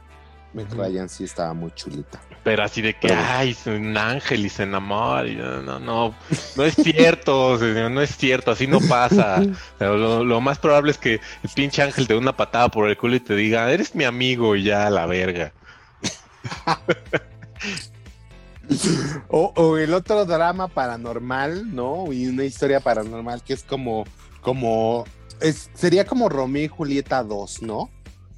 Meg. 0.53 0.67
Ryan 0.74 1.07
sí 1.07 1.24
estaba 1.24 1.53
muy 1.53 1.72
chulita. 1.76 2.19
Pero 2.43 2.63
así 2.63 2.82
de 2.82 2.93
que, 2.95 3.07
Pero- 3.07 3.22
ay, 3.26 3.51
es 3.51 3.65
un 3.67 3.95
ángel 3.95 4.45
y 4.45 4.49
se 4.49 4.63
enamora. 4.63 5.26
y 5.28 5.36
no, 5.36 5.61
no, 5.61 5.80
no, 5.80 6.13
no 6.57 6.63
es 6.65 6.76
cierto, 6.76 7.57
no 7.89 8.01
es 8.01 8.17
cierto, 8.17 8.51
así 8.51 8.67
no 8.67 8.80
pasa. 8.82 9.41
Lo, 9.80 10.24
lo 10.26 10.41
más 10.41 10.59
probable 10.59 10.91
es 10.91 10.97
que 10.97 11.13
el 11.43 11.49
pinche 11.55 11.82
ángel 11.82 12.07
te 12.07 12.13
dé 12.13 12.19
una 12.19 12.36
patada 12.36 12.67
por 12.69 12.89
el 12.89 12.97
culo 12.97 13.15
y 13.15 13.19
te 13.22 13.36
diga, 13.36 13.72
eres 13.72 13.95
mi 13.95 14.03
amigo 14.03 14.55
y 14.57 14.63
ya 14.63 14.89
la 14.89 15.05
verga. 15.05 15.53
O, 19.27 19.51
o 19.55 19.77
el 19.77 19.93
otro 19.93 20.25
drama 20.25 20.67
paranormal, 20.67 21.75
¿no? 21.75 22.11
Y 22.13 22.27
una 22.27 22.45
historia 22.45 22.79
paranormal 22.79 23.43
que 23.43 23.53
es 23.53 23.63
como, 23.63 24.05
como, 24.41 25.05
es, 25.41 25.69
sería 25.73 26.05
como 26.05 26.29
Romeo 26.29 26.63
y 26.63 26.67
Julieta 26.67 27.23
2, 27.23 27.63
¿no? 27.63 27.89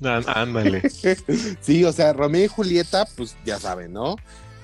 Ándale. 0.04 0.89
sí, 1.62 1.84
o 1.84 1.91
sea, 1.91 2.14
Romeo 2.14 2.45
y 2.45 2.47
Julieta, 2.47 3.06
pues 3.16 3.36
ya 3.45 3.60
saben, 3.60 3.93
¿no? 3.93 4.16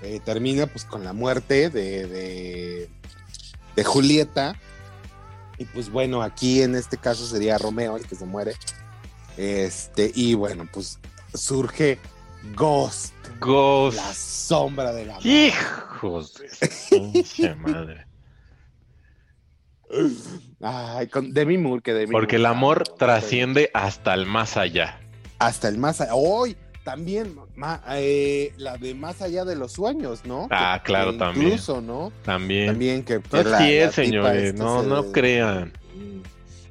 Eh, 0.01 0.19
termina 0.23 0.65
pues 0.65 0.85
con 0.85 1.03
la 1.03 1.13
muerte 1.13 1.69
de, 1.69 2.07
de, 2.07 2.89
de 3.75 3.83
Julieta. 3.83 4.55
Y 5.57 5.65
pues 5.65 5.89
bueno, 5.89 6.21
aquí 6.21 6.61
en 6.61 6.75
este 6.75 6.97
caso 6.97 7.25
sería 7.25 7.57
Romeo 7.57 7.97
el 7.97 8.07
que 8.07 8.15
se 8.15 8.25
muere. 8.25 8.53
Este, 9.37 10.11
y 10.15 10.33
bueno, 10.33 10.67
pues 10.71 10.99
surge 11.33 11.99
Ghost, 12.55 13.13
Ghost. 13.39 13.97
la 13.97 14.13
sombra 14.13 14.91
de 14.93 15.05
la 15.05 15.17
Hijos 15.23 16.33
de 17.37 17.55
madre. 17.55 18.05
Ay, 20.61 21.07
con 21.07 21.33
Demi 21.33 21.57
Moore, 21.57 21.81
que 21.81 21.93
Demi 21.93 22.11
Porque 22.11 22.35
el 22.35 22.45
amor 22.45 22.83
trasciende 22.97 23.71
hasta 23.73 24.13
el 24.13 24.25
más 24.25 24.55
allá. 24.57 24.99
Hasta 25.39 25.67
el 25.67 25.77
más 25.77 25.99
allá. 26.01 26.13
Hoy 26.13 26.55
también 26.83 27.35
ma- 27.55 27.81
eh, 27.91 28.53
la 28.57 28.77
de 28.77 28.93
más 28.93 29.21
allá 29.21 29.45
de 29.45 29.55
los 29.55 29.71
sueños, 29.73 30.25
¿no? 30.25 30.47
Ah, 30.51 30.79
Que- 30.83 30.87
claro, 30.91 31.17
también. 31.17 31.47
Incluso, 31.47 31.81
¿no? 31.81 32.11
También. 32.23 32.67
También 32.67 33.03
que, 33.03 33.19
que 33.19 33.29
No 33.31 33.39
es 33.39 33.45
la- 33.45 33.59
la 33.59 33.67
tipa 33.67 33.91
señores. 33.91 34.53
No, 34.53 34.81
se- 34.81 34.87
no 34.87 35.11
crean. 35.11 35.73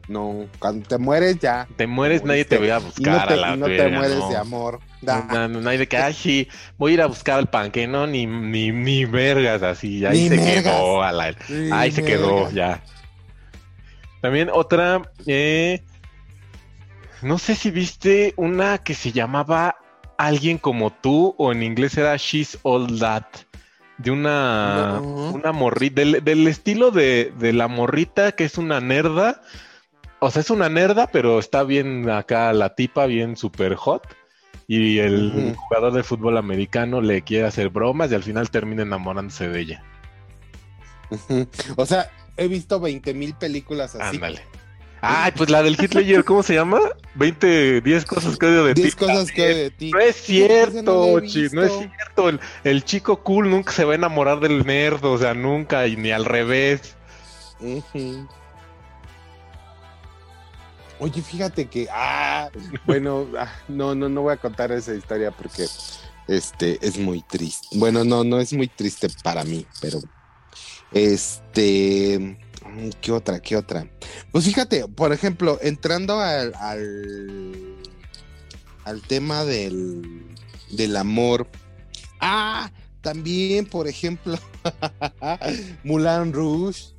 No, 0.07 0.47
cuando 0.59 0.89
te 0.89 0.97
mueres 0.99 1.39
ya. 1.39 1.69
Te 1.77 1.87
mueres, 1.87 2.25
nadie 2.25 2.45
te 2.45 2.57
ve 2.59 2.73
a 2.73 2.79
Y 2.79 2.81
no 2.81 2.87
buscar 2.87 3.29
te, 3.29 3.35
a 3.35 3.37
la 3.37 3.55
y 3.55 3.59
no 3.59 3.67
te 3.67 3.89
mueres 3.89 4.19
no. 4.19 4.29
de 4.31 4.37
amor. 4.37 4.81
No, 5.01 5.49
no, 5.49 5.61
nadie 5.61 5.79
de 5.79 5.87
que, 5.89 5.97
ay, 5.97 6.13
sí, 6.13 6.49
voy 6.77 6.91
a 6.93 6.95
ir 6.95 7.03
a 7.03 7.07
buscar 7.07 7.39
el 7.39 7.47
panque, 7.47 7.87
no, 7.87 8.07
ni, 8.07 8.27
ni, 8.27 8.73
ni 8.73 9.05
vergas 9.05 9.63
así, 9.63 10.05
ahí 10.05 10.23
Ni 10.23 10.29
se 10.29 10.37
vergas. 10.37 10.65
quedó, 10.65 11.03
a 11.03 11.13
la- 11.13 11.35
Sí, 11.47 11.71
ahí 11.73 11.93
se 11.93 12.05
quedó, 12.05 12.51
ya. 12.51 12.83
También 14.21 14.51
otra, 14.53 15.03
eh, 15.27 15.85
no 17.23 17.39
sé 17.39 17.55
si 17.55 17.71
viste 17.71 18.35
una 18.37 18.79
que 18.79 18.95
se 18.95 19.13
llamaba 19.13 19.77
Alguien 20.17 20.59
como 20.59 20.91
tú, 20.91 21.37
o 21.39 21.53
en 21.53 21.63
inglés 21.63 21.97
era 21.97 22.17
She's 22.17 22.59
All 22.63 22.99
That, 22.99 23.23
de 23.99 24.11
una, 24.11 25.01
No. 25.01 25.31
una 25.33 25.53
morrita, 25.53 26.01
del, 26.01 26.25
del 26.25 26.49
estilo 26.49 26.91
de, 26.91 27.33
de 27.39 27.53
la 27.53 27.69
morrita 27.69 28.33
que 28.33 28.43
es 28.45 28.59
una 28.59 28.81
nerda, 28.81 29.43
o 30.19 30.29
sea, 30.33 30.43
es 30.43 30.51
una 30.51 30.69
nerda, 30.69 31.07
pero 31.07 31.39
está 31.39 31.63
bien 31.63 32.11
acá 32.11 32.53
la 32.53 32.75
tipa, 32.75 33.07
bien 33.07 33.37
super 33.37 33.77
hot. 33.77 34.03
Y 34.71 34.99
el 34.99 35.57
jugador 35.57 35.95
de 35.95 36.03
fútbol 36.03 36.37
americano 36.37 37.01
le 37.01 37.23
quiere 37.23 37.47
hacer 37.47 37.71
bromas 37.71 38.13
y 38.13 38.15
al 38.15 38.23
final 38.23 38.51
termina 38.51 38.83
enamorándose 38.83 39.49
de 39.49 39.61
ella. 39.61 39.83
O 41.77 41.87
sea, 41.87 42.11
he 42.37 42.49
visto 42.49 42.79
20 42.79 43.15
mil 43.15 43.35
películas 43.35 43.95
así. 43.95 44.17
Ándale. 44.17 44.43
Ay, 45.01 45.33
pues 45.35 45.49
la 45.49 45.63
del 45.63 45.77
Hitler, 45.81 46.23
¿cómo 46.25 46.43
se 46.43 46.55
llama? 46.55 46.81
20, 47.15 47.81
10 47.81 48.05
cosas 48.05 48.37
que 48.37 48.47
odio 48.47 48.65
de 48.65 48.75
10 48.75 48.97
ti. 48.97 49.07
cosas 49.07 49.33
que 49.33 49.43
odio 49.47 49.57
de 49.57 49.71
ti. 49.71 49.91
No 49.91 50.01
es 50.01 50.17
no 50.17 50.23
cierto, 50.25 51.19
he 51.19 51.27
chi, 51.27 51.47
no 51.53 51.63
es 51.63 51.73
cierto. 51.73 52.29
El, 52.29 52.41
el 52.65 52.85
chico 52.85 53.23
cool 53.23 53.49
nunca 53.49 53.73
se 53.73 53.85
va 53.85 53.93
a 53.93 53.97
enamorar 53.97 54.41
del 54.41 54.67
nerd, 54.67 55.03
o 55.05 55.17
sea, 55.17 55.33
nunca, 55.35 55.87
y 55.87 55.97
ni 55.97 56.11
al 56.11 56.25
revés. 56.25 56.97
Ujú. 57.61 58.29
Oye, 61.01 61.23
fíjate 61.23 61.67
que, 61.67 61.89
ah, 61.93 62.51
bueno, 62.85 63.29
ah, 63.39 63.53
no, 63.69 63.95
no, 63.95 64.09
no 64.09 64.23
voy 64.23 64.33
a 64.33 64.37
contar 64.37 64.73
esa 64.73 64.95
historia 64.95 65.31
porque 65.31 65.67
este 66.27 66.85
es 66.85 66.99
muy 66.99 67.23
triste. 67.23 67.69
Bueno, 67.73 68.05
no, 68.05 68.25
no 68.25 68.41
es 68.41 68.53
muy 68.53 68.67
triste 68.67 69.09
para 69.23 69.45
mí, 69.45 69.65
pero 69.81 70.01
este, 70.93 72.37
mm, 72.67 72.89
¿qué 73.01 73.13
otra? 73.13 73.41
¿Qué 73.41 73.57
otra? 73.57 73.89
Pues 74.33 74.45
fíjate, 74.45 74.89
por 74.89 75.13
ejemplo, 75.13 75.59
entrando 75.63 76.19
al, 76.19 76.53
al, 76.57 77.77
al 78.85 79.03
tema 79.03 79.45
del, 79.45 80.27
del 80.71 80.97
amor. 80.97 81.47
Ah, 82.21 82.73
también, 83.03 83.67
por 83.67 83.87
ejemplo, 83.87 84.37
Mulan 85.85 86.33
Rouge. 86.33 86.99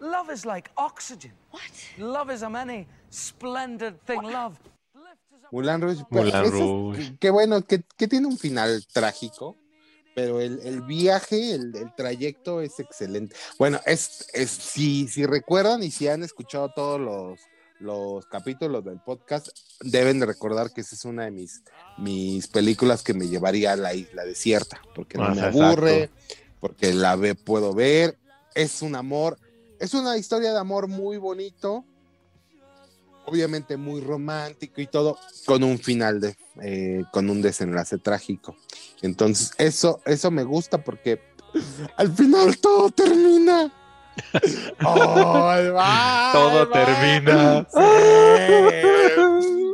Love 0.00 0.30
is 0.32 0.46
like 0.46 0.70
oxygen. 0.76 1.32
What? 1.50 1.62
Love 1.98 2.30
is 2.30 2.42
a 2.42 2.48
many 2.48 2.86
splendid 3.14 3.94
thing. 4.06 4.22
Love. 4.22 4.56
Mulan 5.52 5.80
Rouge. 5.80 6.04
pues, 6.10 6.50
Rouge. 6.50 7.16
que 7.20 7.30
bueno, 7.30 7.62
que, 7.62 7.82
que 7.96 8.08
tiene 8.08 8.26
un 8.26 8.38
final 8.38 8.84
trágico, 8.92 9.56
pero 10.14 10.40
el, 10.40 10.58
el 10.64 10.82
viaje, 10.82 11.52
el, 11.52 11.76
el 11.76 11.94
trayecto 11.94 12.60
es 12.60 12.80
excelente. 12.80 13.36
Bueno, 13.58 13.78
es, 13.86 14.26
es 14.32 14.50
si, 14.50 15.06
si 15.06 15.26
recuerdan 15.26 15.82
y 15.82 15.90
si 15.90 16.08
han 16.08 16.22
escuchado 16.24 16.72
todos 16.74 17.00
los, 17.00 17.40
los 17.78 18.26
capítulos 18.26 18.84
del 18.84 18.98
podcast, 19.00 19.48
deben 19.80 20.18
de 20.18 20.26
recordar 20.26 20.72
que 20.72 20.80
esa 20.80 20.96
es 20.96 21.04
una 21.04 21.24
de 21.24 21.30
mis, 21.30 21.62
mis 21.98 22.48
películas 22.48 23.02
que 23.02 23.14
me 23.14 23.28
llevaría 23.28 23.72
a 23.72 23.76
la 23.76 23.94
isla 23.94 24.24
desierta, 24.24 24.80
porque 24.94 25.18
no 25.18 25.24
Ah, 25.24 25.28
me 25.30 25.36
exacto. 25.36 25.64
aburre, 25.64 26.10
porque 26.58 26.94
la 26.94 27.14
ve, 27.16 27.34
puedo 27.36 27.74
ver, 27.74 28.18
es 28.54 28.82
un 28.82 28.96
amor, 28.96 29.38
es 29.78 29.94
una 29.94 30.16
historia 30.16 30.52
de 30.52 30.58
amor 30.58 30.88
muy 30.88 31.16
bonito, 31.18 31.84
obviamente 33.26 33.76
muy 33.76 34.00
romántico 34.00 34.80
y 34.80 34.86
todo, 34.86 35.18
con 35.46 35.62
un 35.62 35.78
final 35.78 36.20
de, 36.20 36.36
eh, 36.62 37.04
con 37.12 37.30
un 37.30 37.42
desenlace 37.42 37.98
trágico. 37.98 38.56
Entonces, 39.02 39.52
eso, 39.58 40.00
eso 40.04 40.30
me 40.30 40.44
gusta 40.44 40.82
porque 40.82 41.20
al 41.96 42.12
final 42.12 42.58
todo 42.58 42.90
termina. 42.90 43.72
Oh, 44.84 45.52
Todo 46.32 46.68
termina. 46.68 47.66
Sí. 47.68 47.80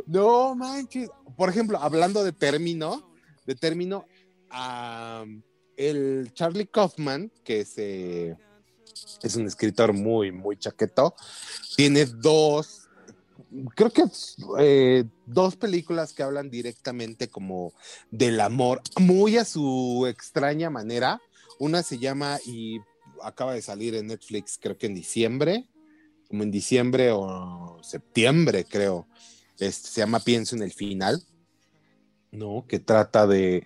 No 0.07 0.55
manches. 0.55 1.09
Por 1.37 1.49
ejemplo, 1.49 1.77
hablando 1.79 2.23
de 2.23 2.31
término, 2.31 3.13
de 3.45 3.55
término, 3.55 4.05
el 5.77 6.31
Charlie 6.33 6.67
Kaufman, 6.67 7.31
que 7.43 7.61
es, 7.61 7.77
eh, 7.77 8.35
es 9.21 9.35
un 9.35 9.45
escritor 9.47 9.93
muy, 9.93 10.31
muy 10.31 10.57
chaqueto, 10.57 11.15
tiene 11.75 12.05
dos, 12.05 12.80
creo 13.75 13.91
que 13.91 14.03
eh, 14.59 15.03
dos 15.25 15.55
películas 15.55 16.13
que 16.13 16.23
hablan 16.23 16.49
directamente 16.49 17.29
como 17.29 17.73
del 18.09 18.39
amor, 18.39 18.81
muy 18.99 19.37
a 19.37 19.45
su 19.45 20.05
extraña 20.07 20.69
manera. 20.69 21.21
Una 21.59 21.83
se 21.83 21.99
llama 21.99 22.39
y 22.45 22.79
acaba 23.23 23.53
de 23.53 23.61
salir 23.61 23.95
en 23.95 24.07
Netflix, 24.07 24.57
creo 24.59 24.77
que 24.77 24.87
en 24.87 24.95
diciembre, 24.95 25.67
como 26.27 26.43
en 26.43 26.51
diciembre 26.51 27.11
o 27.11 27.79
septiembre, 27.83 28.65
creo. 28.65 29.07
Este, 29.59 29.89
se 29.89 30.01
llama 30.01 30.21
Pienso 30.21 30.55
en 30.55 30.63
el 30.63 30.71
final, 30.71 31.21
¿no? 32.31 32.65
Que 32.67 32.79
trata 32.79 33.27
de, 33.27 33.63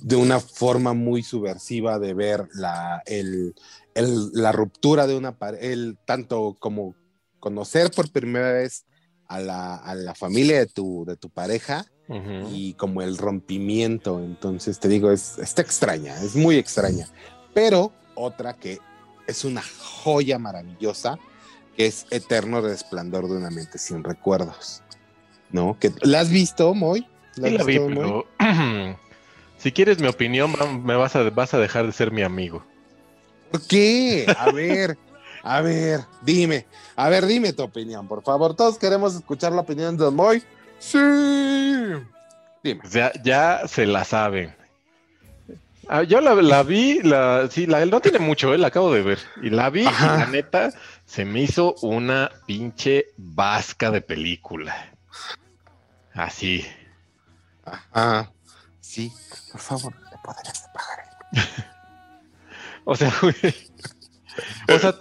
de 0.00 0.16
una 0.16 0.40
forma 0.40 0.94
muy 0.94 1.22
subversiva 1.22 2.00
de 2.00 2.14
ver 2.14 2.48
la, 2.54 3.02
el, 3.06 3.54
la 3.94 4.50
ruptura 4.50 5.06
de 5.06 5.16
una 5.16 5.38
pareja, 5.38 5.94
tanto 6.06 6.56
como 6.58 6.96
conocer 7.38 7.92
por 7.92 8.10
primera 8.10 8.52
vez 8.52 8.84
a 9.28 9.40
la, 9.40 9.76
a 9.76 9.94
la 9.94 10.14
familia 10.14 10.58
de 10.58 10.66
tu, 10.66 11.04
de 11.06 11.16
tu 11.16 11.30
pareja 11.30 11.86
y 12.50 12.72
como 12.74 13.02
el 13.02 13.18
rompimiento. 13.18 14.18
Entonces 14.18 14.80
te 14.80 14.88
digo, 14.88 15.10
es, 15.10 15.38
está 15.38 15.62
extraña, 15.62 16.16
es 16.22 16.34
muy 16.34 16.56
extraña. 16.56 17.06
Pero 17.54 17.92
otra 18.14 18.54
que 18.54 18.78
es 19.26 19.44
una 19.44 19.62
joya 19.62 20.38
maravillosa, 20.38 21.18
que 21.76 21.86
es 21.86 22.06
Eterno 22.10 22.62
Resplandor 22.62 23.28
de 23.28 23.36
una 23.36 23.50
mente 23.50 23.78
sin 23.78 24.02
recuerdos. 24.02 24.82
¿No? 25.50 25.78
¿Que, 25.78 25.92
¿La 26.02 26.20
has 26.20 26.30
visto, 26.30 26.74
Moy? 26.74 27.06
¿La 27.36 27.48
Sí 27.48 27.58
la 27.58 27.64
vi, 27.64 27.78
Moy? 27.78 27.94
pero 27.94 28.26
si 29.58 29.72
quieres 29.72 30.00
mi 30.00 30.08
opinión, 30.08 30.52
me 30.84 30.96
vas 30.96 31.14
a, 31.16 31.28
vas 31.30 31.54
a 31.54 31.58
dejar 31.58 31.86
de 31.86 31.92
ser 31.92 32.10
mi 32.10 32.22
amigo. 32.22 32.64
¿Por 33.50 33.66
qué? 33.66 34.26
A 34.36 34.50
ver, 34.52 34.98
a 35.42 35.60
ver, 35.60 36.00
dime. 36.22 36.66
A 36.96 37.08
ver, 37.08 37.26
dime 37.26 37.52
tu 37.52 37.62
opinión, 37.62 38.06
por 38.08 38.22
favor. 38.22 38.54
Todos 38.54 38.78
queremos 38.78 39.14
escuchar 39.14 39.52
la 39.52 39.62
opinión 39.62 39.96
de 39.96 40.10
Moy. 40.10 40.42
Sí. 40.78 40.98
Dime. 42.62 42.80
Ya 43.22 43.62
se 43.66 43.86
la 43.86 44.04
saben. 44.04 44.54
Ah, 45.90 46.02
yo 46.02 46.20
la, 46.20 46.34
la 46.34 46.62
vi, 46.62 47.00
la, 47.02 47.48
sí, 47.50 47.66
la, 47.66 47.84
no 47.86 48.00
tiene 48.00 48.18
mucho, 48.18 48.52
eh, 48.52 48.58
la 48.58 48.66
acabo 48.66 48.92
de 48.92 49.02
ver. 49.02 49.18
Y 49.42 49.48
la 49.48 49.70
vi, 49.70 49.80
y 49.80 49.84
la 49.84 50.26
neta, 50.26 50.70
se 51.06 51.24
me 51.24 51.40
hizo 51.40 51.76
una 51.80 52.30
pinche 52.46 53.06
vasca 53.16 53.90
de 53.90 54.02
película. 54.02 54.92
Así. 56.12 56.66
Ajá. 57.64 58.30
Sí, 58.80 59.10
por 59.50 59.60
favor, 59.60 59.94
le 60.10 60.18
podrías 60.22 60.64
apagar 60.64 61.08
O 62.84 62.94
sea, 62.94 63.12
güey. 63.22 63.34
O 64.68 64.78
sea, 64.78 64.94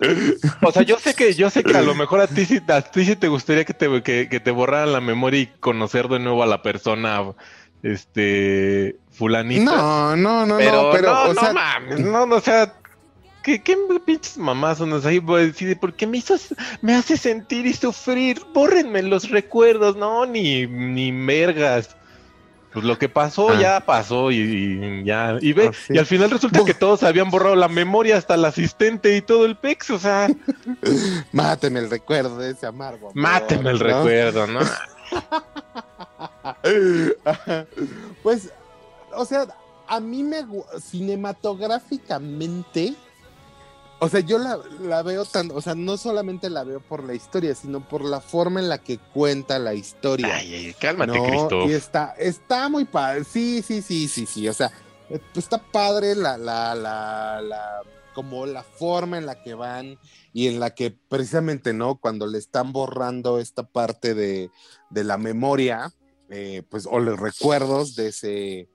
o 0.62 0.72
sea, 0.72 0.82
yo 0.84 0.98
sé 1.00 1.14
que, 1.14 1.34
yo 1.34 1.50
sé 1.50 1.64
que 1.64 1.76
a 1.76 1.82
lo 1.82 1.96
mejor 1.96 2.22
a 2.22 2.28
ti 2.28 2.46
sí, 2.46 2.62
a 2.68 2.82
ti 2.82 3.06
sí 3.06 3.16
te 3.16 3.28
gustaría 3.28 3.66
que 3.66 3.74
te, 3.74 4.02
que, 4.04 4.30
que 4.30 4.40
te 4.40 4.52
borraran 4.52 4.94
la 4.94 5.02
memoria 5.02 5.42
y 5.42 5.48
conocer 5.60 6.08
de 6.08 6.20
nuevo 6.20 6.44
a 6.44 6.48
la 6.48 6.62
persona 6.62 7.24
este, 7.84 8.98
fulanita. 9.12 9.76
No, 9.76 10.16
no, 10.16 10.46
no, 10.46 10.58
pero, 10.58 10.84
no, 10.84 10.92
pero, 10.92 11.14
no, 11.14 11.24
o 11.24 11.34
no 11.34 11.42
sea, 11.42 11.54
mames, 11.54 12.00
no, 12.00 12.26
no, 12.26 12.36
o 12.36 12.42
sea, 12.42 12.74
¿qué, 13.44 13.62
qué 13.62 13.78
pinches 14.06 14.38
mamás 14.38 14.80
son 14.80 14.94
ahí? 15.06 15.20
¿por 15.20 15.94
qué 15.94 16.08
me 16.08 16.18
hizo, 16.18 16.36
me 16.82 16.96
hace 16.96 17.18
sentir 17.18 17.66
y 17.66 17.74
sufrir? 17.74 18.42
Bórrenme 18.54 19.02
los 19.04 19.30
recuerdos, 19.30 19.96
no, 19.96 20.26
ni, 20.26 20.66
ni 20.68 21.12
mergas. 21.12 21.97
Pues 22.78 22.86
lo 22.86 23.00
que 23.00 23.10
pasó 23.10 23.50
Ah. 23.50 23.60
ya 23.60 23.80
pasó 23.80 24.30
y, 24.30 24.38
y 24.38 25.04
ya, 25.04 25.40
y 25.42 25.52
ve, 25.54 25.70
Ah, 25.70 25.72
sí. 25.88 25.94
y 25.96 25.98
al 25.98 26.06
final 26.06 26.30
resulta 26.30 26.64
que 26.64 26.76
todos 26.76 27.02
habían 27.02 27.32
borrado 27.32 27.56
la 27.56 27.68
memoria, 27.68 28.18
hasta 28.18 28.36
el 28.36 28.46
asistente 28.46 29.18
y 29.18 29.22
todo 29.22 29.46
el 29.46 29.56
pex, 29.58 29.90
o 29.90 29.98
sea, 29.98 30.28
máteme 31.32 31.80
el 31.80 31.90
recuerdo 31.90 32.38
de 32.38 32.52
ese 32.52 32.68
amargo. 32.68 33.08
amor, 33.10 33.16
máteme 33.16 33.72
el 33.72 33.80
¿no? 33.80 33.84
recuerdo, 33.84 34.46
¿no? 34.46 34.60
pues, 38.24 38.50
o 39.16 39.26
sea, 39.26 39.46
a 39.88 40.00
mí 40.00 40.24
me 40.24 40.46
cinematográficamente, 40.80 42.94
o 44.00 44.10
sea, 44.10 44.20
yo 44.20 44.38
la, 44.38 44.60
la 44.82 45.02
veo 45.04 45.26
tan, 45.26 45.50
o 45.52 45.62
sea, 45.62 45.74
no 45.76 45.98
solamente 45.98 46.50
la 46.50 46.64
veo 46.64 46.80
por 46.80 47.04
la 47.04 47.14
historia, 47.14 47.56
sino 47.56 47.88
por 47.88 48.04
la 48.04 48.22
forma 48.22 48.60
en 48.60 48.70
la 48.70 48.78
que 48.78 48.98
cuenta 48.98 49.58
la 49.60 49.74
historia. 49.74 50.36
Ay, 50.36 50.54
ay, 50.54 50.74
cálmate, 50.80 51.14
No, 51.18 51.24
Cristo. 51.26 51.66
y 51.68 51.74
está, 51.74 52.14
está 52.18 52.70
muy 52.70 52.86
padre. 52.86 53.24
Sí, 53.24 53.62
sí, 53.62 53.82
sí, 53.82 54.08
sí, 54.08 54.26
sí. 54.26 54.48
O 54.48 54.54
sea, 54.54 54.72
está 55.36 55.58
padre 55.72 56.16
la, 56.16 56.38
la, 56.38 56.76
la, 56.76 57.42
la, 57.42 57.82
como 58.14 58.46
la 58.46 58.64
forma 58.64 59.18
en 59.18 59.26
la 59.26 59.42
que 59.42 59.54
van 59.54 59.98
y 60.34 60.48
en 60.48 60.60
la 60.60 60.76
que 60.76 60.92
precisamente, 61.10 61.74
¿no? 61.74 61.96
Cuando 62.00 62.28
le 62.28 62.38
están 62.38 62.74
borrando 62.74 63.40
esta 63.40 63.64
parte 63.64 64.14
de, 64.14 64.52
de 64.90 65.04
la 65.04 65.18
memoria, 65.18 65.92
eh, 66.30 66.62
pues, 66.70 66.86
o 66.90 67.00
los 67.00 67.20
recuerdos 67.20 67.96
de 67.96 68.08
ese, 68.10 68.70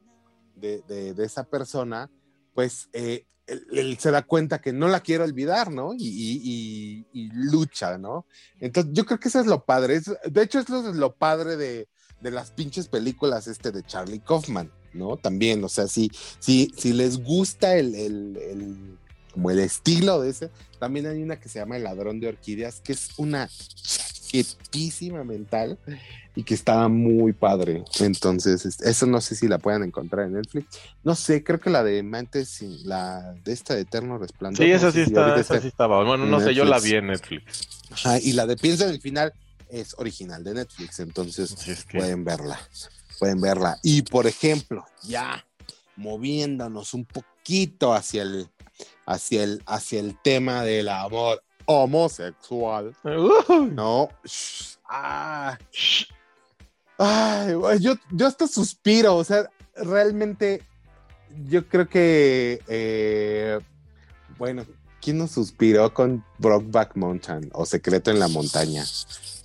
de, 0.57 0.83
de- 0.89 1.15
de 1.15 1.25
esa 1.25 1.45
persona, 1.45 2.11
pues, 2.55 2.89
eh, 2.93 3.27
él, 3.73 3.97
se 3.99 4.11
da 4.11 4.23
cuenta 4.23 4.61
que 4.61 4.73
no 4.73 4.89
la 4.89 5.01
quiere 5.01 5.25
olvidar, 5.25 5.71
¿no? 5.71 5.95
Y, 5.95 7.07
y- 7.13 7.31
lucha, 7.33 7.99
¿no? 7.99 8.25
Entonces, 8.61 8.93
yo 8.95 9.05
creo 9.05 9.19
que 9.19 9.29
eso 9.29 9.41
es 9.41 9.47
lo 9.47 9.65
padre. 9.65 10.01
De 10.31 10.43
hecho, 10.43 10.61
es 10.61 10.69
lo, 10.69 11.15
padre 11.15 11.57
de, 11.57 11.89
las 12.31 12.51
pinches 12.51 12.89
películas 12.89 13.47
este 13.47 13.71
de 13.73 13.83
Charlie 13.83 14.21
Kaufman, 14.21 14.71
¿no? 14.93 15.17
También, 15.17 15.63
o 15.65 15.69
sea, 15.69 15.87
si, 15.89 16.11
si, 16.39 16.73
si 16.77 16.93
les 16.93 17.23
gusta 17.23 17.77
el, 17.77 17.95
el- 17.95 18.37
el- 18.37 18.99
el 19.35 19.59
estilo 19.61 20.21
de 20.21 20.31
ese, 20.31 20.51
también 20.79 21.07
hay 21.07 21.23
una 21.23 21.41
que 21.41 21.49
se 21.49 21.59
llama 21.59 21.77
El 21.77 21.85
ladrón 21.85 22.21
de 22.21 22.29
orquídeas, 22.29 22.81
que 22.81 22.93
es 22.93 23.11
una 23.17 23.49
chaquetísima 24.43 25.25
mental 25.25 25.79
y 26.35 26.43
que 26.45 26.55
está 26.55 26.89
muy 26.89 27.33
padre. 27.33 27.85
Entonces, 28.01 28.65
es- 28.65 28.81
eso 28.81 29.07
no 29.07 29.21
sé 29.21 29.35
si 29.35 29.49
la 29.49 29.59
puedan 29.59 29.83
encontrar 29.83 30.27
en 30.27 30.35
Netflix. 30.35 30.67
No 31.05 31.15
sé, 31.15 31.45
creo 31.45 31.61
que 31.61 31.71
la 31.71 31.83
de 31.85 32.03
Mantes, 32.03 32.63
la 32.85 33.35
de 33.45 33.53
esta 33.53 33.75
de 33.75 33.83
Eterno 33.83 34.19
Resplandor. 34.19 34.65
Sí, 34.65 34.71
esa 34.73 34.91
sí 34.93 35.01
está, 35.01 35.39
esa 35.39 35.61
sí 35.61 35.69
estaba. 35.69 36.03
Bueno, 36.05 36.27
no 36.27 36.41
sé, 36.41 36.55
yo 36.55 36.65
la 36.65 36.79
vi 36.81 36.95
en 36.95 37.09
Netflix. 37.09 37.69
Ajá, 37.91 38.19
y 38.19 38.33
la 38.33 38.47
de 38.47 38.57
Piensa 38.57 38.85
en 38.85 38.91
el 38.91 39.01
final 39.01 39.33
es 39.69 39.95
original 39.99 40.43
de 40.45 40.55
Netflix, 40.55 41.01
entonces 41.01 41.53
Así 41.53 41.71
es 41.71 41.85
que- 41.85 41.99
pueden 41.99 42.25
verla, 42.25 42.59
pueden 43.19 43.41
verla. 43.41 43.79
Y 43.83 44.03
por 44.03 44.27
ejemplo, 44.27 44.85
ya 45.05 45.45
moviéndonos 45.97 46.95
un 46.95 47.05
poquito 47.05 47.93
hacia 47.95 48.23
el, 48.23 48.49
hacia 49.07 49.45
el, 49.45 49.63
hacia 49.67 50.01
el 50.01 50.17
tema 50.23 50.63
del 50.65 50.89
amor 50.89 51.43
homosexual, 51.81 52.95
Uh, 53.05 53.65
¿no? 53.67 54.09
Shh, 54.25 54.77
ah, 54.89 55.59
ay, 56.99 57.55
yo, 57.81 57.95
yo 58.11 58.27
hasta 58.27 58.47
suspiro, 58.47 59.17
o 59.17 59.25
sea, 59.25 59.49
realmente 59.77 60.63
yo 61.47 61.67
creo 61.67 61.89
que, 61.89 62.61
eh, 62.69 63.59
bueno, 64.39 64.65
¿quién 65.01 65.19
no 65.19 65.27
suspiró 65.27 65.93
con 65.93 66.25
Brokeback 66.39 66.95
Mountain 66.97 67.51
o 67.55 67.65
Secreto 67.67 68.11
en 68.11 68.19
la 68.19 68.29
Montaña? 68.29 68.85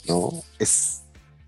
¿No? 0.07 0.32
Es, 0.59 1.01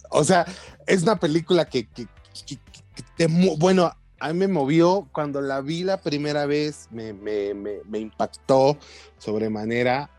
o 0.09 0.23
sea, 0.23 0.45
es 0.87 1.03
una 1.03 1.17
película 1.19 1.65
que, 1.65 1.87
que- 1.87 2.07
que- 2.45 2.55
que 2.57 3.03
te, 3.17 3.27
mo- 3.27 3.57
bueno, 3.57 3.91
a 4.21 4.33
mí 4.33 4.39
me 4.39 4.47
movió 4.47 5.07
cuando 5.13 5.39
la 5.41 5.61
vi 5.61 5.83
la 5.83 6.01
primera 6.01 6.45
vez, 6.45 6.87
me, 6.91 7.13
me- 7.13 7.53
me- 7.53 7.79
me 7.85 7.99
impactó 7.99 8.77
sobremanera, 9.17 10.09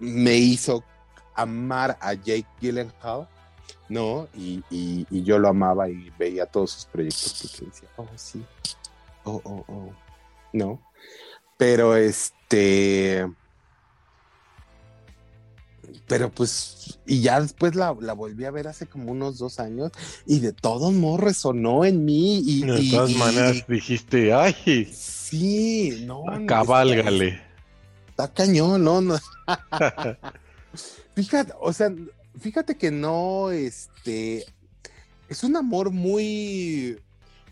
me 0.00 0.34
hizo 0.34 0.82
amar 1.34 1.96
a 2.00 2.14
Jake 2.14 2.46
Gyllenhaal, 2.60 3.28
¿no? 3.88 4.28
Y, 4.34 4.62
y- 4.70 5.06
y 5.10 5.22
yo 5.22 5.38
lo 5.38 5.48
amaba 5.48 5.88
y 5.88 6.10
veía 6.18 6.46
todos 6.46 6.72
sus 6.72 6.84
proyectos 6.86 7.38
porque 7.52 7.66
decía, 7.66 7.88
oh, 7.96 8.08
sí, 8.16 8.42
oh, 9.24 9.40
oh, 9.44 9.64
oh, 9.68 9.92
¿no? 10.52 10.80
Pero 11.56 11.94
este... 11.96 13.26
Pero 16.06 16.30
pues, 16.30 16.98
y 17.06 17.20
ya 17.20 17.40
después 17.40 17.74
la, 17.74 17.96
la 18.00 18.12
volví 18.14 18.44
a 18.44 18.50
ver 18.50 18.68
hace 18.68 18.86
como 18.86 19.12
unos 19.12 19.38
dos 19.38 19.58
años 19.60 19.90
y 20.26 20.40
de 20.40 20.52
todos 20.52 20.92
modos 20.92 21.20
resonó 21.20 21.84
en 21.84 22.04
mí 22.04 22.42
y... 22.44 22.62
de 22.64 22.90
todas 22.90 23.10
maneras 23.14 23.64
dijiste, 23.66 24.32
ay, 24.32 24.84
Sí, 24.92 26.04
no. 26.06 26.24
cabálgale. 26.46 27.40
Está 28.24 28.32
cañón, 28.32 28.82
no, 28.84 29.00
no. 29.00 29.18
Fíjate, 31.14 31.52
o 31.60 31.72
sea, 31.72 31.92
fíjate 32.38 32.76
que 32.76 32.90
no, 32.90 33.50
este, 33.50 34.46
es 35.28 35.42
un 35.42 35.56
amor 35.56 35.90
muy, 35.90 36.98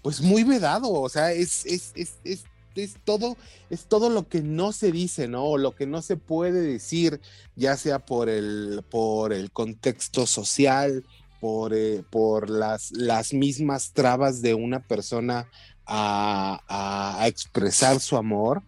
pues 0.02 0.20
muy 0.20 0.44
vedado, 0.44 0.90
o 0.90 1.08
sea, 1.08 1.32
es, 1.32 1.66
es, 1.66 1.92
es, 1.96 2.14
es, 2.24 2.44
es 2.76 2.94
todo, 3.04 3.36
es 3.70 3.86
todo 3.86 4.08
lo 4.08 4.28
que 4.28 4.40
no 4.42 4.72
se 4.72 4.92
dice, 4.92 5.26
¿no? 5.26 5.44
O 5.44 5.58
lo 5.58 5.74
que 5.74 5.86
no 5.86 6.00
se 6.00 6.16
puede 6.16 6.60
decir, 6.60 7.20
ya 7.56 7.76
sea 7.76 7.98
por 7.98 8.28
el, 8.28 8.84
por 8.88 9.32
el 9.32 9.50
contexto 9.50 10.26
social, 10.26 11.04
por, 11.40 11.74
eh, 11.74 12.04
por 12.08 12.48
las, 12.48 12.92
las 12.92 13.32
mismas 13.34 13.92
trabas 13.92 14.40
de 14.42 14.54
una 14.54 14.80
persona 14.86 15.48
a, 15.86 16.60
a- 16.68 17.20
a 17.22 17.26
expresar 17.26 17.98
su 18.00 18.16
amor. 18.16 18.62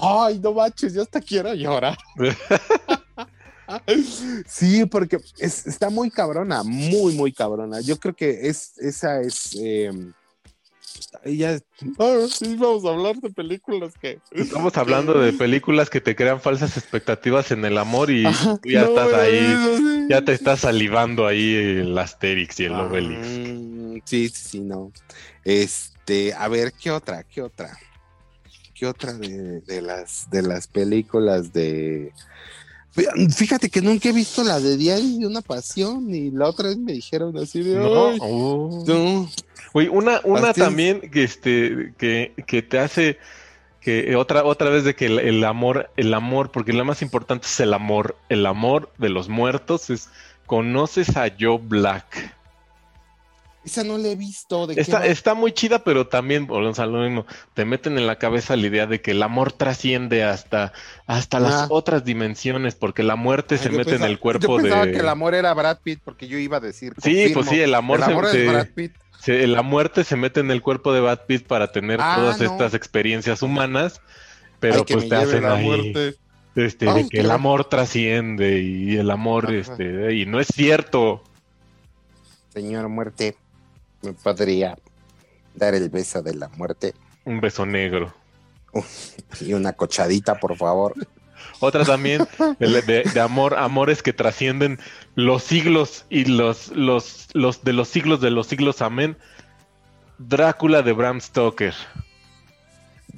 Ay, 0.00 0.38
no 0.38 0.52
manches, 0.52 0.94
yo 0.94 1.02
hasta 1.02 1.20
quiero 1.20 1.52
llorar. 1.54 1.96
Sí, 4.46 4.86
porque 4.86 5.18
es- 5.38 5.66
está 5.66 5.90
muy 5.90 6.10
cabrona, 6.10 6.62
muy, 6.62 7.14
muy 7.14 7.32
cabrona. 7.32 7.80
Yo 7.82 7.98
creo 7.98 8.14
que 8.14 8.48
es, 8.48 8.78
esa 8.78 9.20
es. 9.20 9.54
eh, 9.60 9.92
ella, 11.24 11.58
sí, 11.58 12.56
vamos 12.56 12.84
a 12.86 12.88
hablar 12.88 13.16
de 13.16 13.30
películas 13.30 13.92
que. 14.00 14.20
Estamos 14.30 14.76
hablando 14.78 15.20
de 15.20 15.32
películas 15.34 15.90
que 15.90 16.00
te 16.00 16.16
crean 16.16 16.40
falsas 16.40 16.76
expectativas 16.78 17.50
en 17.50 17.64
el 17.64 17.76
amor 17.76 18.10
y 18.10 18.24
Ajá, 18.26 18.58
tú 18.62 18.70
ya 18.70 18.82
no, 18.82 18.86
estás 18.88 19.12
ahí, 19.12 19.56
sí. 19.76 20.06
ya 20.08 20.24
te 20.24 20.32
estás 20.32 20.60
salivando 20.60 21.26
ahí 21.26 21.54
el 21.54 21.98
Asterix 21.98 22.58
y 22.60 22.64
el 22.64 22.72
Ah, 22.72 22.84
Obelix. 22.88 23.26
sí, 23.26 24.02
sí, 24.06 24.28
sí, 24.30 24.60
no. 24.60 24.92
Este, 25.44 26.32
a 26.32 26.48
ver, 26.48 26.72
¿qué 26.72 26.90
otra? 26.90 27.22
¿Qué 27.24 27.42
otra? 27.42 27.78
¿Qué 28.78 28.86
otra 28.86 29.12
de, 29.14 29.60
de 29.60 29.82
las 29.82 30.28
de 30.30 30.42
las 30.42 30.66
películas 30.68 31.52
de 31.52 32.12
Fí- 32.94 33.32
Fíjate 33.34 33.68
que 33.70 33.82
nunca 33.82 34.08
he 34.08 34.12
visto 34.12 34.44
la 34.44 34.60
de 34.60 34.76
Diario 34.76 35.18
de 35.18 35.26
una 35.26 35.40
pasión 35.42 36.12
y 36.14 36.30
la 36.30 36.46
otra 36.48 36.68
vez 36.68 36.78
me 36.78 36.92
dijeron 36.92 37.36
así 37.38 37.62
de 37.62 37.74
No, 37.76 38.08
"Ay, 38.08 38.18
oh. 38.20 38.84
no". 38.86 39.30
Oye, 39.72 39.88
una, 39.88 40.20
una 40.24 40.52
también 40.52 41.00
que 41.10 41.24
este, 41.24 41.92
que, 41.98 42.32
que 42.46 42.62
te 42.62 42.78
hace 42.78 43.18
que 43.80 44.16
otra, 44.16 44.44
otra 44.44 44.70
vez 44.70 44.84
de 44.84 44.94
que 44.94 45.06
el, 45.06 45.18
el 45.18 45.44
amor, 45.44 45.90
el 45.96 46.12
amor, 46.14 46.50
porque 46.50 46.72
lo 46.72 46.84
más 46.84 47.02
importante 47.02 47.46
es 47.46 47.60
el 47.60 47.74
amor, 47.74 48.16
el 48.28 48.44
amor 48.46 48.92
de 48.98 49.08
los 49.08 49.28
muertos 49.28 49.90
es 49.90 50.08
conoces 50.46 51.16
a 51.16 51.30
Joe 51.38 51.58
Black. 51.62 52.34
Esa 53.70 53.84
no 53.84 53.98
la 53.98 54.08
he 54.08 54.16
visto. 54.16 54.66
¿de 54.66 54.74
qué 54.74 54.80
Está, 54.80 55.06
está 55.06 55.34
muy 55.34 55.52
chida, 55.52 55.84
pero 55.84 56.06
también, 56.06 56.48
a 56.50 56.86
lo 56.86 56.98
mismo, 57.02 57.26
te 57.54 57.64
meten 57.64 57.98
en 57.98 58.06
la 58.06 58.16
cabeza 58.16 58.56
la 58.56 58.66
idea 58.66 58.86
de 58.86 59.00
que 59.00 59.10
el 59.10 59.22
amor 59.22 59.52
trasciende 59.52 60.24
hasta, 60.24 60.72
hasta 61.06 61.38
las 61.38 61.52
Ah. 61.54 61.66
otras 61.70 62.04
dimensiones, 62.04 62.74
porque 62.74 63.02
la 63.02 63.16
muerte 63.16 63.56
Ay, 63.56 63.60
se 63.62 63.70
mete 63.70 63.84
pensaba- 63.90 64.06
en 64.06 64.10
el 64.12 64.18
cuerpo 64.18 64.56
yo 64.56 64.62
pensaba 64.62 64.86
de... 64.86 64.92
que 64.92 64.98
el 65.00 65.08
amor 65.08 65.34
era 65.34 65.52
Brad 65.54 65.78
Pitt 65.82 66.00
porque 66.04 66.26
yo 66.28 66.38
iba 66.38 66.56
a 66.56 66.60
decir. 66.60 66.94
Sí, 67.02 67.10
confirmo, 67.12 67.34
pues 67.34 67.48
sí, 67.48 67.60
el 67.60 67.74
amor, 67.74 67.98
el 68.00 68.04
se- 68.06 68.10
amor 68.12 68.26
se- 68.30 68.44
es 68.46 68.50
Brad 68.52 68.66
Pitt. 68.74 68.92
se- 69.20 69.46
la 69.46 69.62
muerte 69.62 70.04
se 70.04 70.16
mete 70.16 70.40
en 70.40 70.50
el 70.50 70.62
cuerpo 70.62 70.92
de 70.92 71.00
Brad 71.00 71.20
Pitt 71.26 71.46
para 71.46 71.70
tener 71.70 72.00
Ah, 72.02 72.14
todas 72.16 72.40
no. 72.40 72.44
estas 72.46 72.72
experiencias 72.74 73.42
humanas, 73.42 74.00
pero 74.60 74.76
Ay, 74.78 74.84
que 74.84 74.94
pues 74.94 75.08
te 75.08 75.14
hacen 75.14 75.42
la 75.42 75.54
ahí 75.56 75.64
muerte. 75.64 76.14
este, 76.56 76.86
de 76.92 77.08
que 77.08 77.20
el 77.20 77.30
amor 77.30 77.66
trasciende 77.66 78.60
y 78.60 78.96
el 78.96 79.10
amor, 79.10 79.46
Ajá. 79.46 79.54
este, 79.56 80.14
y 80.14 80.26
no 80.26 80.40
es 80.40 80.48
cierto. 80.48 81.22
Señor 82.52 82.88
muerte, 82.88 83.36
¿me 84.02 84.12
podría 84.12 84.78
dar 85.54 85.74
el 85.74 85.88
beso 85.88 86.22
de 86.22 86.34
la 86.34 86.48
muerte? 86.48 86.94
Un 87.24 87.40
beso 87.40 87.66
negro. 87.66 88.14
Y 89.40 89.52
una 89.54 89.72
cochadita, 89.72 90.38
por 90.38 90.56
favor. 90.56 90.94
Otra 91.60 91.84
también 91.84 92.26
de 92.58 93.20
amor, 93.20 93.54
amores 93.56 94.02
que 94.02 94.12
trascienden 94.12 94.78
los 95.14 95.42
siglos 95.42 96.04
y 96.08 96.24
los, 96.24 96.68
los, 96.68 97.28
los 97.32 97.64
de 97.64 97.72
los 97.72 97.88
siglos 97.88 98.20
de 98.20 98.30
los 98.30 98.46
siglos, 98.46 98.80
amén. 98.80 99.16
Drácula 100.18 100.82
de 100.82 100.92
Bram 100.92 101.20
Stoker. 101.20 101.74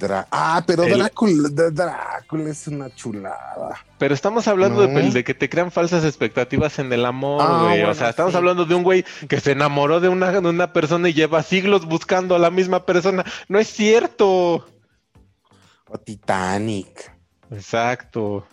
Dra- 0.01 0.27
ah, 0.31 0.63
pero 0.65 0.83
El- 0.83 0.97
Drácula, 0.99 2.49
es 2.49 2.67
una 2.67 2.89
chulada. 2.95 3.77
Pero 3.99 4.13
estamos 4.15 4.47
hablando 4.47 4.87
No. 4.87 4.99
de, 4.99 5.11
de 5.11 5.23
que 5.23 5.33
te 5.35 5.47
crean 5.47 5.71
falsas 5.71 6.03
expectativas 6.03 6.79
en 6.79 6.91
el 6.91 7.05
amor, 7.05 7.41
Ah, 7.45 7.59
güey. 7.67 7.83
o 7.83 7.93
sea, 7.93 8.09
estamos 8.09 8.31
sí. 8.31 8.37
hablando 8.37 8.65
de 8.65 8.73
un 8.75 8.83
güey 8.83 9.05
que 9.29 9.39
se 9.39 9.51
enamoró 9.51 9.99
de 9.99 10.09
una, 10.09 10.31
de 10.31 10.39
una 10.39 10.73
persona 10.73 11.07
y 11.09 11.13
lleva 11.13 11.43
siglos 11.43 11.85
buscando 11.85 12.35
a 12.35 12.39
la 12.39 12.49
misma 12.49 12.85
persona. 12.85 13.23
No 13.47 13.59
es 13.59 13.67
cierto. 13.67 14.65
O 15.87 15.97
Titanic. 16.03 17.11
Exacto. 17.51 18.45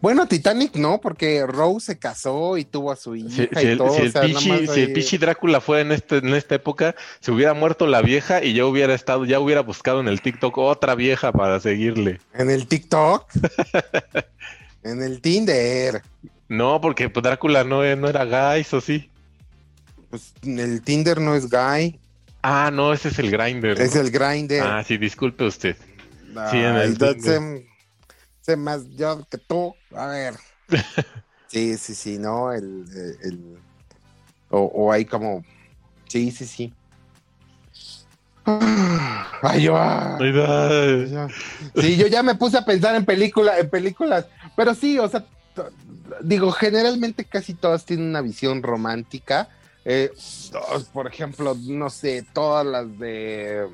Bueno, 0.00 0.26
Titanic 0.28 0.76
no, 0.76 1.00
porque 1.00 1.46
Rose 1.46 1.86
se 1.86 1.98
casó 1.98 2.58
y 2.58 2.64
tuvo 2.64 2.92
a 2.92 2.96
su 2.96 3.16
hija 3.16 3.30
Si, 3.30 3.42
y 3.42 3.48
si 3.60 3.66
el, 3.66 3.78
todo. 3.78 3.94
si 3.94 4.02
o 4.02 4.04
el 4.04 4.12
nada 4.12 4.26
pichi, 4.26 4.48
más 4.50 4.60
si 4.74 4.80
el 4.80 4.92
pichi 4.92 5.18
Drácula 5.18 5.60
fue 5.60 5.80
en, 5.80 5.92
este, 5.92 6.18
en 6.18 6.34
esta 6.34 6.54
época, 6.56 6.94
se 7.20 7.32
hubiera 7.32 7.54
muerto 7.54 7.86
la 7.86 8.02
vieja 8.02 8.44
y 8.44 8.52
ya 8.54 8.66
hubiera 8.66 8.94
estado, 8.94 9.24
ya 9.24 9.40
hubiera 9.40 9.62
buscado 9.62 10.00
en 10.00 10.08
el 10.08 10.20
TikTok 10.20 10.58
otra 10.58 10.94
vieja 10.94 11.32
para 11.32 11.60
seguirle. 11.60 12.20
En 12.34 12.50
el 12.50 12.66
TikTok. 12.66 13.26
en 14.82 15.02
el 15.02 15.20
Tinder. 15.20 16.02
No, 16.48 16.80
porque 16.80 17.08
Drácula 17.08 17.64
no, 17.64 17.82
no 17.96 18.08
era 18.08 18.24
gay, 18.24 18.60
eso 18.60 18.80
sí. 18.80 19.10
Pues 20.10 20.34
el 20.44 20.82
Tinder 20.82 21.20
no 21.20 21.34
es 21.34 21.48
gay, 21.50 21.98
Ah, 22.48 22.70
no, 22.72 22.92
ese 22.92 23.08
es 23.08 23.18
el 23.18 23.28
grinder. 23.28 23.80
es 23.80 23.96
el 23.96 24.12
Grindr. 24.12 24.60
Ah, 24.62 24.84
sí, 24.86 24.98
disculpe 24.98 25.42
usted. 25.42 25.74
Sí, 26.52 26.58
en 26.58 26.76
el 26.76 26.96
Tinder. 26.96 27.64
Sé, 28.46 28.56
más 28.56 28.88
yo 28.96 29.26
que 29.28 29.38
tú. 29.38 29.74
A 29.94 30.06
ver. 30.06 30.34
sí, 31.48 31.76
sí, 31.76 31.94
sí, 31.94 32.18
no, 32.18 32.52
el, 32.52 32.84
el- 32.94 33.18
el- 33.22 33.58
o, 34.50 34.60
o 34.60 34.92
hay 34.92 35.04
como, 35.04 35.42
sí, 36.08 36.30
sí, 36.30 36.46
sí. 36.46 36.72
Ay, 39.42 39.62
yo, 39.62 39.76
ah, 39.76 40.18
Ay, 40.20 41.10
ya. 41.10 41.28
Sí, 41.74 41.96
yo 41.96 42.06
ya 42.06 42.22
me 42.22 42.36
puse 42.36 42.56
a 42.58 42.64
pensar 42.64 42.94
en 42.94 43.04
películas, 43.04 43.58
en 43.58 43.68
películas, 43.68 44.26
pero 44.56 44.72
sí, 44.74 44.98
o 45.00 45.08
sea, 45.08 45.24
digo, 46.22 46.52
generalmente 46.52 47.24
casi 47.24 47.54
todas 47.54 47.84
tienen 47.84 48.06
una 48.08 48.20
visión 48.20 48.62
romántica. 48.62 49.48
Eh, 49.84 50.12
por 50.92 51.06
ejemplo, 51.08 51.56
no 51.60 51.90
sé, 51.90 52.24
todas 52.32 52.64
las 52.66 52.98
de 52.98 53.68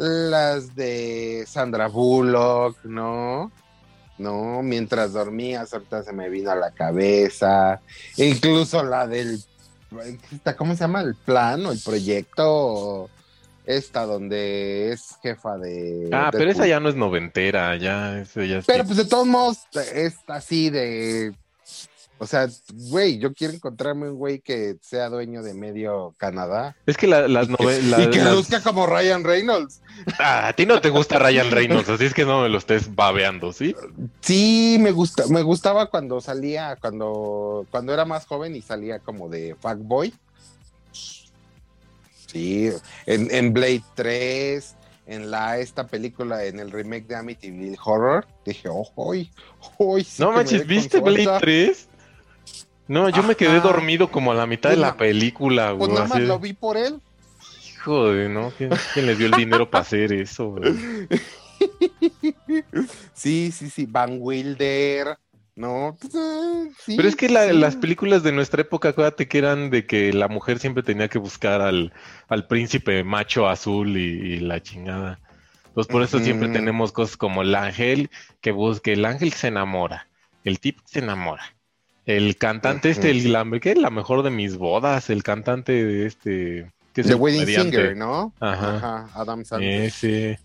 las 0.00 0.74
de 0.74 1.44
Sandra 1.46 1.88
Bullock, 1.88 2.84
¿no? 2.84 3.52
No, 4.16 4.62
mientras 4.62 5.12
dormías, 5.12 5.72
ahorita 5.72 6.02
se 6.02 6.12
me 6.12 6.28
vino 6.30 6.50
a 6.50 6.54
la 6.54 6.70
cabeza. 6.70 7.80
Incluso 8.16 8.82
la 8.82 9.06
del, 9.06 9.42
¿cómo 10.56 10.74
se 10.74 10.80
llama? 10.80 11.02
El 11.02 11.14
plan 11.14 11.64
o 11.66 11.72
el 11.72 11.80
proyecto, 11.80 13.10
esta 13.66 14.06
donde 14.06 14.92
es 14.92 15.18
jefa 15.22 15.58
de. 15.58 16.08
Ah, 16.12 16.30
pero 16.32 16.50
esa 16.50 16.66
ya 16.66 16.80
no 16.80 16.88
es 16.88 16.96
noventera, 16.96 17.76
ya, 17.76 18.20
eso 18.20 18.42
ya 18.42 18.58
es 18.58 18.66
Pero 18.66 18.84
pues 18.84 18.96
de 18.96 19.04
todos 19.04 19.26
modos 19.26 19.58
es 19.94 20.16
así 20.28 20.70
de. 20.70 21.34
O 22.22 22.26
sea, 22.26 22.48
güey, 22.90 23.18
yo 23.18 23.32
quiero 23.32 23.54
encontrarme 23.54 24.10
un 24.10 24.16
güey 24.16 24.40
que 24.40 24.76
sea 24.82 25.08
dueño 25.08 25.42
de 25.42 25.54
medio 25.54 26.14
Canadá. 26.18 26.76
Es 26.84 26.98
que 26.98 27.06
la- 27.06 27.26
las 27.28 27.48
novelas. 27.48 27.98
y 27.98 28.10
que 28.10 28.22
luzca 28.22 28.60
como 28.62 28.86
Ryan 28.86 29.24
Reynolds. 29.24 29.80
Ah, 30.18 30.48
a 30.48 30.52
ti 30.52 30.66
no 30.66 30.82
te 30.82 30.90
gusta 30.90 31.18
Ryan 31.18 31.50
Reynolds, 31.50 31.88
así 31.88 32.04
es 32.04 32.12
que 32.12 32.26
no 32.26 32.42
me 32.42 32.50
lo 32.50 32.58
estés 32.58 32.94
babeando, 32.94 33.54
¿sí? 33.54 33.74
Sí, 34.20 34.76
me 34.80 34.90
gusta, 34.92 35.24
me 35.28 35.40
gustaba 35.40 35.86
cuando 35.86 36.20
salía, 36.20 36.76
cuando, 36.78 37.64
cuando 37.70 37.94
era 37.94 38.04
más 38.04 38.26
joven 38.26 38.54
y 38.54 38.60
salía 38.60 38.98
como 38.98 39.30
de 39.30 39.56
fuckboy. 39.58 40.12
Sí, 42.26 42.70
en, 43.06 43.28
en 43.34 43.52
Blade 43.52 43.82
3, 43.94 44.74
en 45.06 45.30
la 45.30 45.58
esta 45.58 45.86
película, 45.86 46.44
en 46.44 46.60
el 46.60 46.70
remake 46.70 47.06
de 47.08 47.16
Amityville 47.16 47.78
Horror, 47.84 48.26
dije, 48.44 48.68
oh, 48.70 48.88
hoy, 48.94 49.30
sí 50.04 50.22
No 50.22 50.32
manches, 50.32 50.66
¿viste 50.66 51.00
Blade 51.00 51.24
fuerza". 51.24 51.40
3? 51.40 51.86
No, 52.90 53.08
yo 53.08 53.22
me 53.22 53.36
quedé 53.36 53.60
dormido 53.60 54.10
como 54.10 54.32
a 54.32 54.34
la 54.34 54.46
mitad 54.46 54.70
de 54.70 54.74
Pues 54.76 54.86
la 54.88 54.96
película, 54.96 55.68
Pues 55.78 55.88
güey. 55.90 55.92
nada 56.02 56.08
más 56.08 56.20
lo 56.22 56.40
vi 56.40 56.54
por 56.54 56.76
él. 56.76 57.00
Hijo 57.76 58.10
de, 58.12 58.28
¿no? 58.28 58.50
¿Quién, 58.58 58.70
quién 58.92 59.06
les 59.06 59.16
dio 59.16 59.28
el 59.28 59.32
dinero 59.34 59.70
para 59.70 59.82
hacer 59.82 60.12
eso, 60.12 60.48
güey? 60.50 60.74
Sí, 63.14 63.52
sí, 63.52 63.70
sí, 63.70 63.86
Van 63.86 64.16
Wilder, 64.18 65.16
¿no? 65.54 65.96
Pues, 66.00 66.12
sí, 66.84 66.96
Pero 66.96 67.08
es 67.08 67.14
que 67.14 67.28
la- 67.28 67.48
sí. 67.48 67.52
las 67.56 67.76
películas 67.76 68.24
de 68.24 68.32
nuestra 68.32 68.62
época, 68.62 68.88
acuérdate 68.88 69.28
que 69.28 69.38
eran 69.38 69.70
de 69.70 69.86
que 69.86 70.12
la 70.12 70.26
mujer 70.26 70.58
siempre 70.58 70.82
tenía 70.82 71.06
que 71.08 71.18
buscar 71.18 71.60
al, 71.60 71.92
al 72.28 72.46
príncipe 72.48 73.04
macho 73.04 73.48
azul 73.48 73.96
y, 73.96 74.00
y 74.34 74.40
la 74.40 74.60
chingada. 74.62 75.20
Entonces, 75.68 75.92
por 75.92 76.02
eso 76.02 76.18
siempre 76.18 76.48
tenemos 76.48 76.90
cosas 76.90 77.16
como 77.16 77.42
el 77.42 77.54
ángel 77.54 78.10
que 78.40 78.50
busca, 78.50 78.90
el 78.90 79.04
ángel 79.04 79.32
se 79.32 79.46
enamora, 79.46 80.08
el 80.42 80.58
tipo 80.58 80.82
se 80.86 80.98
enamora. 80.98 81.54
El 82.06 82.36
cantante 82.36 82.90
este, 82.90 83.10
el, 83.10 83.32
la, 83.32 83.46
¿qué? 83.60 83.74
la 83.74 83.90
mejor 83.90 84.22
de 84.22 84.30
mis 84.30 84.56
bodas, 84.56 85.10
el 85.10 85.22
cantante 85.22 85.84
de 85.84 86.06
este... 86.06 86.70
que 86.92 87.02
es 87.02 87.06
The 87.06 87.12
el 87.14 87.20
Wedding 87.20 87.40
comediante. 87.42 87.76
Singer, 87.76 87.96
¿no? 87.96 88.32
Ajá. 88.40 89.08
Adam 89.14 89.44
Sandler. 89.44 89.82
Ese. 89.82 90.40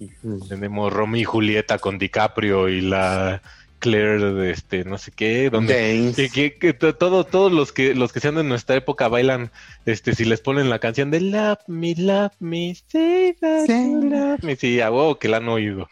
Tenemos 0.50 0.92
Romeo 0.94 1.22
y 1.22 1.24
Julieta 1.24 1.80
con 1.80 1.98
DiCaprio 1.98 2.70
y 2.70 2.82
la 2.82 3.42
Claire 3.80 4.34
de 4.34 4.52
este, 4.52 4.84
no 4.84 4.98
sé 4.98 5.12
qué, 5.12 5.50
donde 5.50 6.14
que, 6.16 6.30
que- 6.30 6.58
que 6.58 6.74
to- 6.74 6.96
todo, 6.96 7.24
todos 7.24 7.52
los 7.52 7.72
que 7.72 7.94
los 7.94 8.12
que 8.14 8.20
sean 8.20 8.36
de 8.36 8.44
nuestra 8.44 8.76
época 8.76 9.08
bailan, 9.10 9.52
este, 9.86 10.16
si 10.16 10.26
les 10.26 10.42
ponen 10.42 10.70
la 10.70 10.80
canción 10.80 11.12
de 11.12 11.20
Love 11.22 11.60
Me, 11.68 11.94
Love 11.96 12.34
Me, 12.40 12.74
say 12.88 13.36
that 13.40 13.68
you 13.68 14.02
Sí. 14.02 14.10
love 14.10 14.44
me, 14.44 14.56
sí, 14.56 14.82
a 14.82 14.90
huevo 14.92 15.20
que 15.20 15.28
la 15.28 15.38
han 15.38 15.50
oído. 15.50 15.88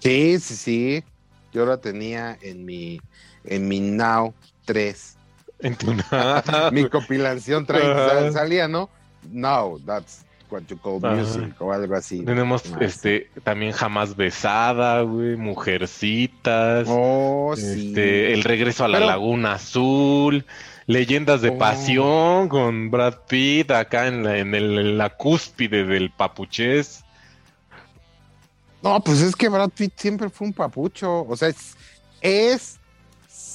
Sí, 0.00 0.38
sí, 0.40 0.54
sí. 0.56 1.04
Yo 1.52 1.66
la 1.66 1.78
tenía 1.78 2.36
en 2.42 2.64
mi, 2.64 3.00
en 3.44 3.68
mi 3.68 3.80
Now 3.80 4.34
3. 4.64 5.16
En 5.60 5.76
tu- 5.76 5.92
mi 6.72 6.88
compilación 6.88 7.66
trae- 7.66 7.80
sal- 8.08 8.32
salía, 8.32 8.66
¿no? 8.68 8.88
Now, 9.30 9.78
that's 9.84 10.24
what 10.50 10.62
you 10.68 10.78
call 10.78 10.98
Ajá. 11.04 11.14
music 11.16 11.54
o 11.60 11.72
algo 11.72 11.94
así. 11.94 12.24
Tenemos 12.24 12.62
Ah, 12.72 12.78
este 12.80 13.30
también 13.44 13.72
jamás 13.72 14.16
besada, 14.16 15.02
güey, 15.02 15.36
mujercitas, 15.36 16.86
Oh, 16.90 17.52
sí. 17.56 17.88
este, 17.88 18.32
el 18.32 18.42
regreso 18.42 18.84
a 18.84 18.88
la 18.88 18.98
Pero- 18.98 19.06
laguna 19.10 19.52
azul, 19.54 20.44
leyendas 20.86 21.42
de 21.42 21.50
Oh. 21.50 21.58
pasión 21.58 22.48
con 22.48 22.90
Brad 22.90 23.14
Pitt 23.28 23.70
acá 23.70 24.06
en 24.08 24.24
la, 24.24 24.38
en 24.38 24.54
el- 24.54 24.78
en 24.78 24.98
la 24.98 25.10
cúspide 25.10 25.84
del 25.84 26.10
papuchés. 26.10 27.04
No, 28.82 28.98
pues 29.04 29.20
es 29.20 29.36
que 29.36 29.48
Brad 29.48 29.68
Pitt 29.70 29.92
siempre 29.96 30.30
fue 30.30 30.46
un 30.48 30.52
papucho. 30.54 31.26
O 31.28 31.36
sea, 31.36 31.48
es, 31.48 31.76
es, 32.22 32.79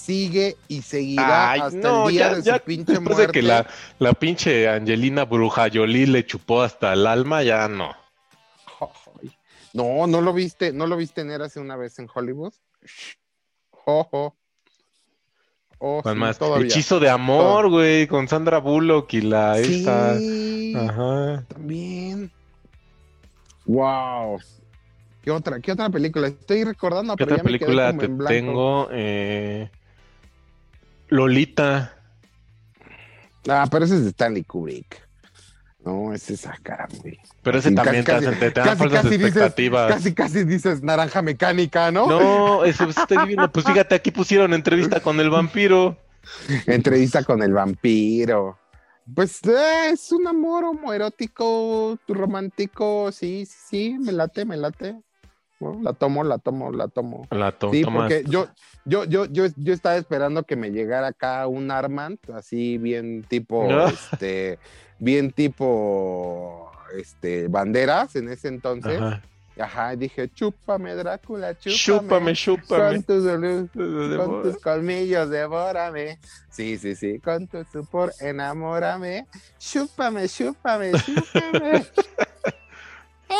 sigue 0.05 0.55
y 0.67 0.81
seguirá 0.81 1.51
Ay, 1.51 1.61
hasta 1.61 1.77
no, 1.77 2.07
el 2.09 2.13
día 2.13 2.29
ya, 2.29 2.35
de 2.35 2.41
ya 2.43 2.57
su 2.57 2.63
pinche 2.63 2.93
después 2.93 3.17
muerte. 3.17 3.27
de 3.27 3.33
que 3.33 3.41
la, 3.41 3.67
la 3.99 4.13
pinche 4.13 4.69
Angelina 4.69 5.25
Bruja 5.25 5.67
Jolie 5.73 6.07
le 6.07 6.25
chupó 6.25 6.61
hasta 6.61 6.93
el 6.93 7.07
alma, 7.07 7.43
ya 7.43 7.67
no. 7.67 7.95
No, 9.73 10.07
no 10.07 10.21
lo 10.21 10.31
viste, 10.31 10.71
no 10.71 10.87
lo 10.87 10.95
viste 10.95 11.21
en 11.21 11.31
hace 11.41 11.59
una 11.59 11.75
vez 11.75 11.99
en 11.99 12.07
Hollywood. 12.13 12.53
Ojo. 13.85 14.37
Oh, 15.79 16.01
¿Cuál 16.01 16.15
sí, 16.15 16.19
más? 16.21 16.39
todavía. 16.39 16.67
Hechizo 16.67 16.99
de 16.99 17.09
amor, 17.09 17.69
güey, 17.69 18.07
con 18.07 18.27
Sandra 18.27 18.59
Bullock 18.59 19.13
y 19.13 19.21
la 19.21 19.59
esta. 19.59 20.17
Sí, 20.17 20.73
Ajá. 20.75 21.43
también. 21.49 22.31
Wow. 23.65 24.39
¿Qué 25.21 25.31
otra, 25.31 25.59
¿Qué 25.59 25.71
otra 25.71 25.89
película? 25.89 26.27
Estoy 26.27 26.63
recordando, 26.63 27.17
¿Qué 27.17 27.23
pero 27.23 27.35
otra 27.35 27.43
ya 27.43 27.51
me 27.51 27.59
quedé 27.59 27.67
película 27.67 27.87
como 27.89 27.99
te 27.99 28.05
en 28.05 28.17
blanco. 28.17 28.39
tengo? 28.39 28.87
Eh, 28.91 29.69
Lolita. 31.09 31.93
Ah, 33.47 33.67
pero 33.69 33.85
ese 33.85 33.95
es 33.95 34.03
de 34.03 34.09
Stanley 34.09 34.43
Kubrick. 34.43 35.05
No, 35.83 36.13
ese 36.13 36.33
es 36.33 36.47
acá, 36.47 36.87
güey. 36.99 37.19
Pero 37.43 37.59
ese 37.59 37.71
también 37.71 38.03
te, 38.03 38.11
casi- 38.11 38.25
te, 38.25 38.35
te 38.35 38.59
dan 38.59 38.65
casi, 38.69 38.79
falsas 38.79 39.01
casi 39.03 39.09
dices, 39.17 39.27
expectativas. 39.27 39.93
casi, 39.93 40.13
casi 40.15 40.43
dices 40.43 40.81
naranja 40.81 41.21
mecánica, 41.21 41.91
¿no? 41.91 42.07
No, 42.07 42.65
eso 42.65 42.89
estoy 42.89 43.27
viendo. 43.27 43.51
Pues 43.51 43.67
fíjate, 43.67 43.93
aquí 43.93 44.09
pusieron 44.09 44.53
entrevista 44.55 44.99
con 44.99 45.19
el 45.19 45.29
vampiro. 45.29 45.95
Entrevista 46.65 47.23
con 47.23 47.43
el 47.43 47.53
vampiro. 47.53 48.57
Pues 49.13 49.39
eh, 49.45 49.91
es 49.91 50.11
un 50.11 50.25
amor 50.27 50.63
homoerótico, 50.63 51.99
romántico, 52.07 53.11
sí, 53.11 53.45
sí, 53.45 53.57
sí, 53.69 53.97
me 53.99 54.11
late, 54.11 54.43
me 54.45 54.57
late. 54.57 54.95
La 55.59 55.93
tomo, 55.93 56.23
la 56.23 56.37
tomo, 56.37 56.71
la 56.71 56.87
tomo. 56.87 57.27
La 57.31 57.51
to- 57.51 57.71
Sí, 57.71 57.81
tomas. 57.81 58.11
porque 58.11 58.23
yo, 58.29 58.47
yo, 58.85 59.05
yo, 59.05 59.25
yo, 59.25 59.45
yo 59.55 59.73
estaba 59.73 59.95
esperando 59.95 60.43
que 60.43 60.55
me 60.55 60.69
llegara 60.71 61.07
acá 61.07 61.47
un 61.47 61.71
Armand, 61.71 62.19
así 62.33 62.77
bien 62.77 63.23
tipo, 63.23 63.67
este, 63.87 64.59
bien 64.99 65.31
tipo, 65.31 66.71
este, 66.97 67.47
banderas 67.47 68.15
en 68.15 68.29
ese 68.29 68.49
entonces. 68.49 68.99
Ajá. 69.01 69.21
Ajá, 69.57 69.95
dije, 69.95 70.27
chúpame, 70.33 70.93
Drácula, 70.95 71.57
chúpame. 71.57 71.77
Chúpame, 71.77 72.33
chúpame. 72.33 72.95
Con 72.95 73.03
tus, 73.03 73.71
con 74.17 74.43
tus 74.43 74.57
colmillos, 74.61 75.29
devórame. 75.29 76.19
Sí, 76.49 76.77
sí, 76.77 76.93
sí, 76.93 77.19
con 77.19 77.47
tu 77.47 77.63
supor, 77.71 78.11
enamórame. 78.19 79.25
Chúpame, 79.57 80.27
chúpame, 80.27 80.91
chúpame. 80.91 81.85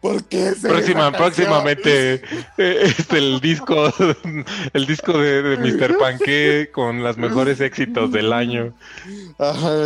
¿Por 0.00 0.24
qué 0.24 0.52
se 0.54 0.68
Próxima, 0.68 1.10
próximamente 1.10 2.14
eh, 2.58 2.78
es 2.82 3.10
el 3.12 3.40
disco, 3.40 3.92
el 4.72 4.86
disco 4.86 5.18
de, 5.18 5.42
de 5.42 5.56
Mr. 5.56 5.98
Panque 5.98 6.70
con 6.72 7.02
los 7.02 7.16
mejores 7.16 7.60
éxitos 7.60 8.12
del 8.12 8.32
año. 8.32 8.76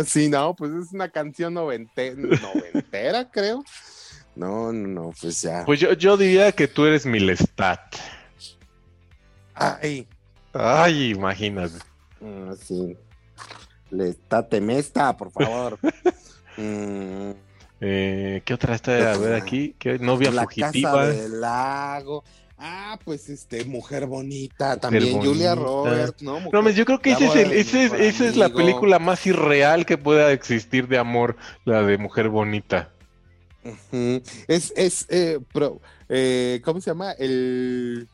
Sí, 0.05 0.29
no, 0.29 0.55
pues 0.55 0.71
es 0.71 0.93
una 0.93 1.09
canción 1.09 1.55
novente- 1.55 2.15
noventera, 2.15 3.29
creo. 3.31 3.63
No, 4.35 4.71
no, 4.71 4.87
no, 4.87 5.13
pues 5.19 5.41
ya. 5.41 5.63
Pues 5.65 5.79
yo, 5.79 5.93
yo 5.93 6.15
diría 6.17 6.51
que 6.51 6.67
tú 6.67 6.85
eres 6.85 7.05
mi 7.05 7.19
Lestat. 7.19 7.95
Ay, 9.55 10.07
Ay, 10.53 11.11
imagínate. 11.11 11.75
ah, 12.21 12.53
sí. 12.59 12.95
Le 13.89 14.09
está 14.09 14.47
temesta, 14.47 15.15
por 15.15 15.31
favor. 15.31 15.77
Mm, 16.57 17.31
Eh, 17.85 18.41
¿Qué 18.45 18.53
otra 18.53 18.75
está? 18.75 19.11
A 19.11 19.17
ver 19.17 19.33
aquí. 19.33 19.75
¿Qué? 19.77 19.99
Novia 19.99 20.31
la 20.31 20.43
fugitiva. 20.43 20.91
casa 20.91 21.07
del 21.07 21.41
lago. 21.41 22.23
Ah, 22.57 22.97
pues 23.03 23.27
este, 23.27 23.65
mujer 23.65 24.05
bonita, 24.05 24.79
también 24.79 25.11
Mujer 25.11 25.27
Julia 25.27 25.53
bonita. 25.53 25.67
Roberts, 25.67 26.21
¿no? 26.23 26.39
No, 26.49 26.69
yo 26.69 26.85
creo 26.85 26.99
que 27.01 27.11
ese 27.11 27.25
es, 27.25 27.35
el, 27.35 27.51
ese 27.51 27.83
es, 27.85 27.93
esa 27.93 28.25
es 28.25 28.37
la 28.37 28.47
película 28.47 28.99
más 28.99 29.25
irreal 29.27 29.85
que 29.85 29.97
pueda 29.97 30.31
existir 30.31 30.87
de 30.87 30.97
amor, 30.97 31.35
la 31.65 31.81
de 31.81 31.97
Mujer 31.97 32.29
Bonita. 32.29 32.89
Es, 34.47 34.71
es, 34.77 35.05
eh, 35.09 35.39
pro- 35.51 35.81
eh, 36.07 36.61
¿cómo 36.63 36.79
se 36.79 36.91
llama? 36.91 37.11
El... 37.13 38.07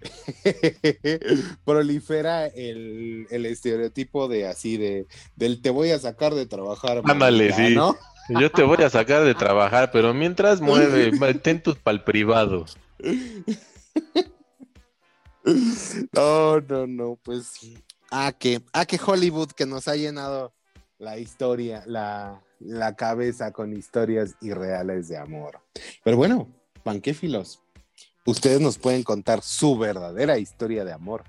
Prolifera 1.64 2.46
el, 2.46 3.26
el 3.30 3.46
estereotipo 3.46 4.26
de 4.28 4.46
así, 4.46 4.76
de 4.76 5.06
del 5.36 5.60
te 5.60 5.70
voy 5.70 5.90
a 5.90 5.98
sacar 5.98 6.34
de 6.34 6.46
trabajar. 6.46 7.02
Ándale, 7.04 7.50
mamita", 7.50 7.68
sí. 7.68 7.74
¿no? 7.74 7.96
Yo 8.28 8.50
te 8.50 8.62
voy 8.62 8.82
a 8.82 8.90
sacar 8.90 9.24
de 9.24 9.34
trabajar, 9.34 9.90
pero 9.90 10.12
mientras 10.12 10.60
mueve, 10.60 11.10
ten 11.42 11.62
tus 11.62 11.76
pal 11.76 12.04
privado. 12.04 12.66
No, 16.12 16.60
no, 16.60 16.86
no, 16.86 17.18
pues. 17.22 17.54
Ah, 18.10 18.32
que, 18.32 18.62
ah, 18.72 18.86
que 18.86 18.98
Hollywood 19.04 19.50
que 19.52 19.66
nos 19.66 19.88
ha 19.88 19.96
llenado 19.96 20.52
la 20.98 21.18
historia, 21.18 21.82
la, 21.86 22.42
la 22.58 22.96
cabeza 22.96 23.52
con 23.52 23.72
historias 23.72 24.34
irreales 24.40 25.08
de 25.08 25.16
amor. 25.16 25.60
Pero 26.04 26.16
bueno, 26.16 26.48
panquéfilos, 26.82 27.62
ustedes 28.24 28.60
nos 28.60 28.78
pueden 28.78 29.02
contar 29.02 29.42
su 29.42 29.78
verdadera 29.78 30.38
historia 30.38 30.84
de 30.84 30.92
amor 30.92 31.24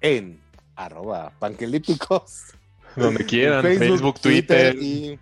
en 0.00 0.40
arroba 0.74 1.32
panquelípticos. 1.38 2.52
Donde 2.94 3.24
quieran, 3.24 3.62
Facebook, 3.78 4.20
Twitter, 4.20 4.76
y 4.76 5.18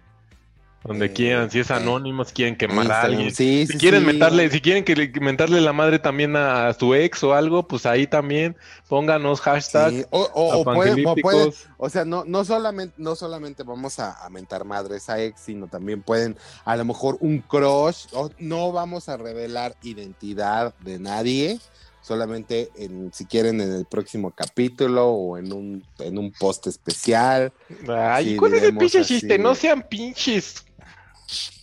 donde 0.84 1.06
eh, 1.06 1.12
quieran. 1.12 1.50
Si 1.50 1.58
es 1.60 1.70
anónimo, 1.70 2.24
si 2.24 2.32
quieren 2.34 2.56
quemar 2.56 2.90
a 2.92 3.02
alguien. 3.02 3.34
Sí, 3.34 3.66
Si 3.66 3.72
sí, 3.72 3.78
quieren 3.78 4.00
sí. 4.00 4.06
mentarle, 4.06 4.50
si 4.50 4.60
quieren 4.60 4.84
que 4.84 4.94
le, 4.94 5.08
mentarle 5.20 5.60
la 5.60 5.72
madre 5.72 5.98
también 5.98 6.36
a, 6.36 6.68
a 6.68 6.74
su 6.74 6.94
ex 6.94 7.22
o 7.24 7.32
algo, 7.34 7.66
pues 7.66 7.86
ahí 7.86 8.06
también 8.06 8.56
pónganos 8.88 9.40
hashtag 9.40 10.06
O, 10.10 10.20
o- 10.22 10.60
o 10.60 10.64
pueden- 10.64 11.52
o 11.78 11.88
sea, 11.90 12.04
no, 12.04 12.24
no, 12.26 12.44
solamente, 12.44 12.94
no 12.98 13.16
solamente 13.16 13.62
vamos 13.62 13.98
a, 13.98 14.24
a 14.24 14.28
mentar 14.30 14.64
madres 14.64 15.08
a 15.08 15.20
ex, 15.22 15.40
sino 15.40 15.68
también 15.68 16.02
pueden, 16.02 16.36
a 16.64 16.76
lo 16.76 16.84
mejor, 16.84 17.16
un 17.20 17.38
crush. 17.40 18.06
o- 18.12 18.30
no 18.38 18.70
vamos 18.72 19.08
a 19.08 19.16
revelar 19.16 19.74
identidad 19.82 20.74
de 20.80 20.98
nadie, 20.98 21.58
solamente 22.02 22.70
en, 22.76 23.10
si 23.14 23.24
quieren 23.24 23.60
en 23.62 23.72
el 23.72 23.86
próximo 23.86 24.30
capítulo 24.30 25.08
o 25.08 25.38
en 25.38 25.50
un, 25.52 25.82
en 25.98 26.18
un 26.18 26.30
post 26.32 26.66
especial. 26.66 27.50
Ay, 27.88 28.36
¿cuál 28.36 28.54
es 28.54 28.62
el 28.64 28.76
pinche 28.76 29.02
chiste? 29.04 29.38
No 29.38 29.54
sean 29.54 29.82
pinches. 29.88 30.64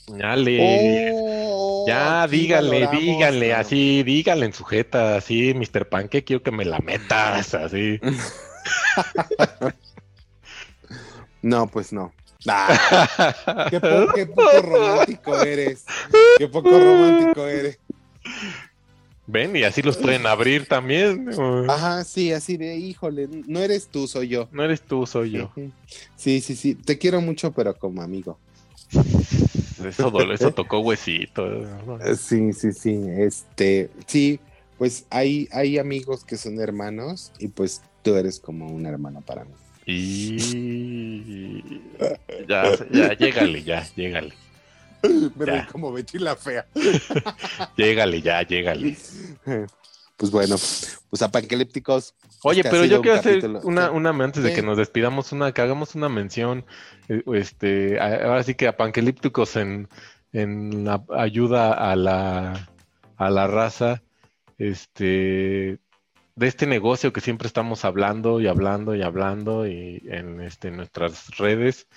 Dale. 0.08 1.12
Oh, 1.14 1.86
ya, 1.88 2.28
díganle, 2.28 2.88
díganle, 2.92 3.54
así, 3.54 4.04
díganle 4.04 4.46
en 4.48 4.54
sujeta, 4.54 5.16
así, 5.16 5.54
Mr. 5.54 5.88
Panque, 5.90 6.24
quiero 6.24 6.44
que 6.44 6.52
me 6.52 6.66
la 6.66 6.80
metas, 6.80 7.54
así. 7.54 8.00
No, 11.42 11.68
pues 11.68 11.92
no. 11.92 12.14
Qué, 13.70 13.80
po- 13.80 14.14
qué 14.14 14.26
poco 14.26 14.62
romántico 14.62 15.36
eres. 15.42 15.86
Qué 16.38 16.48
poco 16.48 16.70
romántico 16.70 17.48
eres. 17.48 17.80
Ven, 19.28 19.56
y 19.56 19.64
así 19.64 19.82
los 19.82 19.98
pueden 19.98 20.26
abrir 20.26 20.68
también. 20.68 21.30
Ajá, 21.70 22.04
sí, 22.04 22.32
así 22.34 22.58
de, 22.58 22.76
híjole, 22.76 23.28
no 23.48 23.60
eres 23.60 23.88
tú, 23.88 24.08
soy 24.08 24.28
yo. 24.28 24.50
No 24.52 24.64
eres 24.64 24.82
tú, 24.82 25.06
soy 25.06 25.32
yo. 25.32 25.52
Sí, 26.16 26.42
sí, 26.42 26.56
sí. 26.56 26.76
Te 26.76 27.00
quiero 27.00 27.20
mucho, 27.22 27.52
pero 27.52 27.76
como 27.76 28.02
amigo. 28.04 28.38
Eso, 29.86 30.32
eso 30.32 30.52
tocó 30.56 30.80
huesito. 30.80 31.46
Eh, 32.02 32.16
Sí, 32.16 32.54
sí, 32.54 32.72
sí. 32.74 33.00
Este, 33.18 33.90
sí, 34.08 34.40
pues 34.78 35.06
hay, 35.10 35.48
hay 35.52 35.78
amigos 35.78 36.24
que 36.24 36.38
son 36.38 36.60
hermanos 36.60 37.32
y 37.40 37.48
pues 37.50 37.82
tú 38.02 38.16
eres 38.16 38.40
como 38.40 38.68
un 38.68 38.86
hermano 38.86 39.22
para 39.22 39.44
mí. 39.46 39.52
Y 39.86 41.82
ya, 42.48 42.72
ya, 42.92 43.14
llégale, 43.14 43.64
ya, 43.64 43.88
llégale. 43.96 44.34
Me 45.36 45.46
Ya. 45.46 45.68
como 45.72 45.92
Betty 45.92 46.20
la 46.20 46.36
fea. 46.36 46.66
Llégale, 47.76 48.22
ya, 48.22 48.44
llégale. 48.44 48.96
Pues 50.22 50.30
bueno, 50.32 50.56
pues 51.10 51.22
a 51.24 51.32
panquelípticos. 51.32 52.14
Oye, 52.44 52.60
Este 52.60 52.70
pero 52.70 52.86
yo 52.86 52.98
un 52.98 53.02
quiero 53.02 53.18
hacer 53.20 53.40
capítulo- 53.42 53.62
una, 53.64 53.90
una 53.90 54.10
antes 54.12 54.44
de 54.44 54.50
¿Qué? 54.50 54.58
que 54.58 54.62
nos 54.62 54.78
despidamos, 54.78 55.32
una, 55.32 55.52
que 55.52 55.62
hagamos 55.64 55.96
una 55.96 56.10
mención, 56.10 56.64
eh, 57.10 57.24
este, 57.34 58.00
ahora 58.00 58.44
sí 58.44 58.54
que 58.54 58.68
a 58.68 58.78
Panquelípticos 58.78 59.56
en, 59.56 59.90
en 60.32 60.86
la 60.86 61.04
ayuda 61.18 61.74
a 61.74 61.96
la, 61.96 62.70
a 63.18 63.30
la 63.32 63.48
raza, 63.48 64.04
este, 64.60 65.80
de 66.36 66.48
este 66.48 66.68
negocio 66.68 67.12
que 67.12 67.22
siempre 67.22 67.48
estamos 67.48 67.84
hablando 67.84 68.40
y 68.40 68.46
hablando 68.48 68.94
y 68.96 69.02
hablando 69.02 69.66
y 69.68 70.04
en 70.08 70.40
este, 70.42 70.70
nuestras 70.70 71.36
redes. 71.38 71.88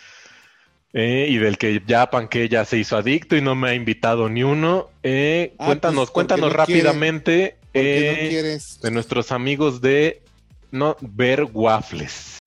eh, 0.95 1.27
y 1.29 1.37
del 1.39 1.59
que 1.59 1.83
ya 1.87 2.09
Panque 2.09 2.49
ya 2.49 2.65
se 2.65 2.79
hizo 2.79 2.97
adicto 2.97 3.37
y 3.37 3.43
no 3.43 3.55
me 3.55 3.69
ha 3.71 3.75
invitado 3.75 4.29
ni 4.31 4.45
uno. 4.45 4.89
Eh, 5.03 5.55
Ah, 5.59 5.67
cuéntanos, 5.67 5.97
pues, 6.05 6.11
cuéntanos 6.13 6.53
no 6.57 6.65
quiere. 6.65 6.83
rápidamente. 6.83 7.57
¿Por 7.75 7.83
qué 7.83 8.11
eh, 8.11 8.23
no 8.23 8.29
quieres? 8.29 8.81
de 8.81 8.91
nuestros 8.93 9.33
amigos 9.33 9.81
de 9.81 10.23
no 10.71 10.97
ver 11.01 11.45
waffles. 11.53 12.39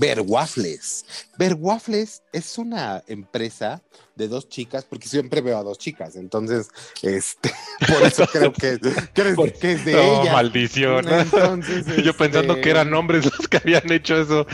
Ver 0.00 0.22
Waffles. 0.26 1.04
Ver 1.38 1.54
Waffles 1.60 2.22
es 2.32 2.56
una 2.56 3.02
empresa 3.06 3.82
de 4.16 4.28
dos 4.28 4.48
chicas, 4.48 4.84
porque 4.84 5.08
siempre 5.08 5.42
veo 5.42 5.58
a 5.58 5.62
dos 5.62 5.76
chicas, 5.78 6.16
entonces, 6.16 6.68
este, 7.02 7.50
por 7.88 8.02
eso 8.02 8.26
creo 8.32 8.50
que, 8.52 8.78
creo 9.12 9.34
Por- 9.34 9.52
que 9.52 9.72
es 9.72 9.84
de 9.84 9.92
No, 9.92 10.22
ella. 10.22 10.32
maldición. 10.32 11.06
Entonces, 11.08 11.84
Yo 12.04 12.16
pensando 12.16 12.54
este, 12.54 12.62
que 12.62 12.70
eran 12.70 12.92
hombres 12.94 13.24
los 13.26 13.46
que 13.48 13.58
habían 13.58 13.92
hecho 13.92 14.16
eso. 14.20 14.46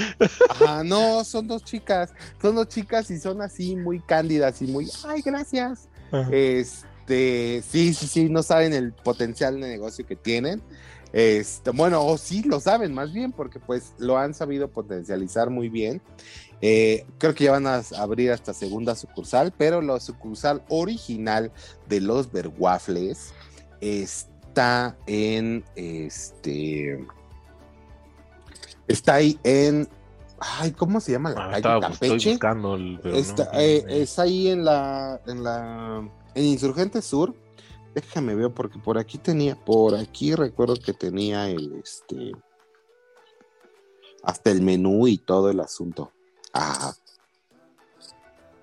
Ajá, 0.49 0.83
no, 0.83 1.23
son 1.25 1.47
dos 1.47 1.63
chicas, 1.65 2.11
son 2.43 2.57
dos 2.57 2.69
chicas 2.69 3.09
y 3.13 3.19
son 3.21 3.41
así 3.41 3.77
muy 3.77 4.01
cándidas 4.01 4.61
y 4.63 4.67
muy, 4.67 4.89
ay, 5.07 5.23
gracias. 5.23 5.89
Este, 6.31 7.63
sí, 7.69 7.95
sí, 7.95 8.07
sí, 8.09 8.29
no 8.29 8.43
saben 8.43 8.73
el 8.73 8.93
potencial 8.93 9.61
de 9.61 9.69
negocio 9.69 10.05
que 10.07 10.17
tienen. 10.17 10.61
Este, 11.13 11.71
bueno, 11.71 12.05
o 12.05 12.19
sí 12.19 12.43
lo 12.43 12.61
saben 12.61 12.93
más 12.93 13.13
bien, 13.13 13.33
porque 13.33 13.59
pues 13.59 13.95
lo 13.99 14.19
han 14.19 14.35
sabido 14.35 14.69
potencializar 14.69 15.49
muy 15.51 15.69
bien. 15.69 16.03
Eh, 16.61 17.07
creo 17.19 17.35
que 17.35 17.45
ya 17.45 17.53
van 17.53 17.67
a 17.67 17.83
abrir 17.99 18.33
hasta 18.33 18.53
segunda 18.55 18.95
sucursal, 18.95 19.53
pero 19.57 19.81
la 19.83 20.01
sucursal 20.01 20.63
original 20.69 21.53
de 21.89 22.01
los 22.01 22.31
Berwaffles 22.33 23.33
está 23.81 24.97
en 25.07 25.65
este. 25.75 27.07
Está 28.89 29.15
ahí 29.15 29.39
en. 29.45 29.89
Ay, 30.39 30.71
¿cómo 30.73 31.01
se 31.01 31.13
llama 31.13 31.31
la 31.31 31.37
Ah, 31.41 31.45
calle? 31.47 31.57
estaba, 31.59 31.89
estoy 31.89 32.09
Campeche. 32.11 32.31
buscando 32.33 32.75
el- 32.75 33.01
pero 33.03 33.17
Está, 33.17 33.45
no, 33.45 33.59
eh, 33.59 33.77
eh, 33.89 34.03
es 34.03 34.19
ahí 34.19 34.49
en 34.49 34.65
la, 34.67 35.21
en 35.27 35.43
la, 35.43 36.09
en 36.35 36.45
Insurgente 36.45 37.01
Sur. 37.01 37.35
Déjame 37.97 38.35
ver 38.35 38.51
porque 38.51 38.79
por 38.79 38.99
aquí 38.99 39.17
tenía, 39.17 39.57
por 39.57 39.95
aquí 39.95 40.35
recuerdo 40.35 40.77
que 40.77 40.93
tenía 40.93 41.49
el, 41.49 41.81
este, 41.83 42.33
hasta 44.23 44.51
el 44.51 44.61
menú 44.61 45.09
y 45.09 45.17
todo 45.17 45.49
el 45.49 45.61
asunto. 45.61 46.13
Ah, 46.53 46.93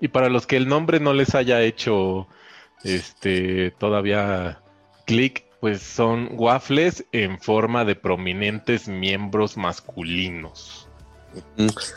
Y 0.00 0.06
para 0.06 0.28
los 0.28 0.46
que 0.46 0.56
el 0.56 0.68
nombre 0.68 1.00
no 1.00 1.12
les 1.12 1.34
haya 1.34 1.60
hecho 1.62 2.28
este 2.84 3.72
todavía 3.72 4.62
clic, 5.04 5.44
pues 5.58 5.82
son 5.82 6.28
waffles 6.34 7.04
en 7.10 7.40
forma 7.40 7.84
de 7.84 7.96
prominentes 7.96 8.86
miembros 8.86 9.56
masculinos. 9.56 10.88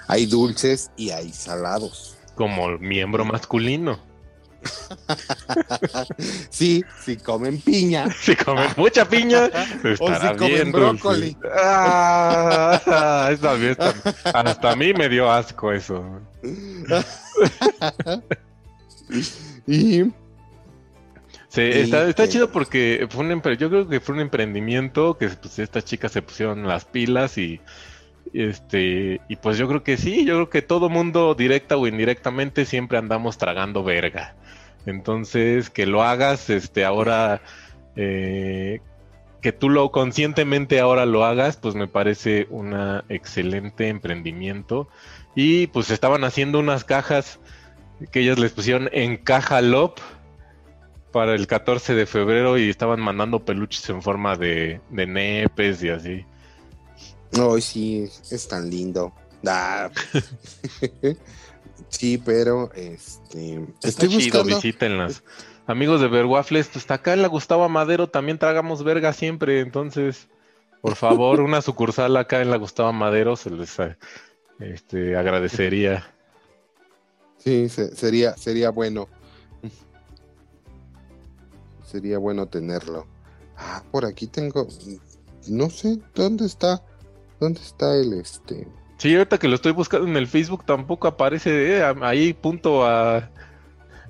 Hay 0.07 0.25
dulces 0.25 0.89
y 0.97 1.11
hay 1.11 1.31
salados. 1.31 2.17
Como 2.33 2.67
el 2.69 2.79
miembro 2.79 3.25
masculino. 3.25 4.06
Sí, 6.49 6.83
si 7.03 7.17
comen 7.17 7.59
piña. 7.61 8.07
Si 8.21 8.35
comen 8.35 8.69
mucha 8.77 9.07
piña, 9.07 9.45
estará 9.83 10.31
si 10.31 10.37
comen 10.37 10.53
bien 10.53 10.71
brócoli. 10.71 11.33
dulce. 11.33 11.49
Ah, 11.55 13.29
hasta 14.33 14.71
a 14.71 14.75
mí 14.75 14.93
me 14.93 15.09
dio 15.09 15.31
asco 15.31 15.71
eso. 15.71 16.03
Y 19.67 20.03
Sí, 21.49 21.61
Y 21.61 21.91
está, 21.91 22.27
chido 22.27 22.51
porque 22.51 23.07
fue 23.09 23.25
un 23.25 23.41
yo 23.57 23.69
creo 23.69 23.87
que 23.87 23.99
fue 23.99 24.15
un 24.15 24.21
emprendimiento 24.21 25.17
que 25.17 25.29
pues 25.29 25.59
estas 25.59 25.85
chicas 25.85 26.11
se 26.11 26.21
pusieron 26.21 26.67
las 26.67 26.85
pilas 26.85 27.37
y 27.37 27.59
este 28.33 29.21
y 29.27 29.35
pues 29.37 29.57
yo 29.57 29.67
creo 29.67 29.83
que 29.83 29.97
sí, 29.97 30.25
yo 30.25 30.35
creo 30.35 30.49
que 30.49 30.61
todo 30.61 30.89
mundo 30.89 31.35
directa 31.35 31.77
o 31.77 31.87
indirectamente 31.87 32.65
siempre 32.65 32.97
andamos 32.97 33.37
tragando 33.37 33.83
verga. 33.83 34.35
Entonces, 34.85 35.69
que 35.69 35.85
lo 35.85 36.03
hagas 36.03 36.49
este 36.49 36.85
ahora 36.85 37.41
eh, 37.95 38.79
que 39.41 39.51
tú 39.51 39.69
lo 39.69 39.91
conscientemente 39.91 40.79
ahora 40.79 41.05
lo 41.05 41.25
hagas, 41.25 41.57
pues 41.57 41.75
me 41.75 41.87
parece 41.87 42.47
un 42.49 42.75
excelente 43.09 43.89
emprendimiento. 43.89 44.87
Y 45.35 45.67
pues 45.67 45.91
estaban 45.91 46.23
haciendo 46.23 46.59
unas 46.59 46.83
cajas 46.83 47.39
que 48.11 48.21
ellas 48.21 48.39
les 48.39 48.51
pusieron 48.51 48.89
en 48.91 49.17
caja 49.17 49.61
LOP 49.61 49.99
para 51.11 51.33
el 51.35 51.47
14 51.47 51.95
de 51.95 52.05
febrero 52.05 52.57
y 52.57 52.69
estaban 52.69 52.99
mandando 52.99 53.45
peluches 53.45 53.89
en 53.89 54.01
forma 54.01 54.35
de, 54.35 54.81
de 54.89 55.07
nepes 55.07 55.83
y 55.83 55.89
así. 55.89 56.25
Ay, 57.33 57.61
sí, 57.61 58.09
es 58.31 58.47
tan 58.47 58.69
lindo. 58.69 59.13
Ah. 59.45 59.89
sí, 61.89 62.17
pero 62.17 62.71
este 62.73 63.55
Está 63.83 63.87
estoy 63.89 64.09
chido, 64.09 64.39
buscando. 64.43 64.55
visítenlas. 64.55 65.23
Amigos 65.67 65.99
de 66.01 66.07
Verwaffles, 66.07 66.69
pues 66.71 66.89
acá 66.89 67.13
en 67.13 67.21
la 67.21 67.27
Gustavo 67.27 67.67
Madero 67.67 68.07
también 68.07 68.37
tragamos 68.39 68.83
verga 68.83 69.11
siempre, 69.11 69.59
entonces, 69.59 70.29
por 70.81 70.95
favor, 70.95 71.41
una 71.41 71.61
sucursal 71.61 72.15
acá 72.15 72.41
en 72.41 72.49
la 72.49 72.57
Gustavo 72.57 72.93
Madero 72.93 73.35
se 73.35 73.49
les 73.49 73.77
eh, 73.79 73.97
este, 74.59 75.17
agradecería. 75.17 76.09
Sí, 77.37 77.67
se- 77.69 77.93
sería 77.95 78.35
sería 78.37 78.69
bueno. 78.69 79.07
Sería 81.85 82.17
bueno 82.17 82.47
tenerlo. 82.47 83.05
Ah, 83.57 83.83
por 83.91 84.05
aquí 84.05 84.27
tengo 84.27 84.67
no 85.47 85.69
sé 85.69 85.97
dónde 86.13 86.45
está 86.45 86.83
dónde 87.39 87.61
está 87.61 87.95
el 87.95 88.13
este 88.13 88.67
Sí, 88.97 89.13
ahorita 89.15 89.37
que 89.37 89.47
lo 89.47 89.55
estoy 89.55 89.73
buscando 89.73 90.07
en 90.07 90.17
el 90.17 90.25
Facebook 90.27 90.65
tampoco 90.65 91.07
aparece 91.07 91.77
eh, 91.77 91.83
ahí 92.01 92.33
punto 92.33 92.83
a 92.85 93.29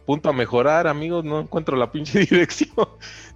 punto 0.05 0.30
a 0.30 0.34
mejorar, 0.34 0.88
amigos, 0.88 1.25
no 1.25 1.41
encuentro 1.41 1.75
la 1.75 1.91
pinche 1.91 2.19
dirección. 2.30 2.71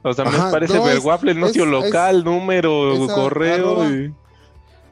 O 0.01 0.13
sea, 0.13 0.23
me 0.23 0.37
parece 0.49 0.75
no, 0.75 0.87
es- 0.87 0.95
Verwaffles, 0.95 1.35
no 1.35 1.47
es- 1.47 1.51
sitio 1.51 1.65
local, 1.65 2.19
es- 2.19 2.23
número, 2.23 2.93
esa 3.03 3.13
correo 3.15 3.81
arroba. 3.81 3.89
y... 3.89 4.13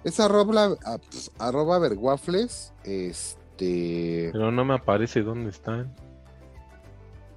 es 0.04 0.20
arroba 0.20 0.78
ah, 0.86 0.98
pues, 1.10 1.32
arroba 1.40 1.80
verwaffles 1.80 2.74
este 2.84 4.30
Pero 4.34 4.52
no 4.52 4.66
me 4.66 4.74
aparece 4.74 5.22
dónde 5.22 5.52
están. 5.52 5.96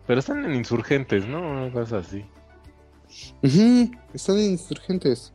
Pero 0.09 0.19
están 0.19 0.45
en 0.45 0.57
insurgentes, 0.57 1.25
¿no? 1.29 1.39
Una 1.41 1.71
cosa 1.73 1.99
así. 1.99 2.25
ujú, 3.43 3.93
están 4.13 4.39
en 4.39 4.51
insurgentes. 4.51 5.32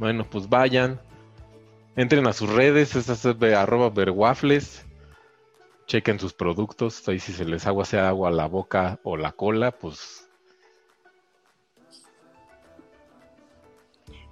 Bueno, 0.00 0.26
pues 0.28 0.48
vayan. 0.48 0.98
Entren 1.94 2.26
a 2.26 2.32
sus 2.32 2.48
redes, 2.48 2.96
esas 2.96 3.24
es 3.26 3.38
de 3.38 3.54
arroba 3.54 3.90
verwaffles. 3.90 4.82
Chequen 5.86 6.18
sus 6.18 6.32
productos. 6.32 7.06
Ahí 7.06 7.20
si 7.20 7.34
se 7.34 7.44
les 7.44 7.66
agua 7.66 7.84
sea 7.84 8.08
agua 8.08 8.30
a 8.30 8.32
la 8.32 8.46
boca 8.46 8.98
o 9.04 9.18
la 9.18 9.32
cola, 9.32 9.70
pues 9.70 10.26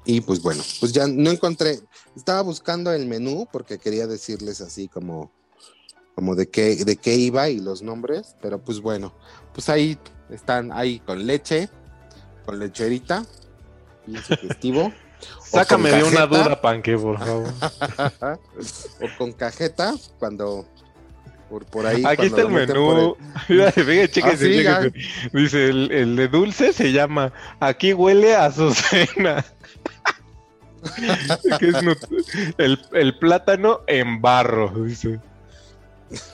Y 0.07 0.23
pues 0.23 0.41
bueno, 0.41 0.63
pues 0.81 0.95
ya 0.95 1.07
no 1.07 1.31
encontré, 1.31 1.81
estaba 2.17 2.41
buscando 2.41 2.91
el 2.95 3.05
menú 3.05 3.47
porque 3.53 3.77
quería 3.77 4.07
decirles 4.07 4.63
así 4.63 4.89
como, 4.89 5.31
como 6.15 6.35
de 6.35 6.49
qué, 6.49 6.83
de 6.83 6.97
qué 6.97 7.17
iba 7.17 7.51
y 7.51 7.61
los 7.61 7.83
nombres, 7.83 8.35
pero 8.41 8.59
pues 8.59 8.81
bueno, 8.81 9.13
pues 9.53 9.69
ahí 9.69 9.99
están 10.31 10.73
ahí 10.73 11.01
con 11.01 11.27
leche, 11.27 11.69
con 12.47 12.59
lecherita, 12.59 13.27
bien 14.07 14.23
sugestivo, 14.23 14.95
sácame 15.45 15.91
de 15.91 16.05
una 16.05 16.27
duda, 16.27 16.61
panque, 16.61 16.97
por 16.97 17.19
favor. 17.19 17.49
o 19.01 19.19
con 19.19 19.33
cajeta 19.33 19.95
cuando 20.19 20.67
por, 21.49 21.65
por 21.67 21.87
ahí. 21.87 22.03
Aquí 22.07 22.27
está 22.27 22.43
el 22.43 22.49
menú. 22.51 23.17
Fíjate, 23.47 24.09
chéquense, 24.11 24.45
Ah, 24.47 24.49
sí, 24.49 24.63
ya. 24.63 24.83
chéquense. 24.83 25.31
Dice, 25.33 25.67
el, 25.69 25.91
el 25.93 26.17
de 26.17 26.29
dulce 26.29 26.73
se 26.73 26.93
llama 26.93 27.33
Aquí 27.61 27.93
huele 27.95 28.35
a 28.37 28.47
azucena. 28.47 29.45
Que 31.59 31.67
es 31.69 31.75
nut- 31.83 32.55
el, 32.59 32.81
el 32.93 33.19
plátano 33.19 33.81
en 33.89 34.21
barro, 34.23 34.71
dice. 34.85 35.19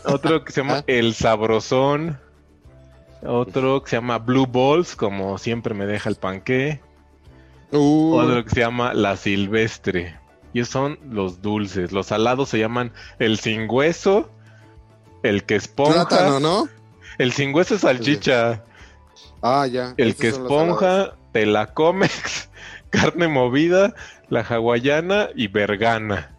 Otro 0.05 0.45
que 0.45 0.53
se 0.53 0.61
llama 0.61 0.79
Ah. 0.79 0.85
El 0.87 1.15
Sabrosón. 1.15 2.21
Otro 3.23 3.83
que 3.83 3.91
se 3.91 3.97
llama 3.97 4.19
Blue 4.19 4.47
Balls, 4.47 4.97
como 4.97 5.39
siempre 5.39 5.73
me 5.73 5.87
deja 5.87 6.11
el 6.11 6.17
panqué. 6.17 6.81
Uh, 7.75 8.15
Otro 8.15 8.45
que 8.45 8.51
se 8.51 8.61
llama 8.61 8.95
La 8.95 9.17
Silvestre. 9.17 10.19
Y 10.53 10.65
son 10.65 10.99
los 11.11 11.43
dulces. 11.43 11.91
Los 11.91 12.07
salados 12.07 12.49
se 12.49 12.59
llaman 12.59 12.93
el 13.19 13.39
sin 13.39 13.67
hueso, 13.69 14.31
el 15.25 15.45
que 15.45 15.57
esponja. 15.57 16.07
plátano, 16.07 16.39
¿no? 16.39 16.69
El 17.19 17.33
sin 17.33 17.53
hueso 17.55 17.75
es 17.75 17.81
salchicha. 17.81 18.63
Ah, 19.43 19.67
ya. 19.67 19.95
El 19.97 20.15
que 20.15 20.29
esponja, 20.29 21.17
te 21.33 21.45
la 21.47 21.75
comes, 21.75 22.49
carne 22.91 23.27
movida, 23.27 23.95
la 24.29 24.43
hawaiana 24.43 25.29
y 25.35 25.49
vergana. 25.49 26.37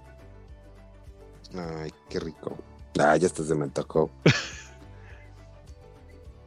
Ay, 1.53 1.91
qué 2.09 2.19
rico. 2.19 2.57
Ah, 2.97 3.17
ya 3.17 3.27
hasta 3.27 3.43
se 3.43 3.55
me. 3.55 3.67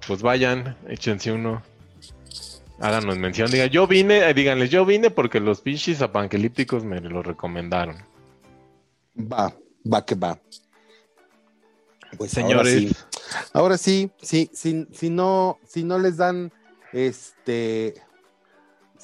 Pues 0.06 0.22
vayan, 0.22 0.74
échense 0.88 1.30
uno. 1.30 1.62
Háganos 2.80 3.18
mención, 3.18 3.50
digan, 3.50 3.70
yo 3.70 3.86
vine, 3.86 4.28
eh, 4.28 4.34
díganles, 4.34 4.70
yo 4.70 4.84
vine 4.86 5.10
porque 5.10 5.40
los 5.40 5.60
pinches 5.60 6.00
apanquelípticos 6.00 6.84
me 6.84 7.00
lo 7.00 7.22
recomendaron. 7.22 7.96
Va, 9.16 9.52
va 9.92 10.06
que 10.06 10.14
va. 10.14 10.38
Pues 12.16 12.30
Señores, 12.30 12.94
Ahora 13.52 13.76
sí, 13.76 14.10
ahora 14.12 14.22
sí, 14.22 14.48
sí, 14.48 14.50
si, 14.52 14.86
si 14.92 15.10
no, 15.10 15.58
si 15.66 15.82
no 15.82 15.98
les 15.98 16.16
dan, 16.16 16.52
este, 16.92 17.94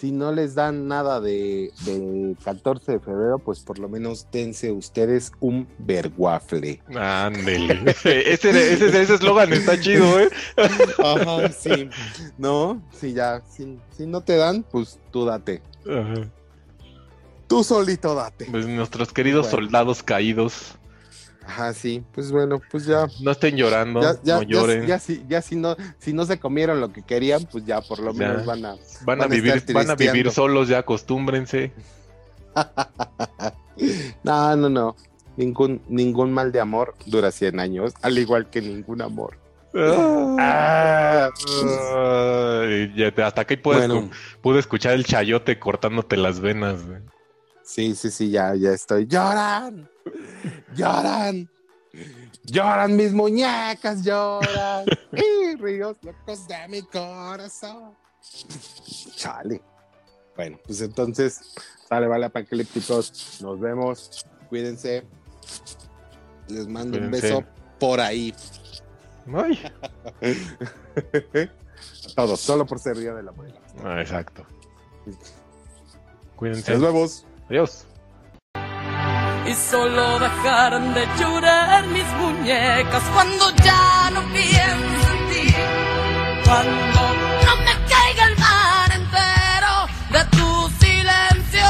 si 0.05 0.13
no 0.13 0.33
les 0.33 0.55
dan 0.55 0.87
nada 0.87 1.19
de, 1.19 1.73
del 1.87 2.37
14 2.45 2.93
de 2.93 3.01
febrero, 3.01 3.39
pues 3.39 3.61
por 3.61 3.79
lo 3.79 3.89
menos 3.89 4.27
dense 4.31 4.71
ustedes 4.71 5.33
un 5.41 5.67
verguafle. 5.79 6.83
ándele. 6.95 7.91
ese 8.05 9.15
eslogan 9.15 9.51
está 9.55 9.81
chido, 9.81 10.21
¿eh? 10.21 10.29
Ajá, 11.03 11.49
sí. 11.53 11.89
No, 12.37 12.83
si 12.93 13.15
ya, 13.15 13.41
si, 13.49 13.79
si 13.97 14.07
no 14.07 14.21
te 14.21 14.37
dan, 14.37 14.63
pues 14.71 15.01
tú 15.11 15.25
date. 15.25 15.63
Ajá. 15.89 16.29
Tú 17.47 17.65
solito 17.65 18.15
date. 18.15 18.47
Pues 18.51 18.67
nuestros 18.67 19.11
queridos 19.11 19.47
Bueno. 19.51 19.69
soldados 19.69 20.03
caídos, 20.03 20.75
Ajá, 21.47 21.73
sí. 21.75 22.03
Pues 22.13 22.33
bueno, 22.33 22.61
pues 22.71 22.87
ya. 22.87 23.07
no 23.21 23.31
estén 23.31 23.57
llorando, 23.57 24.01
Ya, 24.01 24.15
ya, 24.23 24.35
no 24.37 24.43
ya, 24.43 24.49
lloren. 24.49 24.87
ya 24.87 24.99
si, 24.99 25.25
ya 25.29 25.43
si 25.43 25.57
no, 25.57 25.77
si 25.99 26.13
no 26.13 26.25
se 26.25 26.39
comieron 26.39 26.81
lo 26.81 26.93
que 26.93 27.03
querían, 27.03 27.45
pues 27.51 27.65
ya 27.67 27.81
por 27.83 27.99
lo 28.01 28.13
Ya. 28.13 28.29
menos 28.29 28.47
van 28.47 28.65
a, 28.65 28.71
van 28.71 28.79
a 28.79 29.05
van 29.05 29.23
a 29.23 29.27
vivir, 29.27 29.63
van 29.73 29.91
a 29.91 29.95
vivir 29.95 30.31
solos, 30.31 30.69
ya 30.69 30.79
acostúmbrense. 30.79 31.73
No, 34.23 34.55
no, 34.57 34.69
no. 34.69 34.95
Ningún, 35.37 35.83
ningún 35.89 36.33
mal 36.33 36.53
de 36.53 36.61
amor 36.61 36.95
dura 37.07 37.33
100 37.33 37.59
años, 37.59 37.93
al 38.03 38.17
igual 38.19 38.49
que 38.49 38.61
ningún 38.63 39.03
amor. 39.03 39.37
Ah, 39.77 41.29
ya 42.97 43.13
hasta 43.27 43.41
aquí 43.41 43.57
puedes 43.57 43.89
Bueno, 43.89 44.11
pude 44.41 44.61
escuchar 44.61 44.93
el 44.95 45.05
chayote 45.05 45.59
cortándote 45.59 46.17
las 46.17 46.39
venas. 46.39 46.87
güey. 46.87 47.01
sí, 47.65 47.97
sí, 47.97 48.11
sí, 48.13 48.31
ya, 48.31 48.55
ya 48.55 48.71
estoy. 48.71 49.07
¡Lloran! 49.09 49.89
¡Lloran! 50.75 51.49
¡Lloran 52.45 52.97
mis 52.97 53.13
muñecas! 53.13 54.03
¡Lloran! 54.03 54.85
¡Y 55.13 55.57
ríos 55.57 55.97
locos 56.03 56.47
de 56.49 56.69
mi 56.69 56.83
corazón! 56.83 57.95
Chale. 59.17 59.61
Bueno, 60.37 60.59
pues 60.67 60.81
entonces, 60.81 61.55
sale, 61.89 62.07
vale, 62.07 62.29
panquilípticos. 62.31 63.41
Nos 63.41 63.61
vemos. 63.61 64.27
Cuídense. 64.49 65.05
Les 66.49 66.67
mando 66.67 66.99
un 66.99 67.11
beso 67.11 67.45
por 67.79 68.01
ahí. 68.01 68.35
Ay. 69.33 69.61
A 72.07 72.15
todos, 72.15 72.41
solo 72.41 72.67
por 72.67 72.79
ser 72.79 72.97
día 72.97 73.15
de 73.15 73.23
la 73.23 73.31
abuela. 73.31 73.61
Ah, 73.83 74.01
exacto. 74.01 74.45
Cuídense. 76.37 76.73
Nos 76.73 76.81
vemos. 76.81 77.27
Adiós. 77.49 77.87
Y 79.47 79.55
solo 79.55 80.19
dejaron 80.19 80.95
de 80.95 81.07
llorar 81.19 81.87
mis 81.89 82.07
muñecas 82.15 83.03
cuando 83.13 83.51
ya 83.57 84.11
no 84.13 84.23
pienso 84.33 85.07
en 85.13 85.29
ti. 85.31 85.55
Cuando 86.45 87.01
no 87.45 87.57
me 87.67 87.75
caiga 87.89 88.25
el 88.25 88.39
mar 88.39 88.91
entero 88.93 89.75
de 90.15 90.25
tu 90.37 90.71
silencio. 90.81 91.69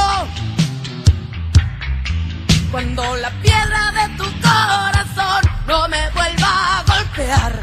Cuando 2.71 3.15
la 3.17 3.29
piedra 3.41 3.91
de 3.91 4.15
tu 4.17 4.25
corazón 4.41 5.41
no 5.67 5.87
me 5.89 6.09
vuelva 6.11 6.79
a 6.79 6.83
golpear. 6.83 7.61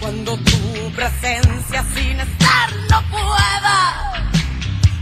Cuando 0.00 0.36
tu 0.36 0.92
presencia 0.94 1.84
sin 1.94 2.20
estar 2.20 2.68
no 2.90 3.02
pueda 3.10 4.18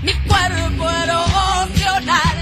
mi 0.03 0.13
cuerpo 0.29 0.89
erosionarse 0.89 2.36